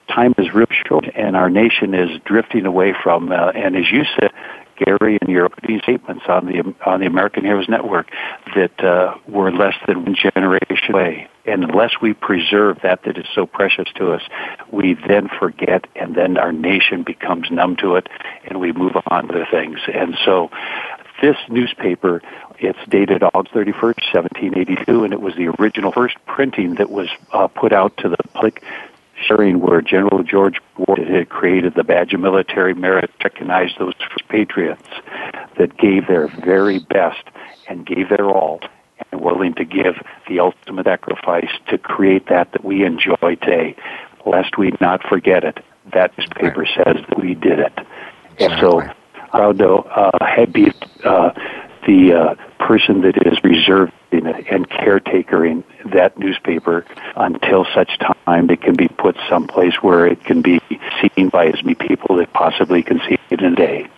time 0.09 0.35
is 0.39 0.53
real 0.53 0.67
short 0.87 1.07
and 1.15 1.37
our 1.37 1.49
nation 1.49 1.95
is 1.95 2.21
drifting 2.25 2.67
away 2.67 2.95
from 3.03 3.33
uh, 3.33 3.51
and 3.55 3.77
as 3.77 3.91
you 3.91 4.05
said 4.19 4.31
Gary 4.77 5.19
and 5.21 5.31
your 5.31 5.47
opening 5.47 5.81
statements 5.83 6.25
on 6.29 6.47
the 6.47 6.75
on 6.85 7.01
the 7.01 7.07
American 7.07 7.45
Heroes 7.45 7.69
Network 7.69 8.11
that 8.55 8.83
uh, 8.83 9.17
we're 9.29 9.51
less 9.51 9.75
than 9.87 10.05
one 10.05 10.15
generation 10.15 10.95
away. 10.95 11.29
And 11.45 11.65
unless 11.65 12.01
we 12.01 12.15
preserve 12.15 12.81
that 12.83 13.03
that 13.03 13.19
is 13.19 13.27
so 13.35 13.47
precious 13.47 13.89
to 13.97 14.13
us, 14.13 14.23
we 14.71 14.95
then 14.95 15.29
forget, 15.29 15.87
and 15.97 16.15
then 16.15 16.37
our 16.37 16.53
nation 16.53 17.03
becomes 17.03 17.51
numb 17.51 17.77
to 17.77 17.97
it, 17.97 18.09
and 18.45 18.61
we 18.61 18.73
move 18.73 18.93
on 19.09 19.29
to 19.29 19.45
things. 19.51 19.81
And 19.93 20.17
so, 20.25 20.51
this 21.21 21.37
newspaper, 21.49 22.23
it's 22.59 22.79
dated 22.89 23.23
August 23.23 23.55
31st, 23.55 24.15
1782, 24.15 25.05
and 25.05 25.13
it 25.13 25.21
was 25.21 25.35
the 25.37 25.49
original 25.49 25.93
first 25.93 26.17
printing 26.27 26.77
that 26.77 26.91
was 26.91 27.09
uh, 27.33 27.49
put 27.49 27.73
out 27.73 27.97
to 27.99 28.09
the 28.09 28.17
public 28.33 28.63
sharing 29.27 29.61
where 29.61 29.81
General 29.81 30.23
George 30.23 30.61
Ward 30.77 30.99
had 30.99 31.29
created 31.29 31.75
the 31.75 31.85
Badge 31.85 32.13
of 32.15 32.21
Military 32.21 32.75
Merit, 32.75 33.11
recognized 33.23 33.79
those 33.79 33.95
patriots 34.29 34.89
that 35.59 35.77
gave 35.77 36.07
their 36.09 36.29
very 36.29 36.79
best 36.79 37.23
and 37.69 37.87
gave 37.87 38.09
their 38.09 38.29
all 38.29 38.61
and 39.11 39.21
willing 39.21 39.55
to 39.55 39.65
give 39.65 39.95
the 40.29 40.41
ultimate 40.41 40.85
sacrifice 40.85 41.51
to 41.69 41.79
create 41.79 42.29
that 42.29 42.53
that 42.53 42.65
we 42.65 42.85
enjoy 42.85 43.37
today. 43.41 43.77
Lest 44.25 44.57
we 44.57 44.73
not 44.81 45.03
forget 45.09 45.45
it. 45.45 45.59
That 45.93 46.17
newspaper 46.17 46.65
says 46.67 46.97
that 47.09 47.19
we 47.19 47.35
did 47.35 47.59
it. 47.59 47.79
And 48.39 48.61
so 48.61 48.83
proud 49.31 49.59
to 49.59 49.75
uh, 49.75 50.47
be 50.47 50.73
uh, 51.05 51.31
the 51.87 52.13
uh, 52.13 52.35
person 52.65 53.03
that 53.03 53.17
is 53.27 53.43
reserved 53.43 53.93
and 54.13 54.69
caretakering 54.69 55.65
that 55.93 56.17
newspaper 56.19 56.85
until 57.17 57.67
such 57.75 57.99
time 57.99 58.51
it 58.51 58.61
can 58.61 58.75
be 58.75 58.89
put 58.89 59.17
someplace 59.29 59.75
where 59.83 60.07
it 60.07 60.23
can 60.25 60.43
be 60.43 60.61
seen 61.01 61.29
by 61.31 61.47
as 61.47 61.63
many 61.65 61.75
people 61.75 62.17
that 62.17 62.33
possibly 62.33 62.83
can 62.83 63.01
see 63.09 63.17
it 63.31 63.41
in 63.41 63.53
a 63.53 63.57
day. 63.57 63.89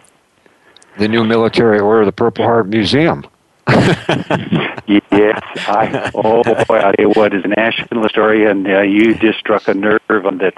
The 0.98 1.08
new 1.08 1.24
military 1.24 1.80
order, 1.80 2.04
the 2.04 2.12
Purple 2.12 2.44
Heart 2.44 2.68
Museum. 2.68 3.26
Yes, 3.66 5.40
I. 5.68 6.10
Oh 6.14 6.42
boy, 6.42 6.78
I 6.78 6.92
tell 6.92 7.10
what, 7.12 7.34
as 7.34 7.44
a 7.44 7.48
national 7.48 8.02
historian, 8.02 8.66
uh, 8.66 8.82
you 8.82 9.14
just 9.14 9.38
struck 9.38 9.68
a 9.68 9.74
nerve 9.74 10.00
on 10.10 10.38
that. 10.38 10.54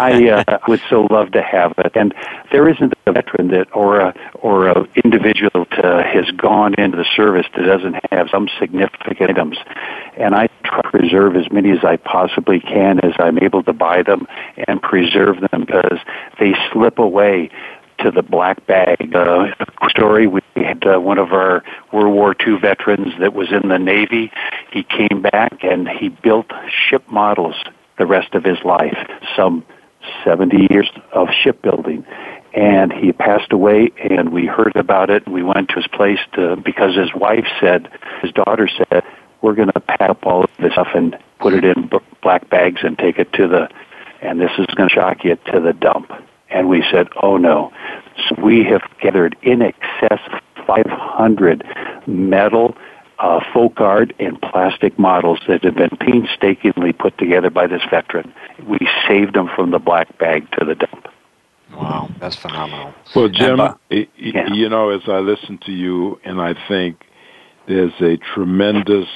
I 0.00 0.30
uh, 0.30 0.58
would 0.68 0.80
so 0.88 1.02
love 1.10 1.32
to 1.32 1.42
have 1.42 1.74
it, 1.78 1.92
and 1.94 2.14
there 2.50 2.68
isn't 2.68 2.92
a 3.06 3.12
veteran 3.12 3.48
that 3.48 3.74
or 3.74 4.00
a 4.00 4.14
or 4.34 4.68
a 4.68 4.86
individual 5.04 5.66
that 5.70 6.06
has 6.06 6.30
gone 6.32 6.74
into 6.74 6.96
the 6.96 7.06
service 7.14 7.46
that 7.56 7.62
doesn't 7.62 7.96
have 8.10 8.28
some 8.30 8.48
significant 8.58 9.30
items, 9.30 9.58
and 10.16 10.34
I 10.34 10.48
try 10.64 10.82
to 10.82 10.90
preserve 10.90 11.36
as 11.36 11.50
many 11.52 11.70
as 11.70 11.84
I 11.84 11.96
possibly 11.96 12.60
can 12.60 13.00
as 13.00 13.12
I'm 13.18 13.38
able 13.38 13.62
to 13.64 13.72
buy 13.72 14.02
them 14.02 14.26
and 14.66 14.82
preserve 14.82 15.40
them 15.50 15.64
because 15.66 15.98
they 16.38 16.54
slip 16.72 16.98
away 16.98 17.50
to 18.00 18.10
the 18.10 18.22
black 18.22 18.66
bag 18.66 19.14
uh, 19.14 19.48
story. 19.88 20.26
We 20.26 20.40
had 20.56 20.84
uh, 20.86 21.00
one 21.00 21.18
of 21.18 21.32
our 21.32 21.62
World 21.92 22.14
War 22.14 22.34
II 22.46 22.58
veterans 22.58 23.14
that 23.20 23.34
was 23.34 23.52
in 23.52 23.68
the 23.68 23.78
Navy. 23.78 24.32
He 24.72 24.82
came 24.82 25.22
back 25.22 25.62
and 25.62 25.88
he 25.88 26.08
built 26.08 26.46
ship 26.88 27.04
models 27.08 27.56
the 27.98 28.06
rest 28.06 28.34
of 28.34 28.44
his 28.44 28.58
life, 28.64 28.96
some 29.36 29.64
70 30.24 30.68
years 30.70 30.90
of 31.12 31.28
shipbuilding. 31.42 32.04
And 32.52 32.92
he 32.92 33.12
passed 33.12 33.52
away, 33.52 33.92
and 34.02 34.32
we 34.32 34.46
heard 34.46 34.74
about 34.74 35.08
it. 35.10 35.28
We 35.28 35.42
went 35.42 35.68
to 35.68 35.76
his 35.76 35.86
place 35.86 36.18
to, 36.32 36.56
because 36.56 36.96
his 36.96 37.14
wife 37.14 37.46
said, 37.60 37.88
his 38.22 38.32
daughter 38.32 38.68
said, 38.68 39.04
we're 39.40 39.54
going 39.54 39.70
to 39.70 39.80
pack 39.80 40.10
up 40.10 40.26
all 40.26 40.44
of 40.44 40.50
this 40.58 40.72
stuff 40.72 40.88
and 40.94 41.16
put 41.38 41.54
it 41.54 41.64
in 41.64 41.90
black 42.22 42.50
bags 42.50 42.80
and 42.82 42.98
take 42.98 43.18
it 43.18 43.32
to 43.34 43.46
the, 43.46 43.68
and 44.20 44.40
this 44.40 44.50
is 44.58 44.66
going 44.74 44.88
to 44.88 44.94
shock 44.94 45.24
you, 45.24 45.36
to 45.52 45.60
the 45.60 45.72
dump. 45.72 46.10
And 46.50 46.68
we 46.68 46.84
said, 46.90 47.08
oh 47.22 47.36
no. 47.36 47.72
So 48.28 48.42
we 48.42 48.64
have 48.64 48.82
gathered 49.00 49.36
in 49.42 49.62
excess 49.62 50.20
of 50.32 50.66
500 50.66 51.64
metal, 52.06 52.76
uh, 53.18 53.40
folk 53.52 53.80
art, 53.80 54.12
and 54.18 54.40
plastic 54.40 54.98
models 54.98 55.40
that 55.48 55.64
have 55.64 55.76
been 55.76 55.96
painstakingly 56.00 56.92
put 56.92 57.16
together 57.18 57.50
by 57.50 57.66
this 57.66 57.82
veteran. 57.90 58.32
We 58.68 58.78
saved 59.06 59.34
them 59.34 59.48
from 59.54 59.70
the 59.70 59.78
black 59.78 60.18
bag 60.18 60.50
to 60.58 60.64
the 60.64 60.74
dump. 60.74 61.08
Wow, 61.74 62.10
that's 62.18 62.36
phenomenal. 62.36 62.92
Well, 63.14 63.28
Jim, 63.28 63.60
and, 63.60 63.60
uh, 63.60 63.74
yeah. 64.16 64.52
you 64.52 64.68
know, 64.68 64.90
as 64.90 65.02
I 65.06 65.18
listen 65.18 65.58
to 65.66 65.72
you, 65.72 66.18
and 66.24 66.40
I 66.40 66.54
think 66.68 67.04
there's 67.68 67.92
a 68.00 68.16
tremendous 68.34 69.08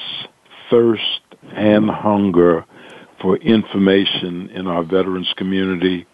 thirst 0.71 1.21
and 1.53 1.91
hunger 1.91 2.65
for 3.21 3.37
information 3.39 4.51
in 4.51 4.67
our 4.67 4.83
veterans 4.83 5.33
community. 5.37 6.07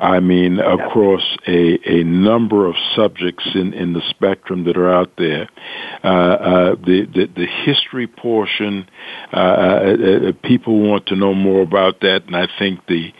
I 0.00 0.20
mean, 0.20 0.58
across 0.58 1.22
a, 1.46 1.78
a 1.86 2.04
number 2.04 2.66
of 2.66 2.74
subjects 2.96 3.46
in, 3.54 3.74
in 3.74 3.92
the 3.92 4.00
spectrum 4.08 4.64
that 4.64 4.78
are 4.78 4.90
out 4.90 5.12
there. 5.18 5.48
Uh, 6.02 6.06
uh, 6.06 6.74
the, 6.76 7.06
the, 7.12 7.26
the 7.36 7.46
history 7.66 8.06
portion, 8.06 8.88
uh, 9.32 9.36
uh, 9.36 9.96
uh, 10.28 10.32
people 10.42 10.80
want 10.80 11.06
to 11.08 11.16
know 11.16 11.34
more 11.34 11.60
about 11.60 12.00
that, 12.00 12.22
and 12.26 12.34
I 12.34 12.48
think 12.58 12.80
the 12.86 13.12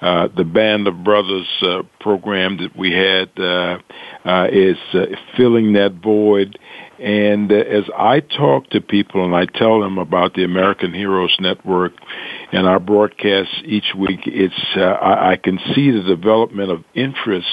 uh, 0.00 0.28
the 0.36 0.44
Band 0.44 0.86
of 0.86 1.02
Brothers 1.02 1.48
uh, 1.62 1.82
program 2.00 2.58
that 2.58 2.76
we 2.76 2.92
had 2.92 3.30
uh, 3.38 3.78
uh, 4.26 4.46
is 4.52 4.76
uh, 4.92 5.06
filling 5.36 5.72
that 5.72 5.94
void. 6.02 6.58
And 6.98 7.50
uh, 7.50 7.56
as 7.56 7.84
I 7.96 8.20
talk 8.20 8.70
to 8.70 8.80
people 8.80 9.24
and 9.24 9.34
I 9.34 9.46
tell 9.46 9.80
them 9.80 9.98
about 9.98 10.34
the 10.34 10.44
American 10.44 10.92
Heroes 10.92 11.34
Network 11.40 11.92
and 12.52 12.66
our 12.66 12.78
broadcasts 12.78 13.54
each 13.64 13.94
week, 13.96 14.20
it's 14.26 14.54
uh, 14.76 14.80
I, 14.80 15.32
I 15.32 15.36
can 15.36 15.58
see 15.74 15.90
the 15.90 16.02
development 16.02 16.70
of 16.70 16.84
interest. 16.94 17.48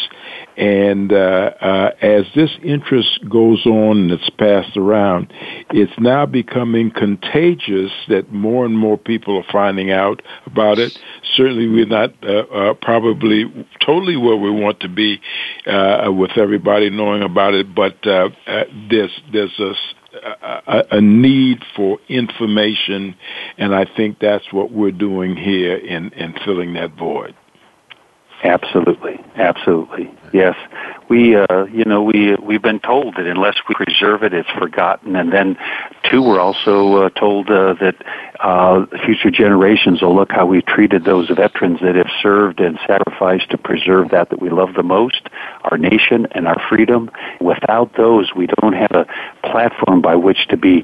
And 0.56 1.12
uh, 1.12 1.52
uh, 1.60 1.92
as 2.02 2.26
this 2.36 2.52
interest 2.64 3.28
goes 3.28 3.66
on 3.66 3.98
and 3.98 4.12
it's 4.12 4.30
passed 4.32 4.78
around, 4.78 5.34
it's 5.72 5.92
now 5.98 6.28
becoming 6.28 6.92
contagious 6.92 7.92
that 8.08 8.32
more 8.32 8.66
and 8.66 8.78
more 8.78 8.98
people 8.98 9.38
are 9.38 9.52
finding 9.52 9.92
out 9.92 10.22
about 10.46 10.78
it. 10.78 10.98
Certainly, 11.36 11.70
we're 11.70 11.88
not 11.88 12.12
uh, 12.24 12.44
uh, 12.54 12.74
probably 12.76 13.46
totally 13.84 14.16
where 14.16 14.38
we 14.38 14.52
want 14.52 14.80
to 14.82 14.90
be 14.90 15.20
uh, 15.66 16.12
with 16.12 16.38
everybody 16.38 16.92
knowing 16.92 17.24
about 17.24 17.56
it, 17.56 17.74
but 17.74 17.98
there's 18.04 19.12
there's 19.32 19.60
a, 19.60 19.74
a, 20.14 20.84
a 20.92 21.02
need 21.02 21.60
for 21.76 22.00
information, 22.10 23.16
and 23.58 23.74
I 23.76 23.86
think 23.86 24.20
that's 24.20 24.52
what 24.52 24.72
we're 24.72 24.92
doing 24.92 25.36
here 25.36 25.76
in, 25.76 26.12
in 26.14 26.34
filling 26.46 26.74
that 26.74 26.92
void. 26.98 27.36
Absolutely, 28.44 29.24
absolutely, 29.38 30.12
yes. 30.34 30.56
We, 31.08 31.36
uh, 31.36 31.66
you 31.66 31.86
know, 31.86 32.04
we 32.04 32.36
we've 32.36 32.62
been 32.62 32.82
told 32.82 33.16
that 33.16 33.26
unless 33.26 33.56
we 33.70 33.76
preserve 33.76 34.22
it, 34.24 34.34
it's 34.34 34.50
forgotten. 34.50 35.16
And 35.16 35.32
then, 35.32 35.58
two, 36.10 36.22
we're 36.22 36.42
also 36.42 37.06
uh, 37.06 37.10
told 37.10 37.50
uh, 37.50 37.76
that 37.76 37.96
uh, 38.42 38.86
future 39.06 39.32
generations 39.32 40.02
will 40.02 40.14
look 40.14 40.32
how 40.32 40.46
we 40.46 40.62
treated 40.62 41.06
those 41.06 41.30
veterans 41.30 41.80
that 41.82 41.96
have 41.96 42.10
served 42.22 42.60
and 42.60 42.78
sacrificed 42.86 43.50
to 43.52 43.58
preserve 43.58 44.10
that 44.10 44.30
that 44.30 44.42
we 44.42 44.50
love 44.50 44.74
the 44.74 44.84
most, 44.84 45.30
our 45.64 45.78
nation 45.78 46.28
and 46.32 46.46
our 46.46 46.62
freedom. 46.68 47.10
Without 47.40 47.96
those, 47.96 48.34
we 48.36 48.48
don't 48.60 48.74
have 48.74 48.92
a 48.92 49.06
platform 49.44 50.02
by 50.02 50.16
which 50.16 50.48
to 50.50 50.58
be 50.58 50.84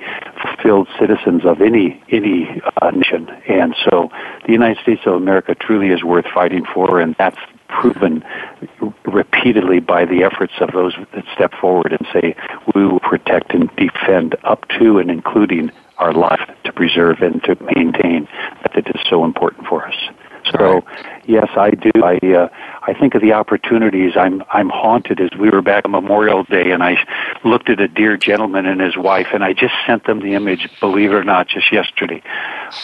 fulfilled 0.61 0.87
citizens 0.99 1.45
of 1.45 1.61
any 1.61 2.01
any 2.09 2.61
uh, 2.81 2.91
nation. 2.91 3.29
And 3.47 3.75
so, 3.89 4.09
the 4.45 4.51
United 4.51 4.81
States 4.81 5.01
of 5.05 5.13
America 5.13 5.55
truly 5.55 5.89
is 5.89 6.03
worth 6.03 6.25
fighting 6.33 6.65
for, 6.73 6.99
and 6.99 7.15
that's 7.17 7.39
proven 7.67 8.23
repeatedly 9.05 9.79
by 9.79 10.05
the 10.05 10.23
efforts 10.23 10.53
of 10.59 10.71
those 10.71 10.95
that 11.13 11.23
step 11.33 11.53
forward 11.53 11.93
and 11.93 12.07
say 12.11 12.35
we 12.73 12.85
will 12.85 12.99
protect 12.99 13.53
and 13.53 13.69
defend 13.75 14.35
up 14.43 14.67
to 14.69 14.97
and 14.97 15.11
including 15.11 15.71
our 15.99 16.13
life 16.13 16.39
to 16.63 16.73
preserve 16.73 17.21
and 17.21 17.43
to 17.43 17.55
maintain 17.75 18.27
that 18.63 18.75
it 18.75 18.87
is 18.87 19.01
so 19.09 19.23
important 19.23 19.67
for 19.67 19.85
us. 19.85 19.95
So, 20.51 20.83
yes, 21.25 21.47
I 21.55 21.71
do. 21.71 21.91
I 22.03 22.17
uh, 22.33 22.49
I 22.81 22.93
think 22.93 23.15
of 23.15 23.21
the 23.21 23.33
opportunities. 23.33 24.13
I'm 24.15 24.43
I'm 24.51 24.69
haunted 24.69 25.19
as 25.19 25.29
we 25.39 25.49
were 25.49 25.61
back 25.61 25.85
on 25.85 25.91
Memorial 25.91 26.43
Day, 26.43 26.71
and 26.71 26.83
I 26.83 26.97
looked 27.43 27.69
at 27.69 27.79
a 27.79 27.87
dear 27.87 28.17
gentleman 28.17 28.65
and 28.65 28.81
his 28.81 28.97
wife, 28.97 29.27
and 29.33 29.43
I 29.43 29.53
just 29.53 29.73
sent 29.85 30.05
them 30.05 30.19
the 30.19 30.33
image. 30.33 30.67
Believe 30.79 31.11
it 31.11 31.15
or 31.15 31.23
not, 31.23 31.47
just 31.47 31.71
yesterday, 31.71 32.21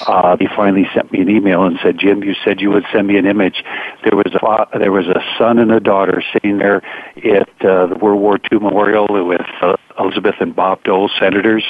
uh, 0.08 0.38
he 0.38 0.48
finally 0.56 0.88
sent 0.94 1.12
me 1.12 1.22
an 1.22 1.30
email 1.30 1.64
and 1.64 1.80
said, 1.82 1.98
"Jim, 1.98 2.24
you 2.24 2.36
said 2.44 2.62
you 2.62 2.70
would 2.72 2.86
send 2.92 3.08
me 3.08 3.18
an 3.18 3.26
image. 3.26 3.64
There 4.04 4.16
was 4.16 4.34
a 4.34 4.78
there 4.78 4.92
was 4.92 5.08
a 5.08 5.22
son 5.38 5.60
and 5.60 5.72
a 5.72 5.80
daughter 5.80 6.24
sitting 6.34 6.58
there 6.58 6.84
at 7.18 7.50
uh, 7.66 7.88
the 7.88 7.98
World 8.00 8.22
War 8.22 8.38
II 8.52 8.60
memorial 8.60 9.08
with 9.26 9.42
uh, 9.62 9.76
Elizabeth 9.98 10.36
and 10.40 10.56
Bob 10.56 10.84
Dole, 10.84 11.10
senators, 11.20 11.64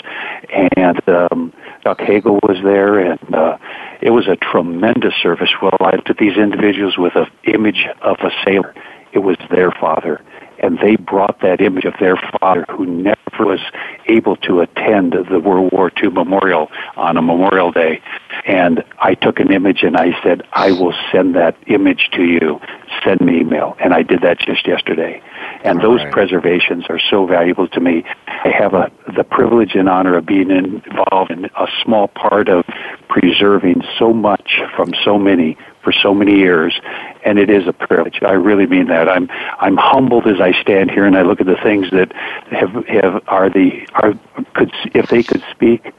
and 0.49 1.07
um, 1.07 1.53
Chuck 1.83 2.01
Hagel 2.01 2.39
was 2.43 2.57
there, 2.63 2.99
and 2.99 3.35
uh, 3.35 3.57
it 4.01 4.11
was 4.11 4.27
a 4.27 4.35
tremendous 4.35 5.13
service. 5.21 5.49
Well, 5.61 5.77
I 5.79 5.95
looked 5.95 6.09
at 6.09 6.17
these 6.17 6.37
individuals 6.37 6.97
with 6.97 7.15
an 7.15 7.27
image 7.43 7.85
of 8.01 8.17
a 8.21 8.31
sailor. 8.43 8.73
It 9.13 9.19
was 9.19 9.37
their 9.49 9.71
father, 9.71 10.21
and 10.59 10.77
they 10.79 10.95
brought 10.95 11.41
that 11.41 11.61
image 11.61 11.85
of 11.85 11.93
their 11.99 12.17
father, 12.39 12.65
who 12.69 12.85
never 12.85 13.15
was 13.39 13.59
able 14.07 14.35
to 14.37 14.61
attend 14.61 15.13
the 15.29 15.39
World 15.39 15.71
War 15.71 15.91
II 16.01 16.09
memorial 16.09 16.71
on 16.95 17.17
a 17.17 17.21
Memorial 17.21 17.71
Day. 17.71 18.01
And 18.45 18.83
I 18.99 19.15
took 19.15 19.39
an 19.39 19.51
image 19.51 19.83
and 19.83 19.97
I 19.97 20.19
said, 20.23 20.43
I 20.53 20.71
will 20.71 20.93
send 21.11 21.35
that 21.35 21.57
image 21.67 22.09
to 22.13 22.23
you. 22.23 22.61
Send 23.03 23.21
me 23.21 23.39
email. 23.39 23.75
And 23.79 23.93
I 23.93 24.03
did 24.03 24.21
that 24.21 24.39
just 24.39 24.67
yesterday. 24.67 25.21
And 25.66 25.82
those 25.82 26.03
right. 26.03 26.11
preservations 26.11 26.86
are 26.89 26.99
so 26.99 27.26
valuable 27.26 27.68
to 27.70 27.80
me. 27.80 28.03
I 28.28 28.49
have 28.49 28.74
a, 28.74 28.91
the 29.16 29.24
privilege 29.24 29.76
and 29.76 29.89
honor 29.89 30.18
of 30.18 30.26
being 30.26 30.51
involved 30.51 31.32
in 31.32 31.45
a 31.45 31.68
small 31.84 32.07
part 32.07 32.49
of 32.49 32.66
preserving 33.07 33.84
so 33.97 34.13
much 34.13 34.59
from 34.76 34.93
so 35.03 35.18
many 35.18 35.57
for 35.84 35.93
so 35.93 36.16
many 36.16 36.36
years, 36.38 36.80
and 37.24 37.38
it 37.38 37.49
is 37.49 37.68
a 37.68 37.74
privilege. 37.74 38.20
I 38.24 38.32
really 38.32 38.66
mean 38.66 38.88
that. 38.88 39.07
I'm 39.07 39.30
I'm 39.59 39.78
humbled 39.78 40.28
as 40.28 40.41
I 40.41 40.59
stand 40.61 40.89
here 40.89 41.05
and 41.05 41.16
I 41.16 41.22
look 41.22 41.39
at 41.39 41.45
the 41.45 41.57
things 41.57 41.91
that 41.91 42.11
have 42.51 42.86
have 42.88 43.24
are 43.28 43.49
the 43.49 43.88
are 43.93 44.13
could 44.53 44.72
if 44.93 45.09
they 45.09 45.24
could 45.24 45.43
speak, 45.51 45.93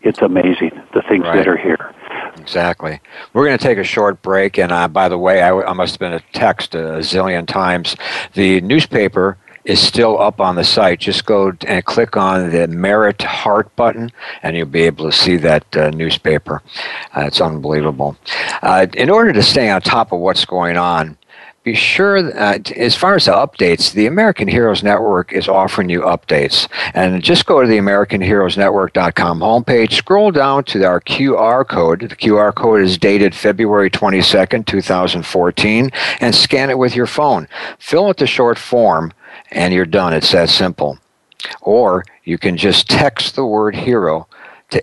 it's 0.00 0.20
amazing 0.20 0.80
the 0.94 1.02
things 1.02 1.24
right. 1.24 1.36
that 1.36 1.48
are 1.48 1.56
here. 1.56 1.92
Exactly. 2.36 3.00
We're 3.32 3.46
going 3.46 3.58
to 3.58 3.62
take 3.62 3.78
a 3.78 3.84
short 3.84 4.22
break, 4.22 4.58
and 4.58 4.72
uh, 4.72 4.88
by 4.88 5.08
the 5.08 5.18
way, 5.18 5.42
I, 5.42 5.52
I 5.52 5.72
must 5.72 5.94
have 5.94 6.00
been 6.00 6.14
a 6.14 6.20
text 6.32 6.74
a 6.74 6.98
zillion 6.98 7.46
times. 7.46 7.94
The 8.34 8.60
newspaper 8.62 9.38
is 9.64 9.80
still 9.80 10.20
up 10.20 10.40
on 10.40 10.56
the 10.56 10.64
site. 10.64 11.00
Just 11.00 11.24
go 11.24 11.52
and 11.66 11.84
click 11.84 12.16
on 12.16 12.50
the 12.50 12.66
Merit 12.66 13.22
Heart 13.22 13.74
button, 13.76 14.10
and 14.42 14.56
you'll 14.56 14.66
be 14.66 14.82
able 14.82 15.10
to 15.10 15.16
see 15.16 15.36
that 15.36 15.76
uh, 15.76 15.90
newspaper. 15.90 16.62
Uh, 17.16 17.26
it's 17.26 17.40
unbelievable. 17.40 18.16
Uh, 18.62 18.86
in 18.94 19.08
order 19.10 19.32
to 19.32 19.42
stay 19.42 19.70
on 19.70 19.80
top 19.80 20.12
of 20.12 20.20
what's 20.20 20.44
going 20.44 20.76
on, 20.76 21.16
be 21.62 21.74
sure, 21.74 22.18
uh, 22.36 22.58
as 22.76 22.96
far 22.96 23.14
as 23.14 23.26
the 23.26 23.32
updates, 23.32 23.92
the 23.92 24.06
American 24.06 24.48
Heroes 24.48 24.82
Network 24.82 25.32
is 25.32 25.46
offering 25.46 25.88
you 25.88 26.00
updates. 26.00 26.68
And 26.92 27.22
just 27.22 27.46
go 27.46 27.62
to 27.62 27.68
the 27.68 27.78
AmericanHeroesNetwork.com 27.78 29.40
homepage, 29.40 29.92
scroll 29.92 30.32
down 30.32 30.64
to 30.64 30.84
our 30.84 31.00
QR 31.00 31.66
code. 31.66 32.00
The 32.00 32.16
QR 32.16 32.52
code 32.52 32.80
is 32.80 32.98
dated 32.98 33.34
February 33.34 33.90
22nd, 33.90 34.66
2014, 34.66 35.90
and 36.20 36.34
scan 36.34 36.70
it 36.70 36.78
with 36.78 36.96
your 36.96 37.06
phone. 37.06 37.46
Fill 37.78 38.08
out 38.08 38.16
the 38.16 38.26
short 38.26 38.58
form 38.58 39.12
and 39.52 39.72
you're 39.72 39.86
done. 39.86 40.12
It's 40.12 40.32
that 40.32 40.48
simple. 40.48 40.98
Or 41.60 42.04
you 42.24 42.38
can 42.38 42.56
just 42.56 42.88
text 42.88 43.36
the 43.36 43.46
word 43.46 43.76
hero 43.76 44.26
to 44.70 44.82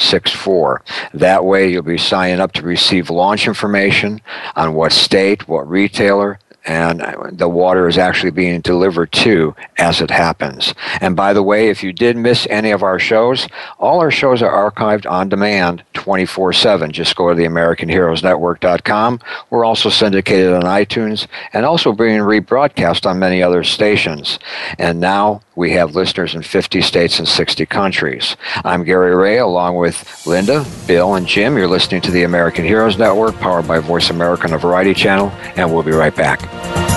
80464. 0.00 0.82
That 1.14 1.44
way 1.44 1.70
you'll 1.70 1.82
be 1.82 1.98
signing 1.98 2.40
up 2.40 2.52
to 2.52 2.62
receive 2.62 3.10
launch 3.10 3.46
information 3.46 4.20
on 4.56 4.74
what 4.74 4.92
state, 4.92 5.46
what 5.46 5.68
retailer, 5.68 6.38
and 6.66 7.00
the 7.32 7.48
water 7.48 7.88
is 7.88 7.96
actually 7.96 8.30
being 8.30 8.60
delivered 8.60 9.10
to 9.12 9.54
as 9.78 10.00
it 10.00 10.10
happens. 10.10 10.74
And 11.00 11.16
by 11.16 11.32
the 11.32 11.42
way, 11.42 11.68
if 11.68 11.82
you 11.82 11.92
did 11.92 12.16
miss 12.16 12.46
any 12.50 12.70
of 12.70 12.82
our 12.82 12.98
shows, 12.98 13.48
all 13.78 14.00
our 14.00 14.10
shows 14.10 14.42
are 14.42 14.70
archived 14.70 15.10
on 15.10 15.28
demand 15.30 15.82
24 15.94 16.52
7. 16.52 16.92
Just 16.92 17.16
go 17.16 17.30
to 17.30 17.34
the 17.34 17.44
AmericanHeroesNetwork.com. 17.44 19.20
We're 19.48 19.64
also 19.64 19.88
syndicated 19.88 20.52
on 20.52 20.62
iTunes 20.62 21.26
and 21.54 21.64
also 21.64 21.92
being 21.92 22.20
rebroadcast 22.20 23.06
on 23.06 23.18
many 23.18 23.42
other 23.42 23.64
stations. 23.64 24.38
And 24.78 25.00
now 25.00 25.40
we 25.56 25.72
have 25.72 25.94
listeners 25.94 26.34
in 26.34 26.42
50 26.42 26.80
states 26.80 27.18
and 27.18 27.28
60 27.28 27.66
countries. 27.66 28.36
I'm 28.64 28.84
Gary 28.84 29.14
Ray, 29.14 29.38
along 29.38 29.76
with 29.76 30.26
Linda, 30.26 30.64
Bill, 30.86 31.14
and 31.14 31.26
Jim. 31.26 31.56
You're 31.56 31.68
listening 31.68 32.00
to 32.02 32.10
the 32.10 32.22
American 32.22 32.64
Heroes 32.64 32.98
Network, 32.98 33.36
powered 33.36 33.68
by 33.68 33.78
Voice 33.78 34.10
America 34.10 34.44
on 34.44 34.50
the 34.50 34.58
Variety 34.58 34.94
Channel, 34.94 35.30
and 35.56 35.72
we'll 35.72 35.82
be 35.82 35.92
right 35.92 36.14
back. 36.14 36.89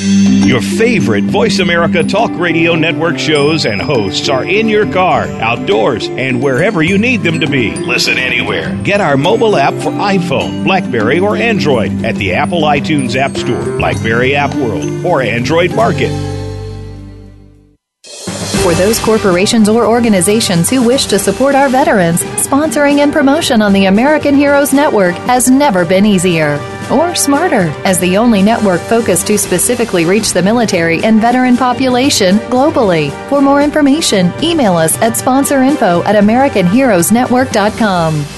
Your 0.00 0.60
favorite 0.60 1.24
Voice 1.24 1.58
America 1.58 2.04
Talk 2.04 2.30
Radio 2.38 2.76
Network 2.76 3.18
shows 3.18 3.66
and 3.66 3.82
hosts 3.82 4.28
are 4.28 4.44
in 4.44 4.68
your 4.68 4.90
car, 4.92 5.24
outdoors, 5.24 6.06
and 6.06 6.40
wherever 6.40 6.84
you 6.84 6.98
need 6.98 7.24
them 7.24 7.40
to 7.40 7.48
be. 7.48 7.74
Listen 7.74 8.16
anywhere. 8.16 8.80
Get 8.84 9.00
our 9.00 9.16
mobile 9.16 9.56
app 9.56 9.74
for 9.74 9.90
iPhone, 9.90 10.62
Blackberry, 10.62 11.18
or 11.18 11.34
Android 11.34 12.04
at 12.04 12.14
the 12.14 12.34
Apple 12.34 12.60
iTunes 12.60 13.16
App 13.16 13.36
Store, 13.36 13.76
Blackberry 13.76 14.36
App 14.36 14.54
World, 14.54 15.04
or 15.04 15.20
Android 15.20 15.74
Market. 15.74 16.10
For 18.62 18.74
those 18.74 19.00
corporations 19.00 19.68
or 19.68 19.84
organizations 19.84 20.70
who 20.70 20.86
wish 20.86 21.06
to 21.06 21.18
support 21.18 21.56
our 21.56 21.68
veterans, 21.68 22.22
sponsoring 22.46 22.98
and 22.98 23.12
promotion 23.12 23.60
on 23.62 23.72
the 23.72 23.86
American 23.86 24.36
Heroes 24.36 24.72
Network 24.72 25.16
has 25.26 25.50
never 25.50 25.84
been 25.84 26.06
easier 26.06 26.60
or 26.90 27.14
smarter 27.14 27.72
as 27.84 27.98
the 27.98 28.16
only 28.16 28.42
network 28.42 28.80
focused 28.80 29.26
to 29.28 29.38
specifically 29.38 30.04
reach 30.04 30.32
the 30.32 30.42
military 30.42 31.02
and 31.04 31.20
veteran 31.20 31.56
population 31.56 32.36
globally. 32.50 33.10
For 33.28 33.40
more 33.40 33.62
information, 33.62 34.32
email 34.42 34.74
us 34.74 34.96
at 34.98 35.14
sponsorinfo 35.14 36.04
at 36.04 36.16
americanheroesnetwork.com. 36.22 38.37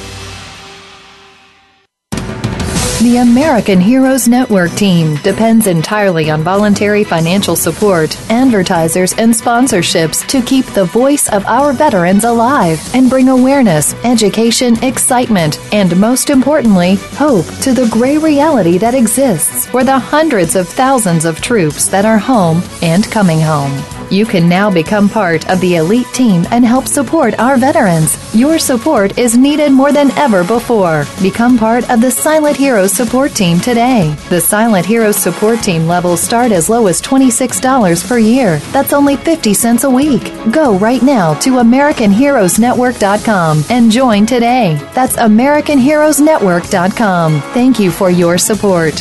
The 3.01 3.17
American 3.17 3.81
Heroes 3.81 4.29
Network 4.29 4.73
team 4.73 5.17
depends 5.23 5.67
entirely 5.67 6.31
on 6.31 6.43
voluntary 6.43 7.03
financial 7.03 7.57
support, 7.57 8.15
advertisers, 8.31 9.15
and 9.15 9.33
sponsorships 9.33 10.27
to 10.27 10.43
keep 10.43 10.67
the 10.67 10.85
voice 10.85 11.27
of 11.31 11.47
our 11.47 11.73
veterans 11.73 12.25
alive 12.25 12.79
and 12.95 13.09
bring 13.09 13.31
awareness, 13.31 13.95
education, 14.05 14.77
excitement, 14.85 15.59
and 15.73 15.99
most 15.99 16.29
importantly, 16.29 16.97
hope 17.17 17.47
to 17.63 17.73
the 17.73 17.89
gray 17.91 18.19
reality 18.19 18.77
that 18.77 18.95
exists 18.95 19.65
for 19.65 19.83
the 19.83 19.99
hundreds 19.99 20.55
of 20.55 20.69
thousands 20.69 21.25
of 21.25 21.41
troops 21.41 21.89
that 21.89 22.05
are 22.05 22.19
home 22.19 22.63
and 22.83 23.11
coming 23.11 23.41
home. 23.41 24.00
You 24.11 24.27
can 24.27 24.49
now 24.49 24.69
become 24.73 25.09
part 25.09 25.49
of 25.49 25.61
the 25.61 25.77
elite 25.77 26.09
team 26.13 26.45
and 26.51 26.65
help 26.65 26.89
support 26.89 27.39
our 27.39 27.57
veterans. 27.57 28.17
Your 28.35 28.59
support 28.59 29.17
is 29.17 29.37
needed 29.37 29.71
more 29.71 29.93
than 29.93 30.11
ever 30.19 30.43
before. 30.43 31.05
Become 31.23 31.57
part 31.57 31.89
of 31.89 32.01
the 32.01 32.11
Silent 32.11 32.57
Heroes 32.57 32.93
support 32.93 33.33
team 33.35 33.61
today. 33.61 34.17
The 34.29 34.41
Silent 34.41 34.85
Heroes 34.85 35.15
support 35.17 35.63
team 35.63 35.87
levels 35.87 36.21
start 36.21 36.51
as 36.51 36.69
low 36.69 36.89
as 36.89 37.01
$26 37.01 38.09
per 38.09 38.19
year. 38.19 38.59
That's 38.73 38.93
only 38.93 39.15
50 39.17 39.55
cents 39.55 39.85
a 39.85 39.91
week. 39.91 40.33
Go 40.51 40.77
right 40.79 41.03
now 41.03 41.35
to 41.35 41.51
AmericanHeroesNetwork.com 41.53 43.65
and 43.71 43.93
join 43.93 44.27
today. 44.27 44.75
That's 44.93 45.15
AmericanHeroesNetwork.com. 45.17 47.41
Thank 47.53 47.79
you 47.79 47.93
for 47.93 48.11
your 48.11 48.39
support. 48.39 49.01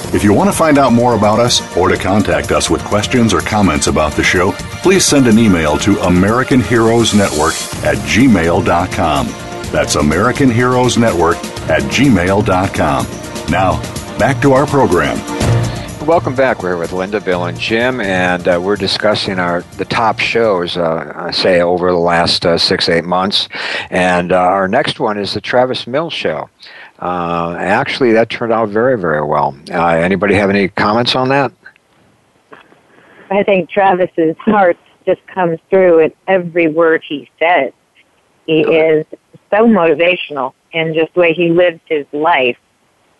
If 0.13 0.25
you 0.25 0.33
want 0.33 0.51
to 0.51 0.55
find 0.55 0.77
out 0.77 0.91
more 0.91 1.15
about 1.15 1.39
us 1.39 1.61
or 1.77 1.87
to 1.87 1.95
contact 1.95 2.51
us 2.51 2.69
with 2.69 2.83
questions 2.83 3.33
or 3.33 3.39
comments 3.39 3.87
about 3.87 4.11
the 4.11 4.23
show, 4.23 4.51
please 4.83 5.05
send 5.05 5.25
an 5.25 5.39
email 5.39 5.77
to 5.77 5.97
American 6.01 6.59
Heroes 6.59 7.13
Network 7.13 7.53
at 7.85 7.95
gmail.com. 7.99 9.27
That's 9.71 9.95
American 9.95 10.51
Heroes 10.51 10.97
Network 10.97 11.37
at 11.69 11.83
gmail.com. 11.83 13.05
Now, 13.49 14.17
back 14.19 14.41
to 14.41 14.51
our 14.51 14.67
program. 14.67 15.17
Welcome 16.05 16.35
back. 16.35 16.61
We're 16.61 16.71
here 16.71 16.77
with 16.77 16.91
Linda, 16.91 17.21
Bill, 17.21 17.45
and 17.45 17.57
Jim, 17.57 18.01
and 18.01 18.45
uh, 18.47 18.59
we're 18.61 18.75
discussing 18.75 19.39
our 19.39 19.61
the 19.77 19.85
top 19.85 20.19
shows, 20.19 20.75
uh, 20.75 21.31
say 21.31 21.61
over 21.61 21.89
the 21.89 21.97
last 21.97 22.45
uh, 22.45 22.57
six 22.57 22.89
eight 22.89 23.05
months. 23.05 23.47
And 23.89 24.33
uh, 24.33 24.37
our 24.37 24.67
next 24.67 24.99
one 24.99 25.17
is 25.17 25.35
the 25.35 25.41
Travis 25.41 25.87
Mills 25.87 26.11
Show. 26.11 26.49
Uh, 27.01 27.55
actually, 27.57 28.11
that 28.11 28.29
turned 28.29 28.53
out 28.53 28.69
very 28.69 28.97
very 28.97 29.23
well. 29.25 29.57
Uh, 29.71 29.87
anybody 29.87 30.35
have 30.35 30.49
any 30.49 30.67
comments 30.69 31.15
on 31.15 31.29
that? 31.29 31.51
I 33.31 33.43
think 33.43 33.69
Travis's 33.69 34.37
heart 34.37 34.77
just 35.05 35.25
comes 35.27 35.59
through 35.69 35.99
in 35.99 36.13
every 36.27 36.67
word 36.67 37.03
he 37.07 37.29
says. 37.39 37.71
He 38.45 38.61
is 38.61 39.05
so 39.49 39.65
motivational 39.65 40.53
in 40.73 40.93
just 40.93 41.13
the 41.13 41.21
way 41.21 41.33
he 41.33 41.49
lives 41.49 41.79
his 41.85 42.05
life 42.11 42.57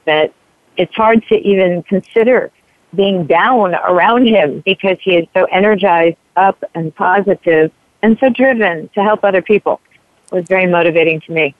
that 0.06 0.34
it's 0.78 0.94
hard 0.96 1.26
to 1.28 1.36
even 1.36 1.84
consider 1.84 2.52
being 2.96 3.26
down 3.26 3.74
around 3.76 4.28
him 4.28 4.62
because 4.66 4.98
he 5.02 5.16
is 5.16 5.28
so 5.34 5.46
energized, 5.46 6.18
up 6.36 6.62
and 6.76 6.94
positive, 6.96 7.72
and 8.02 8.18
so 8.20 8.30
driven 8.30 8.90
to 8.90 9.04
help 9.04 9.24
other 9.24 9.42
people. 9.42 9.80
It 10.26 10.36
was 10.36 10.46
very 10.48 10.66
motivating 10.66 11.22
to 11.22 11.32
me. 11.32 11.56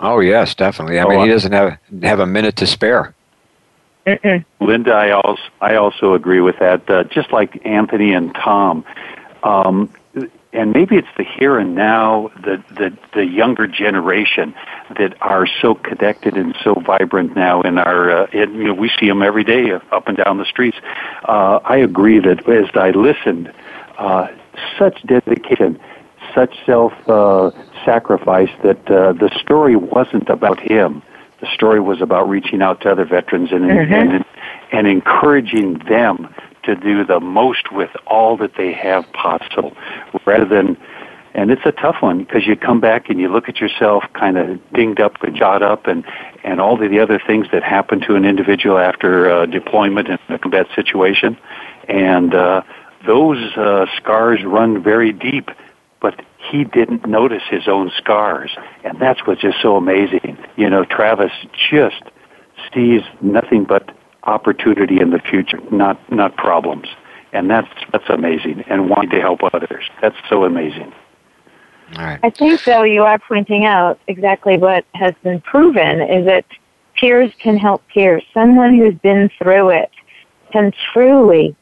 Oh 0.00 0.20
yes, 0.20 0.54
definitely. 0.54 0.98
I 0.98 1.08
mean, 1.08 1.20
he 1.20 1.28
doesn't 1.28 1.52
have 1.52 1.78
have 2.02 2.20
a 2.20 2.26
minute 2.26 2.56
to 2.56 2.66
spare. 2.66 3.14
Linda, 4.60 4.92
I 4.92 5.10
also 5.12 5.42
I 5.60 5.76
also 5.76 6.14
agree 6.14 6.40
with 6.40 6.58
that. 6.58 6.88
Uh, 6.88 7.04
just 7.04 7.32
like 7.32 7.64
Anthony 7.64 8.12
and 8.12 8.34
Tom, 8.34 8.84
um, 9.42 9.90
and 10.52 10.72
maybe 10.72 10.96
it's 10.96 11.08
the 11.16 11.24
here 11.24 11.58
and 11.58 11.74
now, 11.74 12.30
the 12.36 12.62
the 12.74 12.96
the 13.12 13.24
younger 13.26 13.66
generation 13.66 14.54
that 14.98 15.16
are 15.20 15.46
so 15.46 15.74
connected 15.74 16.36
and 16.36 16.54
so 16.62 16.74
vibrant 16.74 17.34
now 17.34 17.62
in 17.62 17.78
our. 17.78 18.10
Uh, 18.10 18.26
and, 18.32 18.54
you 18.54 18.64
know, 18.64 18.74
we 18.74 18.90
see 19.00 19.08
them 19.08 19.22
every 19.22 19.44
day 19.44 19.72
up 19.72 20.06
and 20.06 20.16
down 20.16 20.38
the 20.38 20.44
streets. 20.44 20.76
Uh, 21.24 21.60
I 21.64 21.78
agree 21.78 22.20
that 22.20 22.48
as 22.48 22.70
I 22.74 22.90
listened, 22.90 23.52
uh, 23.98 24.28
such 24.78 25.02
dedication, 25.02 25.80
such 26.34 26.54
self 26.66 26.92
uh, 27.08 27.50
sacrifice 27.84 28.50
that 28.62 28.90
uh, 28.90 29.12
the 29.12 29.30
story 29.40 29.76
wasn't 29.76 30.28
about 30.28 30.60
him. 30.60 31.02
The 31.40 31.46
story 31.54 31.80
was 31.80 32.00
about 32.00 32.28
reaching 32.28 32.62
out 32.62 32.80
to 32.82 32.90
other 32.90 33.04
veterans 33.04 33.52
and 33.52 33.64
Mhm. 33.64 33.92
and, 33.92 34.24
and 34.72 34.86
encouraging 34.86 35.78
them 35.88 36.28
to 36.64 36.74
do 36.74 37.04
the 37.04 37.20
most 37.20 37.70
with 37.72 37.90
all 38.06 38.36
that 38.38 38.54
they 38.56 38.72
have 38.72 39.10
possible, 39.12 39.76
rather 40.24 40.44
than. 40.46 40.76
And 41.36 41.50
it's 41.50 41.66
a 41.66 41.72
tough 41.72 41.96
one 42.00 42.18
because 42.18 42.46
you 42.46 42.54
come 42.54 42.78
back 42.78 43.10
and 43.10 43.18
you 43.18 43.28
look 43.28 43.48
at 43.48 43.60
yourself 43.60 44.04
kind 44.12 44.38
of 44.38 44.60
dinged 44.72 45.00
up, 45.00 45.16
jawed 45.34 45.62
up, 45.62 45.88
and 45.88 46.04
and 46.44 46.60
all 46.60 46.76
the 46.76 47.00
other 47.00 47.18
things 47.26 47.48
that 47.50 47.64
happen 47.64 48.00
to 48.02 48.14
an 48.14 48.24
individual 48.24 48.78
after 48.78 49.28
uh, 49.28 49.46
deployment 49.46 50.08
in 50.08 50.18
a 50.28 50.38
combat 50.38 50.68
situation, 50.76 51.36
and 51.88 52.34
uh, 52.34 52.62
those 53.04 53.56
uh, 53.56 53.86
scars 53.96 54.44
run 54.44 54.80
very 54.82 55.12
deep. 55.12 55.50
But 56.04 56.20
he 56.36 56.64
didn't 56.64 57.06
notice 57.06 57.44
his 57.48 57.66
own 57.66 57.90
scars, 57.96 58.54
and 58.84 59.00
that's 59.00 59.26
what's 59.26 59.40
just 59.40 59.62
so 59.62 59.76
amazing. 59.76 60.36
You 60.54 60.68
know, 60.68 60.84
Travis 60.84 61.32
just 61.70 62.02
sees 62.74 63.00
nothing 63.22 63.64
but 63.64 63.90
opportunity 64.24 65.00
in 65.00 65.12
the 65.12 65.18
future, 65.18 65.58
not 65.70 65.96
not 66.12 66.36
problems, 66.36 66.88
and 67.32 67.48
that's 67.48 67.72
that's 67.90 68.10
amazing. 68.10 68.64
And 68.68 68.90
wanting 68.90 69.12
to 69.12 69.20
help 69.22 69.40
others, 69.54 69.84
that's 70.02 70.18
so 70.28 70.44
amazing. 70.44 70.92
I 71.96 72.28
think, 72.28 72.62
though, 72.64 72.82
you 72.82 73.02
are 73.04 73.18
pointing 73.18 73.64
out 73.64 73.98
exactly 74.06 74.58
what 74.58 74.84
has 74.92 75.14
been 75.22 75.40
proven 75.40 76.02
is 76.02 76.26
that 76.26 76.44
peers 77.00 77.32
can 77.38 77.56
help 77.56 77.82
peers. 77.88 78.22
Someone 78.34 78.76
who's 78.76 78.96
been 78.96 79.30
through 79.38 79.70
it 79.70 79.90
can 80.52 80.70
truly 80.92 81.56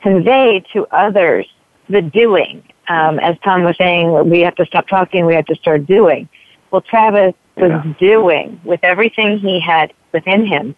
convey 0.00 0.64
to 0.72 0.86
others 0.92 1.46
the 1.90 2.00
doing. 2.00 2.62
Um, 2.88 3.18
as 3.18 3.36
Tom 3.44 3.64
was 3.64 3.76
saying, 3.76 4.28
we 4.28 4.40
have 4.40 4.54
to 4.56 4.66
stop 4.66 4.86
talking, 4.88 5.26
we 5.26 5.34
have 5.34 5.46
to 5.46 5.56
start 5.56 5.86
doing. 5.86 6.28
Well, 6.70 6.82
Travis 6.82 7.34
was 7.56 7.70
Yeah. 7.70 7.92
doing 7.98 8.60
with 8.64 8.80
everything 8.82 9.38
he 9.38 9.60
had 9.60 9.92
within 10.12 10.46
him. 10.46 10.74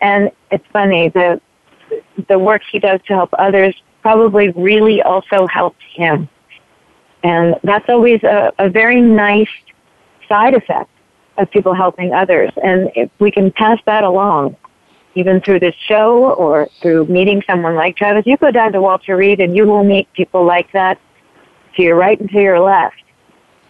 And 0.00 0.30
it's 0.50 0.64
funny, 0.72 1.08
the, 1.08 1.40
the 2.28 2.38
work 2.38 2.62
he 2.70 2.78
does 2.78 3.00
to 3.08 3.14
help 3.14 3.30
others 3.38 3.74
probably 4.02 4.50
really 4.50 5.02
also 5.02 5.46
helps 5.46 5.84
him. 5.94 6.28
And 7.24 7.56
that's 7.64 7.88
always 7.88 8.22
a, 8.22 8.52
a 8.58 8.68
very 8.68 9.00
nice 9.00 9.48
side 10.28 10.54
effect 10.54 10.90
of 11.38 11.50
people 11.50 11.74
helping 11.74 12.12
others. 12.12 12.52
And 12.62 12.90
if 12.94 13.10
we 13.18 13.30
can 13.30 13.50
pass 13.50 13.80
that 13.86 14.04
along, 14.04 14.56
even 15.14 15.40
through 15.40 15.60
this 15.60 15.74
show 15.74 16.32
or 16.34 16.68
through 16.80 17.06
meeting 17.06 17.42
someone 17.46 17.74
like 17.74 17.96
Travis, 17.96 18.24
you 18.26 18.36
go 18.36 18.52
down 18.52 18.72
to 18.72 18.80
Walter 18.80 19.16
Reed 19.16 19.40
and 19.40 19.56
you 19.56 19.66
will 19.66 19.82
meet 19.82 20.12
people 20.12 20.44
like 20.44 20.70
that 20.72 20.98
to 21.78 21.84
your 21.84 21.96
right 21.96 22.18
and 22.20 22.28
to 22.30 22.40
your 22.40 22.60
left. 22.60 23.02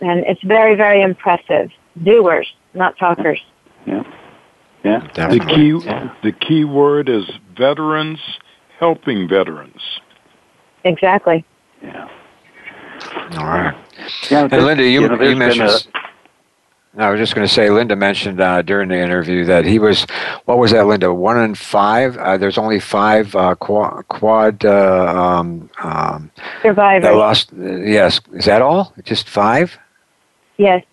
And 0.00 0.24
it's 0.26 0.42
very, 0.42 0.74
very 0.74 1.02
impressive. 1.02 1.70
Doers, 2.02 2.46
not 2.74 2.96
talkers. 2.98 3.40
Yeah. 3.86 4.02
Yeah. 4.84 5.00
The 5.14 5.40
key, 5.40 5.72
the 6.22 6.32
key 6.32 6.64
word 6.64 7.09
is 7.09 7.24
veterans 7.56 8.20
helping 8.78 9.28
veterans. 9.28 9.82
Exactly. 10.84 11.44
Yeah. 11.82 12.09
All 13.32 13.44
right. 13.44 13.76
Yeah, 14.30 14.48
And 14.50 14.64
Linda, 14.64 14.84
you, 14.84 15.02
you 15.02 15.09
know, 15.09 15.20
you, 15.20 15.36
mentioned. 15.36 15.86
I 16.99 17.11
was 17.11 17.18
just 17.18 17.34
going 17.34 17.46
to 17.46 17.53
say, 17.53 17.70
Linda 17.70 17.94
mentioned 17.94 18.40
uh, 18.40 18.62
during 18.62 18.88
the 18.88 18.99
interview 18.99 19.44
that 19.44 19.64
he 19.64 19.78
was, 19.78 20.05
what 20.46 20.59
was 20.59 20.72
that, 20.72 20.86
Linda? 20.86 21.14
One 21.14 21.38
in 21.38 21.55
five. 21.55 22.16
Uh, 22.16 22.36
there's 22.36 22.59
only 22.59 22.80
five 22.80 23.34
uh, 23.36 23.55
quad, 23.55 24.09
quad 24.09 24.64
uh, 24.64 25.07
um, 25.07 25.70
um, 25.82 26.30
Survivors. 26.62 27.14
lost. 27.14 27.53
Uh, 27.53 27.76
yes, 27.76 28.20
is 28.32 28.46
that 28.46 28.62
all? 28.62 28.92
Just 29.05 29.28
five? 29.28 29.78
Yes. 30.57 30.84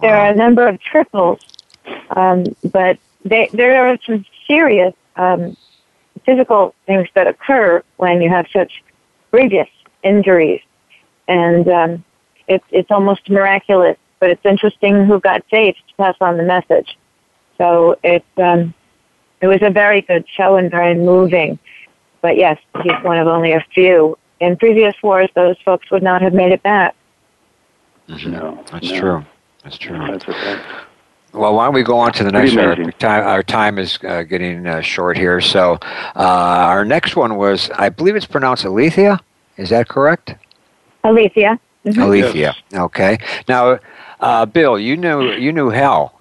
There 0.00 0.16
are 0.16 0.30
a 0.30 0.34
number 0.34 0.66
of 0.66 0.80
triples, 0.80 1.40
um, 2.10 2.44
but 2.72 2.98
they, 3.24 3.48
there 3.52 3.86
are 3.86 3.98
some 4.06 4.24
serious 4.46 4.94
um, 5.16 5.56
physical 6.24 6.74
things 6.86 7.08
that 7.14 7.26
occur 7.26 7.82
when 7.96 8.22
you 8.22 8.28
have 8.28 8.46
such 8.52 8.82
grievous 9.30 9.68
injuries. 10.02 10.60
And 11.28 11.68
um, 11.68 12.04
it's, 12.48 12.64
it's 12.70 12.90
almost 12.90 13.28
miraculous, 13.30 13.96
but 14.22 14.30
it's 14.30 14.46
interesting 14.46 15.04
who 15.04 15.18
got 15.18 15.42
saved 15.50 15.78
to 15.88 15.94
pass 15.96 16.14
on 16.20 16.36
the 16.36 16.44
message. 16.44 16.96
So 17.58 17.98
it, 18.04 18.24
um, 18.36 18.72
it 19.40 19.48
was 19.48 19.58
a 19.62 19.68
very 19.68 20.00
good 20.00 20.24
show 20.28 20.54
and 20.54 20.70
very 20.70 20.94
moving. 20.94 21.58
But 22.20 22.36
yes, 22.36 22.56
he's 22.84 22.92
one 23.02 23.18
of 23.18 23.26
only 23.26 23.50
a 23.50 23.66
few. 23.74 24.16
In 24.38 24.56
previous 24.56 24.94
wars, 25.02 25.28
those 25.34 25.56
folks 25.64 25.90
would 25.90 26.04
not 26.04 26.22
have 26.22 26.34
made 26.34 26.52
it 26.52 26.62
back. 26.62 26.94
No, 28.06 28.62
That's 28.70 28.92
no. 28.92 29.00
true. 29.00 29.24
That's 29.64 29.76
true. 29.76 29.98
That's 29.98 30.22
a 30.28 30.32
fact. 30.32 30.86
Well, 31.32 31.56
why 31.56 31.64
don't 31.64 31.74
we 31.74 31.82
go 31.82 31.98
on 31.98 32.12
to 32.12 32.22
the 32.22 32.30
Pretty 32.30 32.54
next? 32.54 32.78
Our 32.78 32.92
time, 32.92 33.26
our 33.26 33.42
time 33.42 33.76
is 33.76 33.98
uh, 34.06 34.22
getting 34.22 34.68
uh, 34.68 34.82
short 34.82 35.16
here. 35.16 35.40
So, 35.40 35.80
uh, 35.82 36.12
our 36.14 36.84
next 36.84 37.16
one 37.16 37.34
was, 37.36 37.70
I 37.70 37.88
believe 37.88 38.14
it's 38.14 38.26
pronounced 38.26 38.64
Aleethia. 38.64 39.18
Is 39.56 39.70
that 39.70 39.88
correct? 39.88 40.36
Alicia. 41.02 41.58
Mhm. 41.84 41.94
Aleethia. 41.94 42.54
Okay. 42.72 43.18
Now, 43.48 43.78
uh, 44.22 44.46
Bill, 44.46 44.78
you 44.78 44.96
knew 44.96 45.32
you 45.32 45.52
knew 45.52 45.68
Hal 45.70 46.20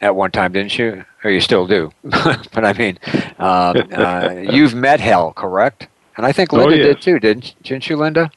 at 0.00 0.14
one 0.14 0.30
time, 0.30 0.52
didn't 0.52 0.76
you? 0.78 1.04
Or 1.24 1.30
you 1.30 1.40
still 1.40 1.66
do? 1.66 1.90
but 2.02 2.64
I 2.64 2.72
mean, 2.74 2.98
um, 3.38 3.88
uh, 3.92 4.34
you've 4.42 4.74
met 4.74 5.00
Hal, 5.00 5.32
correct? 5.32 5.88
And 6.16 6.26
I 6.26 6.32
think 6.32 6.52
Oh, 6.52 6.58
Linda 6.58 6.76
did 6.76 7.00
too, 7.00 7.18
didn't 7.18 7.54
didn't 7.62 7.88
you, 7.88 7.96
Linda? 7.96 8.30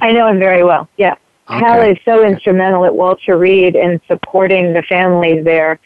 I 0.00 0.12
know 0.12 0.26
him 0.28 0.38
very 0.38 0.62
well. 0.62 0.88
Yeah. 0.96 1.14
Hal 1.48 1.80
Okay. 1.80 1.92
is 1.92 1.98
so 2.04 2.24
instrumental 2.24 2.84
at 2.84 2.94
Walter 2.94 3.38
Reed 3.38 3.76
in 3.76 4.00
supporting 4.08 4.72
the 4.72 4.82
families 4.82 5.44
there 5.44 5.78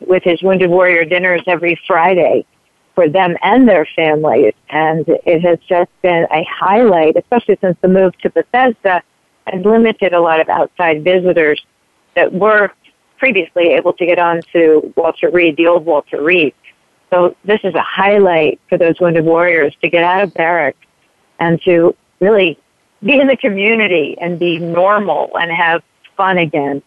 with 0.00 0.22
his 0.24 0.42
Wounded 0.42 0.70
Warrior 0.70 1.04
dinners 1.04 1.42
every 1.46 1.78
Friday 1.86 2.46
for 2.94 3.08
them 3.08 3.36
and 3.42 3.68
their 3.68 3.86
families. 3.94 4.54
And 4.70 5.04
it 5.06 5.42
has 5.42 5.58
just 5.68 5.90
been 6.02 6.26
a 6.32 6.42
highlight, 6.44 7.16
especially 7.16 7.58
since 7.60 7.76
the 7.82 7.88
move 7.88 8.16
to 8.18 8.30
Bethesda 8.30 9.02
has 9.46 9.64
limited 9.64 10.12
a 10.12 10.20
lot 10.20 10.40
of 10.40 10.48
outside 10.48 11.04
visitors 11.04 11.64
that 12.14 12.32
were 12.32 12.70
previously 13.18 13.68
able 13.70 13.92
to 13.94 14.06
get 14.06 14.18
on 14.18 14.42
to 14.52 14.92
Walter 14.96 15.30
Reed, 15.30 15.56
the 15.56 15.66
old 15.66 15.84
Walter 15.84 16.22
Reed. 16.22 16.54
So 17.10 17.36
this 17.44 17.60
is 17.62 17.74
a 17.74 17.82
highlight 17.82 18.60
for 18.68 18.78
those 18.78 18.98
Wounded 19.00 19.24
Warriors 19.24 19.76
to 19.82 19.88
get 19.88 20.02
out 20.02 20.22
of 20.22 20.34
barracks 20.34 20.78
and 21.38 21.60
to 21.62 21.94
really 22.20 22.58
be 23.02 23.20
in 23.20 23.26
the 23.26 23.36
community 23.36 24.16
and 24.20 24.38
be 24.38 24.58
normal 24.58 25.30
and 25.36 25.50
have 25.50 25.82
fun 26.16 26.38
again. 26.38 26.82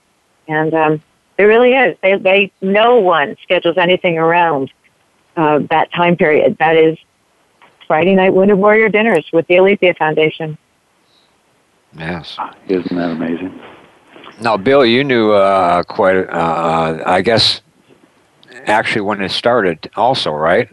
And 0.48 0.74
um, 0.74 1.02
it 1.38 1.44
really 1.44 1.74
is. 1.74 1.98
They, 2.02 2.18
they 2.18 2.52
no 2.62 3.00
one 3.00 3.36
schedules 3.44 3.78
anything 3.78 4.18
around 4.18 4.72
uh, 5.36 5.60
that 5.70 5.92
time 5.94 6.16
period. 6.16 6.58
That 6.60 6.76
is 6.76 6.98
Friday 7.88 8.16
night 8.16 8.34
Wounded 8.34 8.58
Warrior 8.58 8.90
dinners 8.90 9.26
with 9.32 9.48
the 9.48 9.56
Aleethia 9.56 9.98
Foundation. 9.98 10.58
Yes. 11.98 12.38
Isn't 12.68 12.96
that 12.96 13.12
amazing? 13.12 13.60
Now, 14.42 14.58
Bill, 14.58 14.86
you 14.86 15.04
knew 15.04 15.32
uh, 15.32 15.84
quite. 15.84 16.18
Uh, 16.18 17.02
I 17.06 17.22
guess 17.22 17.62
actually 18.66 19.02
when 19.02 19.22
it 19.22 19.32
started, 19.32 19.90
also, 19.96 20.32
right? 20.32 20.70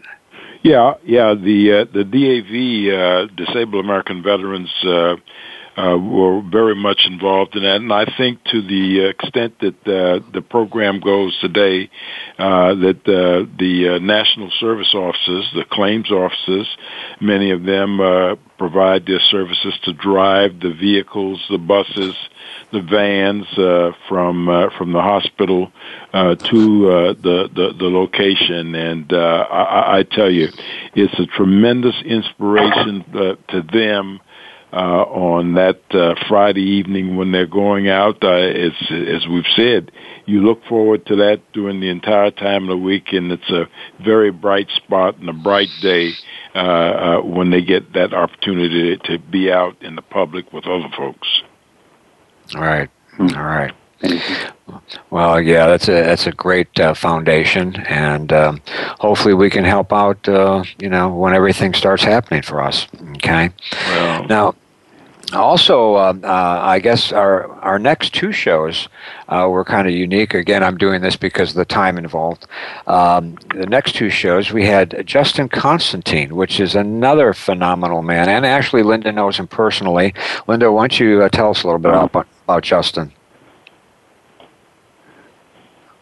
Yeah, 0.63 0.95
yeah. 1.03 1.33
The 1.33 1.71
uh, 1.71 1.85
the 1.93 2.03
DAV, 2.03 2.93
uh, 2.93 3.33
Disabled 3.35 3.83
American 3.83 4.23
Veterans, 4.23 4.71
uh, 5.75 5.97
were 5.97 6.41
very 6.41 6.75
much 6.75 7.01
involved 7.05 7.55
in 7.55 7.63
that, 7.63 7.77
and 7.77 7.91
I 7.91 8.05
think 8.17 8.43
to 8.45 8.61
the 8.61 9.09
extent 9.09 9.59
that 9.59 9.79
uh, 9.87 10.19
the 10.31 10.41
program 10.41 10.99
goes 10.99 11.37
today, 11.39 11.89
uh, 12.37 12.75
that 12.75 13.01
uh, 13.07 13.49
the 13.57 13.95
uh, 13.95 13.99
national 13.99 14.51
service 14.59 14.93
offices, 14.93 15.49
the 15.55 15.65
claims 15.69 16.11
offices, 16.11 16.67
many 17.19 17.51
of 17.51 17.63
them 17.63 17.99
uh, 17.99 18.35
provide 18.57 19.05
their 19.05 19.19
services 19.19 19.73
to 19.83 19.93
drive 19.93 20.59
the 20.59 20.73
vehicles, 20.73 21.43
the 21.49 21.57
buses, 21.57 22.15
the 22.71 22.81
vans 22.81 23.45
uh, 23.57 23.91
from 24.07 24.49
uh, 24.49 24.69
from 24.77 24.93
the 24.93 25.01
hospital 25.01 25.71
uh, 26.13 26.35
to 26.35 26.89
uh, 26.89 27.13
the, 27.13 27.49
the 27.53 27.73
the 27.77 27.89
location, 27.89 28.75
and 28.75 29.11
uh, 29.11 29.47
I, 29.49 29.99
I 29.99 30.03
tell 30.03 30.29
you, 30.31 30.49
it's 30.93 31.17
a 31.19 31.25
tremendous 31.25 31.95
inspiration 32.05 33.03
uh, 33.13 33.35
to 33.51 33.61
them. 33.63 34.19
Uh, 34.73 35.03
on 35.03 35.53
that 35.53 35.79
uh, 35.91 36.15
Friday 36.27 36.63
evening 36.63 37.15
when 37.15 37.31
they're 37.31 37.45
going 37.45 37.89
out, 37.89 38.15
uh, 38.23 38.31
it's 38.31 38.75
as 38.89 39.27
we've 39.27 39.45
said, 39.55 39.91
you 40.25 40.41
look 40.41 40.65
forward 40.65 41.05
to 41.05 41.15
that 41.17 41.41
during 41.53 41.79
the 41.79 41.89
entire 41.89 42.31
time 42.31 42.63
of 42.63 42.69
the 42.69 42.77
week, 42.77 43.13
and 43.13 43.31
it's 43.31 43.51
a 43.51 43.67
very 44.03 44.31
bright 44.31 44.67
spot 44.71 45.17
and 45.17 45.29
a 45.29 45.33
bright 45.33 45.69
day 45.79 46.13
uh, 46.55 46.57
uh, 46.57 47.21
when 47.21 47.51
they 47.51 47.61
get 47.61 47.93
that 47.93 48.15
opportunity 48.15 48.97
to 49.03 49.19
be 49.19 49.51
out 49.51 49.79
in 49.83 49.95
the 49.95 50.01
public 50.01 50.51
with 50.51 50.65
other 50.65 50.89
folks. 50.97 51.27
All 52.55 52.61
right. 52.61 52.89
All 53.19 53.27
right. 53.27 53.73
Well, 55.11 55.39
yeah, 55.39 55.67
that's 55.67 55.87
a 55.87 56.01
that's 56.03 56.25
a 56.25 56.31
great 56.31 56.79
uh, 56.79 56.95
foundation, 56.95 57.75
and 57.87 58.33
um, 58.33 58.61
hopefully 58.99 59.35
we 59.35 59.51
can 59.51 59.65
help 59.65 59.93
out. 59.93 60.27
Uh, 60.27 60.63
you 60.79 60.89
know, 60.89 61.13
when 61.13 61.33
everything 61.33 61.75
starts 61.75 62.03
happening 62.03 62.41
for 62.41 62.59
us. 62.59 62.87
Okay. 63.17 63.51
now, 64.27 64.55
also, 65.33 65.95
uh, 65.95 66.13
uh, 66.23 66.59
I 66.61 66.79
guess 66.79 67.11
our 67.11 67.51
our 67.61 67.79
next 67.79 68.13
two 68.13 68.31
shows 68.31 68.87
uh, 69.29 69.47
were 69.49 69.63
kind 69.65 69.87
of 69.87 69.93
unique. 69.93 70.33
Again, 70.33 70.63
I'm 70.63 70.77
doing 70.77 71.01
this 71.01 71.15
because 71.15 71.49
of 71.51 71.55
the 71.55 71.65
time 71.65 71.97
involved. 71.97 72.45
Um, 72.87 73.37
the 73.53 73.65
next 73.65 73.95
two 73.95 74.09
shows 74.09 74.51
we 74.51 74.65
had 74.65 75.03
Justin 75.05 75.49
Constantine, 75.49 76.35
which 76.35 76.59
is 76.59 76.75
another 76.75 77.33
phenomenal 77.33 78.01
man, 78.01 78.29
and 78.29 78.45
actually 78.45 78.83
Linda 78.83 79.11
knows 79.11 79.37
him 79.37 79.47
personally. 79.47 80.13
Linda, 80.47 80.71
why 80.71 80.83
don't 80.83 80.99
you 80.99 81.23
uh, 81.23 81.29
tell 81.29 81.51
us 81.51 81.63
a 81.63 81.67
little 81.67 81.79
bit 81.79 81.93
about, 81.93 82.27
about 82.45 82.63
Justin? 82.63 83.11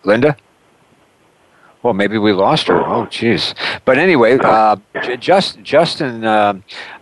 Linda? 0.03 0.35
Well, 1.83 1.93
maybe 1.93 2.17
we 2.19 2.31
lost 2.31 2.67
her. 2.67 2.79
Oh, 2.79 3.07
jeez. 3.07 3.55
But 3.85 3.97
anyway, 3.97 4.37
uh, 4.37 4.75
just 5.19 5.61
Justin 5.63 6.23
uh, 6.23 6.53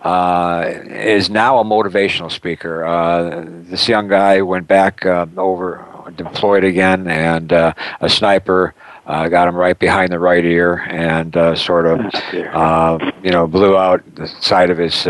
uh, 0.04 0.64
is 0.86 1.30
now 1.30 1.60
a 1.60 1.66
motivational 1.66 2.32
speaker. 2.32 2.86
Uh, 2.86 3.46
this 3.46 3.90
young 3.90 4.08
guy 4.08 4.42
went 4.42 4.68
back 4.68 5.06
uh, 5.06 5.26
over, 5.36 5.86
deployed 6.16 6.64
again, 6.64 7.08
and 7.08 7.52
uh, 7.52 7.74
a 8.00 8.10
sniper 8.10 8.74
uh, 9.06 9.28
got 9.28 9.48
him 9.48 9.56
right 9.56 9.78
behind 9.80 10.12
the 10.12 10.20
right 10.20 10.46
ear 10.46 10.86
and 10.88 11.36
uh, 11.36 11.56
sort 11.56 11.86
of, 11.86 12.00
uh, 12.54 13.12
you 13.24 13.32
know, 13.32 13.48
blew 13.48 13.76
out 13.76 14.02
the 14.16 14.28
side 14.28 14.70
of 14.70 14.78
his 14.78 15.08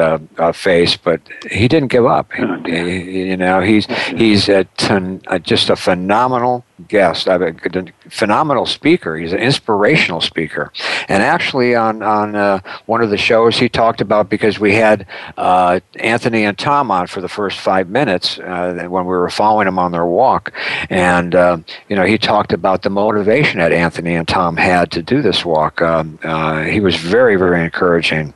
face. 0.58 0.98
But 0.98 1.22
he 1.52 1.68
didn't 1.68 1.90
give 1.90 2.06
up. 2.06 2.32
He, 2.66 2.72
he, 2.72 3.30
you 3.30 3.38
know, 3.38 3.60
he's 3.62 3.86
he's 4.08 4.50
a 4.50 4.66
uh, 4.90 5.38
just 5.40 5.70
a 5.70 5.76
phenomenal 5.76 6.66
guest, 6.88 7.28
I 7.28 7.38
mean, 7.38 7.60
a 7.66 8.10
phenomenal 8.10 8.66
speaker. 8.66 9.18
He's 9.18 9.34
an 9.34 9.40
inspirational 9.40 10.22
speaker. 10.22 10.72
And 11.08 11.22
actually, 11.22 11.76
on 11.76 12.02
on 12.02 12.36
uh, 12.36 12.60
one 12.86 13.02
of 13.02 13.10
the 13.10 13.18
shows, 13.18 13.58
he 13.58 13.70
talked 13.70 14.02
about 14.02 14.30
because 14.30 14.60
we 14.60 14.76
had 14.76 15.06
uh, 15.38 15.80
Anthony 15.96 16.44
and 16.44 16.58
Tom 16.58 16.92
on 16.92 17.08
for 17.08 17.22
the 17.22 17.28
first 17.28 17.60
five 17.60 17.90
minutes 17.90 18.40
uh, 18.40 18.86
when 18.90 19.06
we 19.06 19.10
were 19.10 19.30
following 19.30 19.66
them 19.66 19.80
on 19.80 19.92
their 19.92 20.06
walk, 20.06 20.54
and 20.90 21.36
uh, 21.36 21.58
you 21.90 21.96
know 21.96 22.06
he 22.06 22.18
talked 22.18 22.54
about 22.54 22.84
the 22.84 22.90
motivation 22.90 23.60
that 23.60 23.72
Anthony 23.72 24.16
and 24.16 24.28
Tom 24.28 24.58
had 24.58 24.92
to 24.92 25.02
do 25.02 25.22
this 25.22 25.44
walk. 25.44 25.82
Um, 25.82 26.20
uh, 26.24 26.64
he 26.64 26.80
was 26.80 26.96
very 26.96 27.36
very 27.36 27.64
encouraging, 27.64 28.34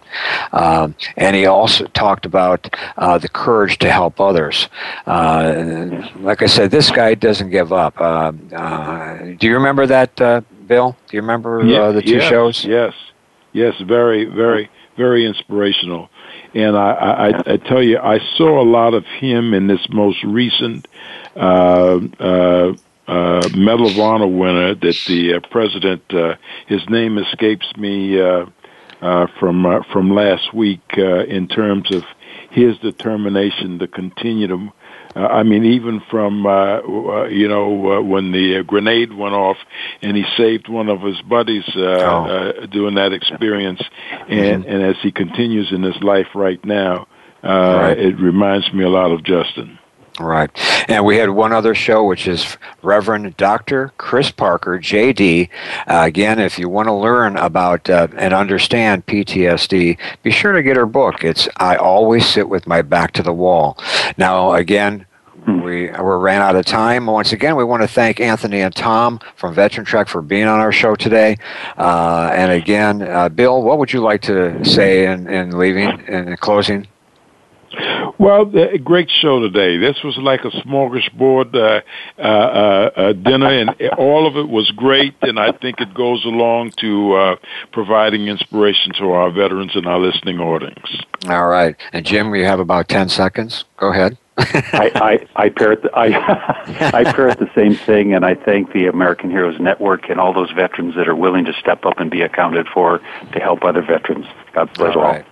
um, 0.52 0.96
and 1.18 1.36
he 1.36 1.46
also 1.46 1.86
talked 1.88 2.26
about 2.26 2.76
uh, 2.98 3.18
the 3.18 3.30
courage 3.30 3.78
to 3.80 3.92
help 3.92 4.20
others. 4.20 4.68
like 5.06 6.42
I 6.42 6.48
said, 6.48 6.72
this 6.72 6.92
guy 6.92 7.16
doesn't 7.16 7.50
give 7.50 7.72
up. 7.72 8.00
Uh, 8.54 9.36
do 9.38 9.48
you 9.48 9.54
remember 9.56 9.86
that, 9.88 10.20
uh, 10.22 10.42
Bill? 10.68 10.96
Do 11.08 11.18
you 11.18 11.22
remember 11.22 11.62
uh, 11.62 11.92
the 11.92 12.02
two 12.02 12.16
yes, 12.16 12.30
shows? 12.30 12.66
Yes, 12.66 12.94
yes, 13.52 13.74
very, 13.82 14.26
very, 14.26 14.70
very 14.98 15.26
inspirational. 15.26 16.10
And 16.54 16.78
I, 16.78 16.92
I, 16.92 17.54
I 17.54 17.58
tell 17.58 17.82
you, 17.82 17.98
I 17.98 18.20
saw 18.38 18.62
a 18.62 18.68
lot 18.68 18.94
of 18.94 19.06
him 19.06 19.54
in 19.54 19.68
this 19.68 19.86
most 19.90 20.24
recent 20.24 20.88
uh, 21.36 22.00
uh, 22.20 22.74
uh, 23.08 23.50
Medal 23.56 23.88
of 23.88 24.00
Honor 24.00 24.28
winner 24.28 24.76
that 24.76 24.98
the 25.08 25.36
uh, 25.36 25.40
president, 25.50 26.04
uh, 26.14 26.36
his 26.68 26.88
name 26.90 27.18
escapes 27.18 27.76
me 27.76 28.22
uh, 28.22 28.46
uh, 29.02 29.28
from 29.40 29.66
uh, 29.66 29.82
from 29.92 30.12
last 30.12 30.54
week 30.54 30.82
uh, 30.98 31.26
in 31.26 31.48
terms 31.48 31.94
of 31.94 32.04
his 32.52 32.78
determination 32.78 33.80
to 33.80 33.88
continue 33.88 34.48
to 34.48 34.72
uh, 35.16 35.20
I 35.20 35.44
mean, 35.44 35.66
even 35.66 36.02
from 36.10 36.46
uh, 36.46 36.80
uh, 36.80 37.26
you 37.26 37.48
know 37.48 37.98
uh, 37.98 38.02
when 38.02 38.32
the 38.32 38.60
uh, 38.60 38.64
grenade 38.64 39.14
went 39.14 39.36
off, 39.36 39.58
and 40.02 40.18
he 40.18 40.24
saved 40.38 40.68
one 40.68 40.90
of 40.90 41.02
his 41.02 41.22
buddies 41.22 41.64
uh, 41.76 41.80
Oh. 41.82 42.26
uh, 42.26 42.66
doing 42.68 42.96
that 42.96 43.14
experience, 43.14 43.82
and 44.30 44.66
and 44.66 44.84
as 44.84 44.96
he 45.02 45.12
continues 45.12 45.72
in 45.72 45.84
his 45.84 45.96
life 46.02 46.28
right 46.36 46.64
now, 46.66 47.08
uh, 47.44 47.94
it 47.98 48.20
reminds 48.20 48.72
me 48.74 48.84
a 48.84 48.90
lot 48.90 49.12
of 49.12 49.24
Justin. 49.24 49.78
Right. 50.20 50.52
And 50.88 51.06
we 51.06 51.18
had 51.18 51.32
one 51.32 51.54
other 51.54 51.74
show, 51.74 52.04
which 52.04 52.28
is 52.28 52.58
Reverend 52.84 53.36
Dr. 53.36 53.92
Chris 53.98 54.30
Parker, 54.30 54.78
JD. 54.78 55.50
Uh, 55.88 56.04
again, 56.06 56.40
if 56.40 56.60
you 56.60 56.70
want 56.70 56.88
to 56.88 56.94
learn 56.94 57.36
about 57.38 57.90
uh, 57.90 58.08
and 58.16 58.32
understand 58.34 59.08
PTSD, 59.08 59.98
be 60.22 60.32
sure 60.32 60.52
to 60.52 60.62
get 60.62 60.78
her 60.78 60.86
book. 60.86 61.24
It's 61.24 61.50
I 61.58 61.78
Always 61.78 62.28
Sit 62.28 62.48
with 62.48 62.68
My 62.68 62.84
Back 62.84 63.14
to 63.14 63.24
the 63.24 63.34
Wall. 63.34 63.78
Now, 64.16 64.54
again, 64.54 65.08
we, 65.48 65.88
we 65.88 65.90
ran 65.90 66.42
out 66.42 66.56
of 66.56 66.66
time. 66.66 67.08
Once 67.08 67.34
again, 67.34 67.56
we 67.56 67.64
want 67.64 67.82
to 67.82 67.88
thank 67.88 68.20
Anthony 68.20 68.62
and 68.62 68.74
Tom 68.74 69.20
from 69.36 69.54
Veteran 69.54 69.86
Trek 69.86 70.08
for 70.08 70.22
being 70.22 70.46
on 70.46 70.60
our 70.60 70.72
show 70.72 70.96
today. 70.96 71.38
Uh, 71.76 72.32
and 72.34 72.52
again, 72.52 73.02
uh, 73.02 73.30
Bill, 73.30 73.64
what 73.64 73.80
would 73.80 73.92
you 73.92 74.02
like 74.02 74.22
to 74.24 74.64
say 74.64 75.12
in, 75.12 75.28
in 75.28 75.58
leaving, 75.58 76.00
in 76.08 76.38
closing? 76.38 76.88
Well, 78.20 78.52
a 78.56 78.78
great 78.78 79.10
show 79.10 79.40
today. 79.40 79.78
This 79.78 79.98
was 80.04 80.18
like 80.18 80.42
a 80.46 80.50
smorgasbord 80.50 81.56
uh, 81.56 81.82
uh, 82.20 82.22
uh, 82.22 82.92
uh, 82.96 83.14
dinner, 83.14 83.48
and 83.48 83.72
all 83.98 84.28
of 84.28 84.38
it 84.38 84.48
was 84.48 84.70
great. 84.72 85.16
And 85.22 85.40
I 85.40 85.52
think 85.52 85.80
it 85.80 85.94
goes 85.94 86.24
along 86.26 86.72
to 86.78 87.14
uh, 87.14 87.36
providing 87.72 88.28
inspiration 88.28 88.94
to 89.00 89.12
our 89.12 89.32
veterans 89.32 89.76
and 89.76 89.88
our 89.88 90.00
listening 90.00 90.40
audience. 90.40 91.04
All 91.28 91.48
right. 91.48 91.76
And 91.92 92.06
Jim, 92.06 92.30
we 92.30 92.44
have 92.44 92.60
about 92.60 92.90
10 92.90 93.10
seconds. 93.10 93.66
Go 93.78 93.92
ahead. 93.92 94.18
I, 94.38 95.28
I, 95.36 95.44
I 95.44 95.50
parrot 95.50 95.84
the, 95.84 95.92
I, 95.94 96.08
I 96.94 97.04
parrot 97.04 97.40
the 97.40 97.52
same 97.54 97.76
thing, 97.76 98.14
and 98.14 98.26
I 98.26 98.34
thank 98.36 98.74
the 98.74 98.88
American 98.88 99.30
Heroes 99.30 99.60
Network 99.60 100.10
and 100.10 100.20
all 100.20 100.34
those 100.34 100.52
veterans 100.52 100.96
that 100.96 101.08
are 101.08 101.16
willing 101.16 101.46
to 101.46 101.54
step 101.54 101.86
up 101.86 102.00
and 102.00 102.10
be 102.10 102.22
accounted 102.22 102.68
for 102.68 103.00
to 103.00 103.40
help 103.40 103.64
other 103.64 103.82
veterans. 103.82 104.26
God 104.54 104.74
bless 104.74 104.96
All 104.96 105.04
all. 105.04 105.12
right. 105.12 105.26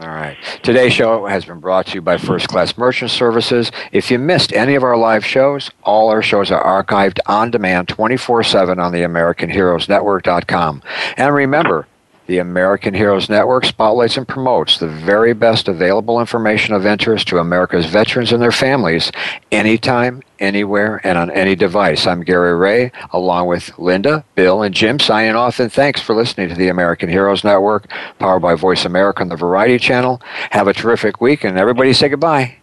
All 0.00 0.08
right. 0.08 0.36
Today's 0.62 0.92
show 0.92 1.26
has 1.26 1.44
been 1.44 1.58
brought 1.58 1.86
to 1.86 1.94
you 1.94 2.00
by 2.00 2.18
First 2.18 2.46
Class 2.46 2.78
Merchant 2.78 3.10
Services. 3.10 3.72
If 3.90 4.12
you 4.12 4.18
missed 4.20 4.52
any 4.52 4.76
of 4.76 4.84
our 4.84 4.96
live 4.96 5.26
shows, 5.26 5.72
all 5.82 6.10
our 6.10 6.22
shows 6.22 6.52
are 6.52 6.84
archived 6.84 7.18
on 7.26 7.50
demand 7.50 7.88
24 7.88 8.44
7 8.44 8.78
on 8.78 8.92
the 8.92 9.00
AmericanHeroesNetwork.com. 9.00 10.82
And 11.16 11.34
remember, 11.34 11.88
the 12.28 12.38
American 12.38 12.92
Heroes 12.92 13.30
Network 13.30 13.64
spotlights 13.64 14.18
and 14.18 14.28
promotes 14.28 14.78
the 14.78 14.86
very 14.86 15.32
best 15.32 15.66
available 15.66 16.20
information 16.20 16.74
of 16.74 16.84
interest 16.84 17.26
to 17.28 17.38
America's 17.38 17.86
veterans 17.86 18.32
and 18.32 18.42
their 18.42 18.52
families 18.52 19.10
anytime, 19.50 20.22
anywhere, 20.38 21.00
and 21.04 21.16
on 21.16 21.30
any 21.30 21.56
device. 21.56 22.06
I'm 22.06 22.22
Gary 22.22 22.54
Ray, 22.54 22.92
along 23.12 23.48
with 23.48 23.76
Linda, 23.78 24.24
Bill, 24.34 24.62
and 24.62 24.74
Jim, 24.74 25.00
signing 25.00 25.34
off. 25.34 25.58
And 25.58 25.72
thanks 25.72 26.02
for 26.02 26.14
listening 26.14 26.50
to 26.50 26.54
the 26.54 26.68
American 26.68 27.08
Heroes 27.08 27.44
Network, 27.44 27.90
powered 28.18 28.42
by 28.42 28.54
Voice 28.54 28.84
America 28.84 29.22
on 29.22 29.30
the 29.30 29.36
Variety 29.36 29.78
Channel. 29.78 30.20
Have 30.50 30.68
a 30.68 30.74
terrific 30.74 31.22
week, 31.22 31.44
and 31.44 31.56
everybody 31.56 31.94
say 31.94 32.10
goodbye. 32.10 32.58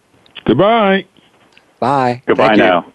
Goodbye. 0.45 1.05
Bye. 1.79 2.21
Goodbye 2.27 2.49
Thank 2.49 2.57
you. 2.59 2.63
now. 2.65 2.91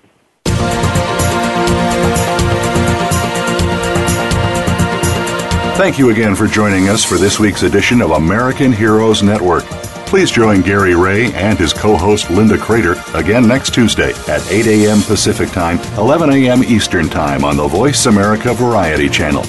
Thank 5.80 5.98
you 5.98 6.10
again 6.10 6.36
for 6.36 6.46
joining 6.46 6.90
us 6.90 7.02
for 7.02 7.16
this 7.16 7.40
week's 7.40 7.62
edition 7.62 8.02
of 8.02 8.10
American 8.10 8.70
Heroes 8.70 9.22
Network. 9.22 9.64
Please 10.04 10.30
join 10.30 10.60
Gary 10.60 10.94
Ray 10.94 11.32
and 11.32 11.58
his 11.58 11.72
co 11.72 11.96
host 11.96 12.28
Linda 12.30 12.58
Crater 12.58 13.02
again 13.14 13.48
next 13.48 13.72
Tuesday 13.72 14.12
at 14.28 14.46
8 14.52 14.66
a.m. 14.66 15.00
Pacific 15.00 15.48
Time, 15.48 15.78
11 15.96 16.34
a.m. 16.34 16.62
Eastern 16.64 17.08
Time 17.08 17.46
on 17.46 17.56
the 17.56 17.66
Voice 17.66 18.04
America 18.04 18.52
Variety 18.52 19.08
Channel. 19.08 19.42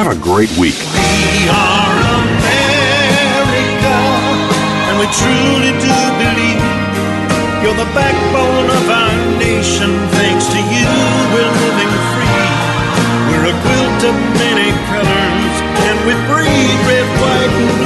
Have 0.00 0.06
a 0.06 0.18
great 0.18 0.48
week. 0.56 0.80
We 0.96 1.44
are 1.52 1.92
America, 2.24 3.96
and 4.80 4.96
we 4.96 5.04
truly 5.12 5.76
do 5.76 5.92
believe 6.24 6.64
you're 7.60 7.76
the 7.76 7.92
backbone 7.92 8.70
of 8.80 8.88
our 8.88 9.12
nation. 9.38 9.92
Thanks 10.16 10.46
to 10.48 10.58
you, 10.72 10.88
we're 11.36 11.52
living 11.68 11.92
free. 12.16 12.48
We're 13.28 13.52
a 13.52 13.56
quilt 13.60 14.04
of 14.08 14.16
many 14.40 14.55
life 17.46 17.85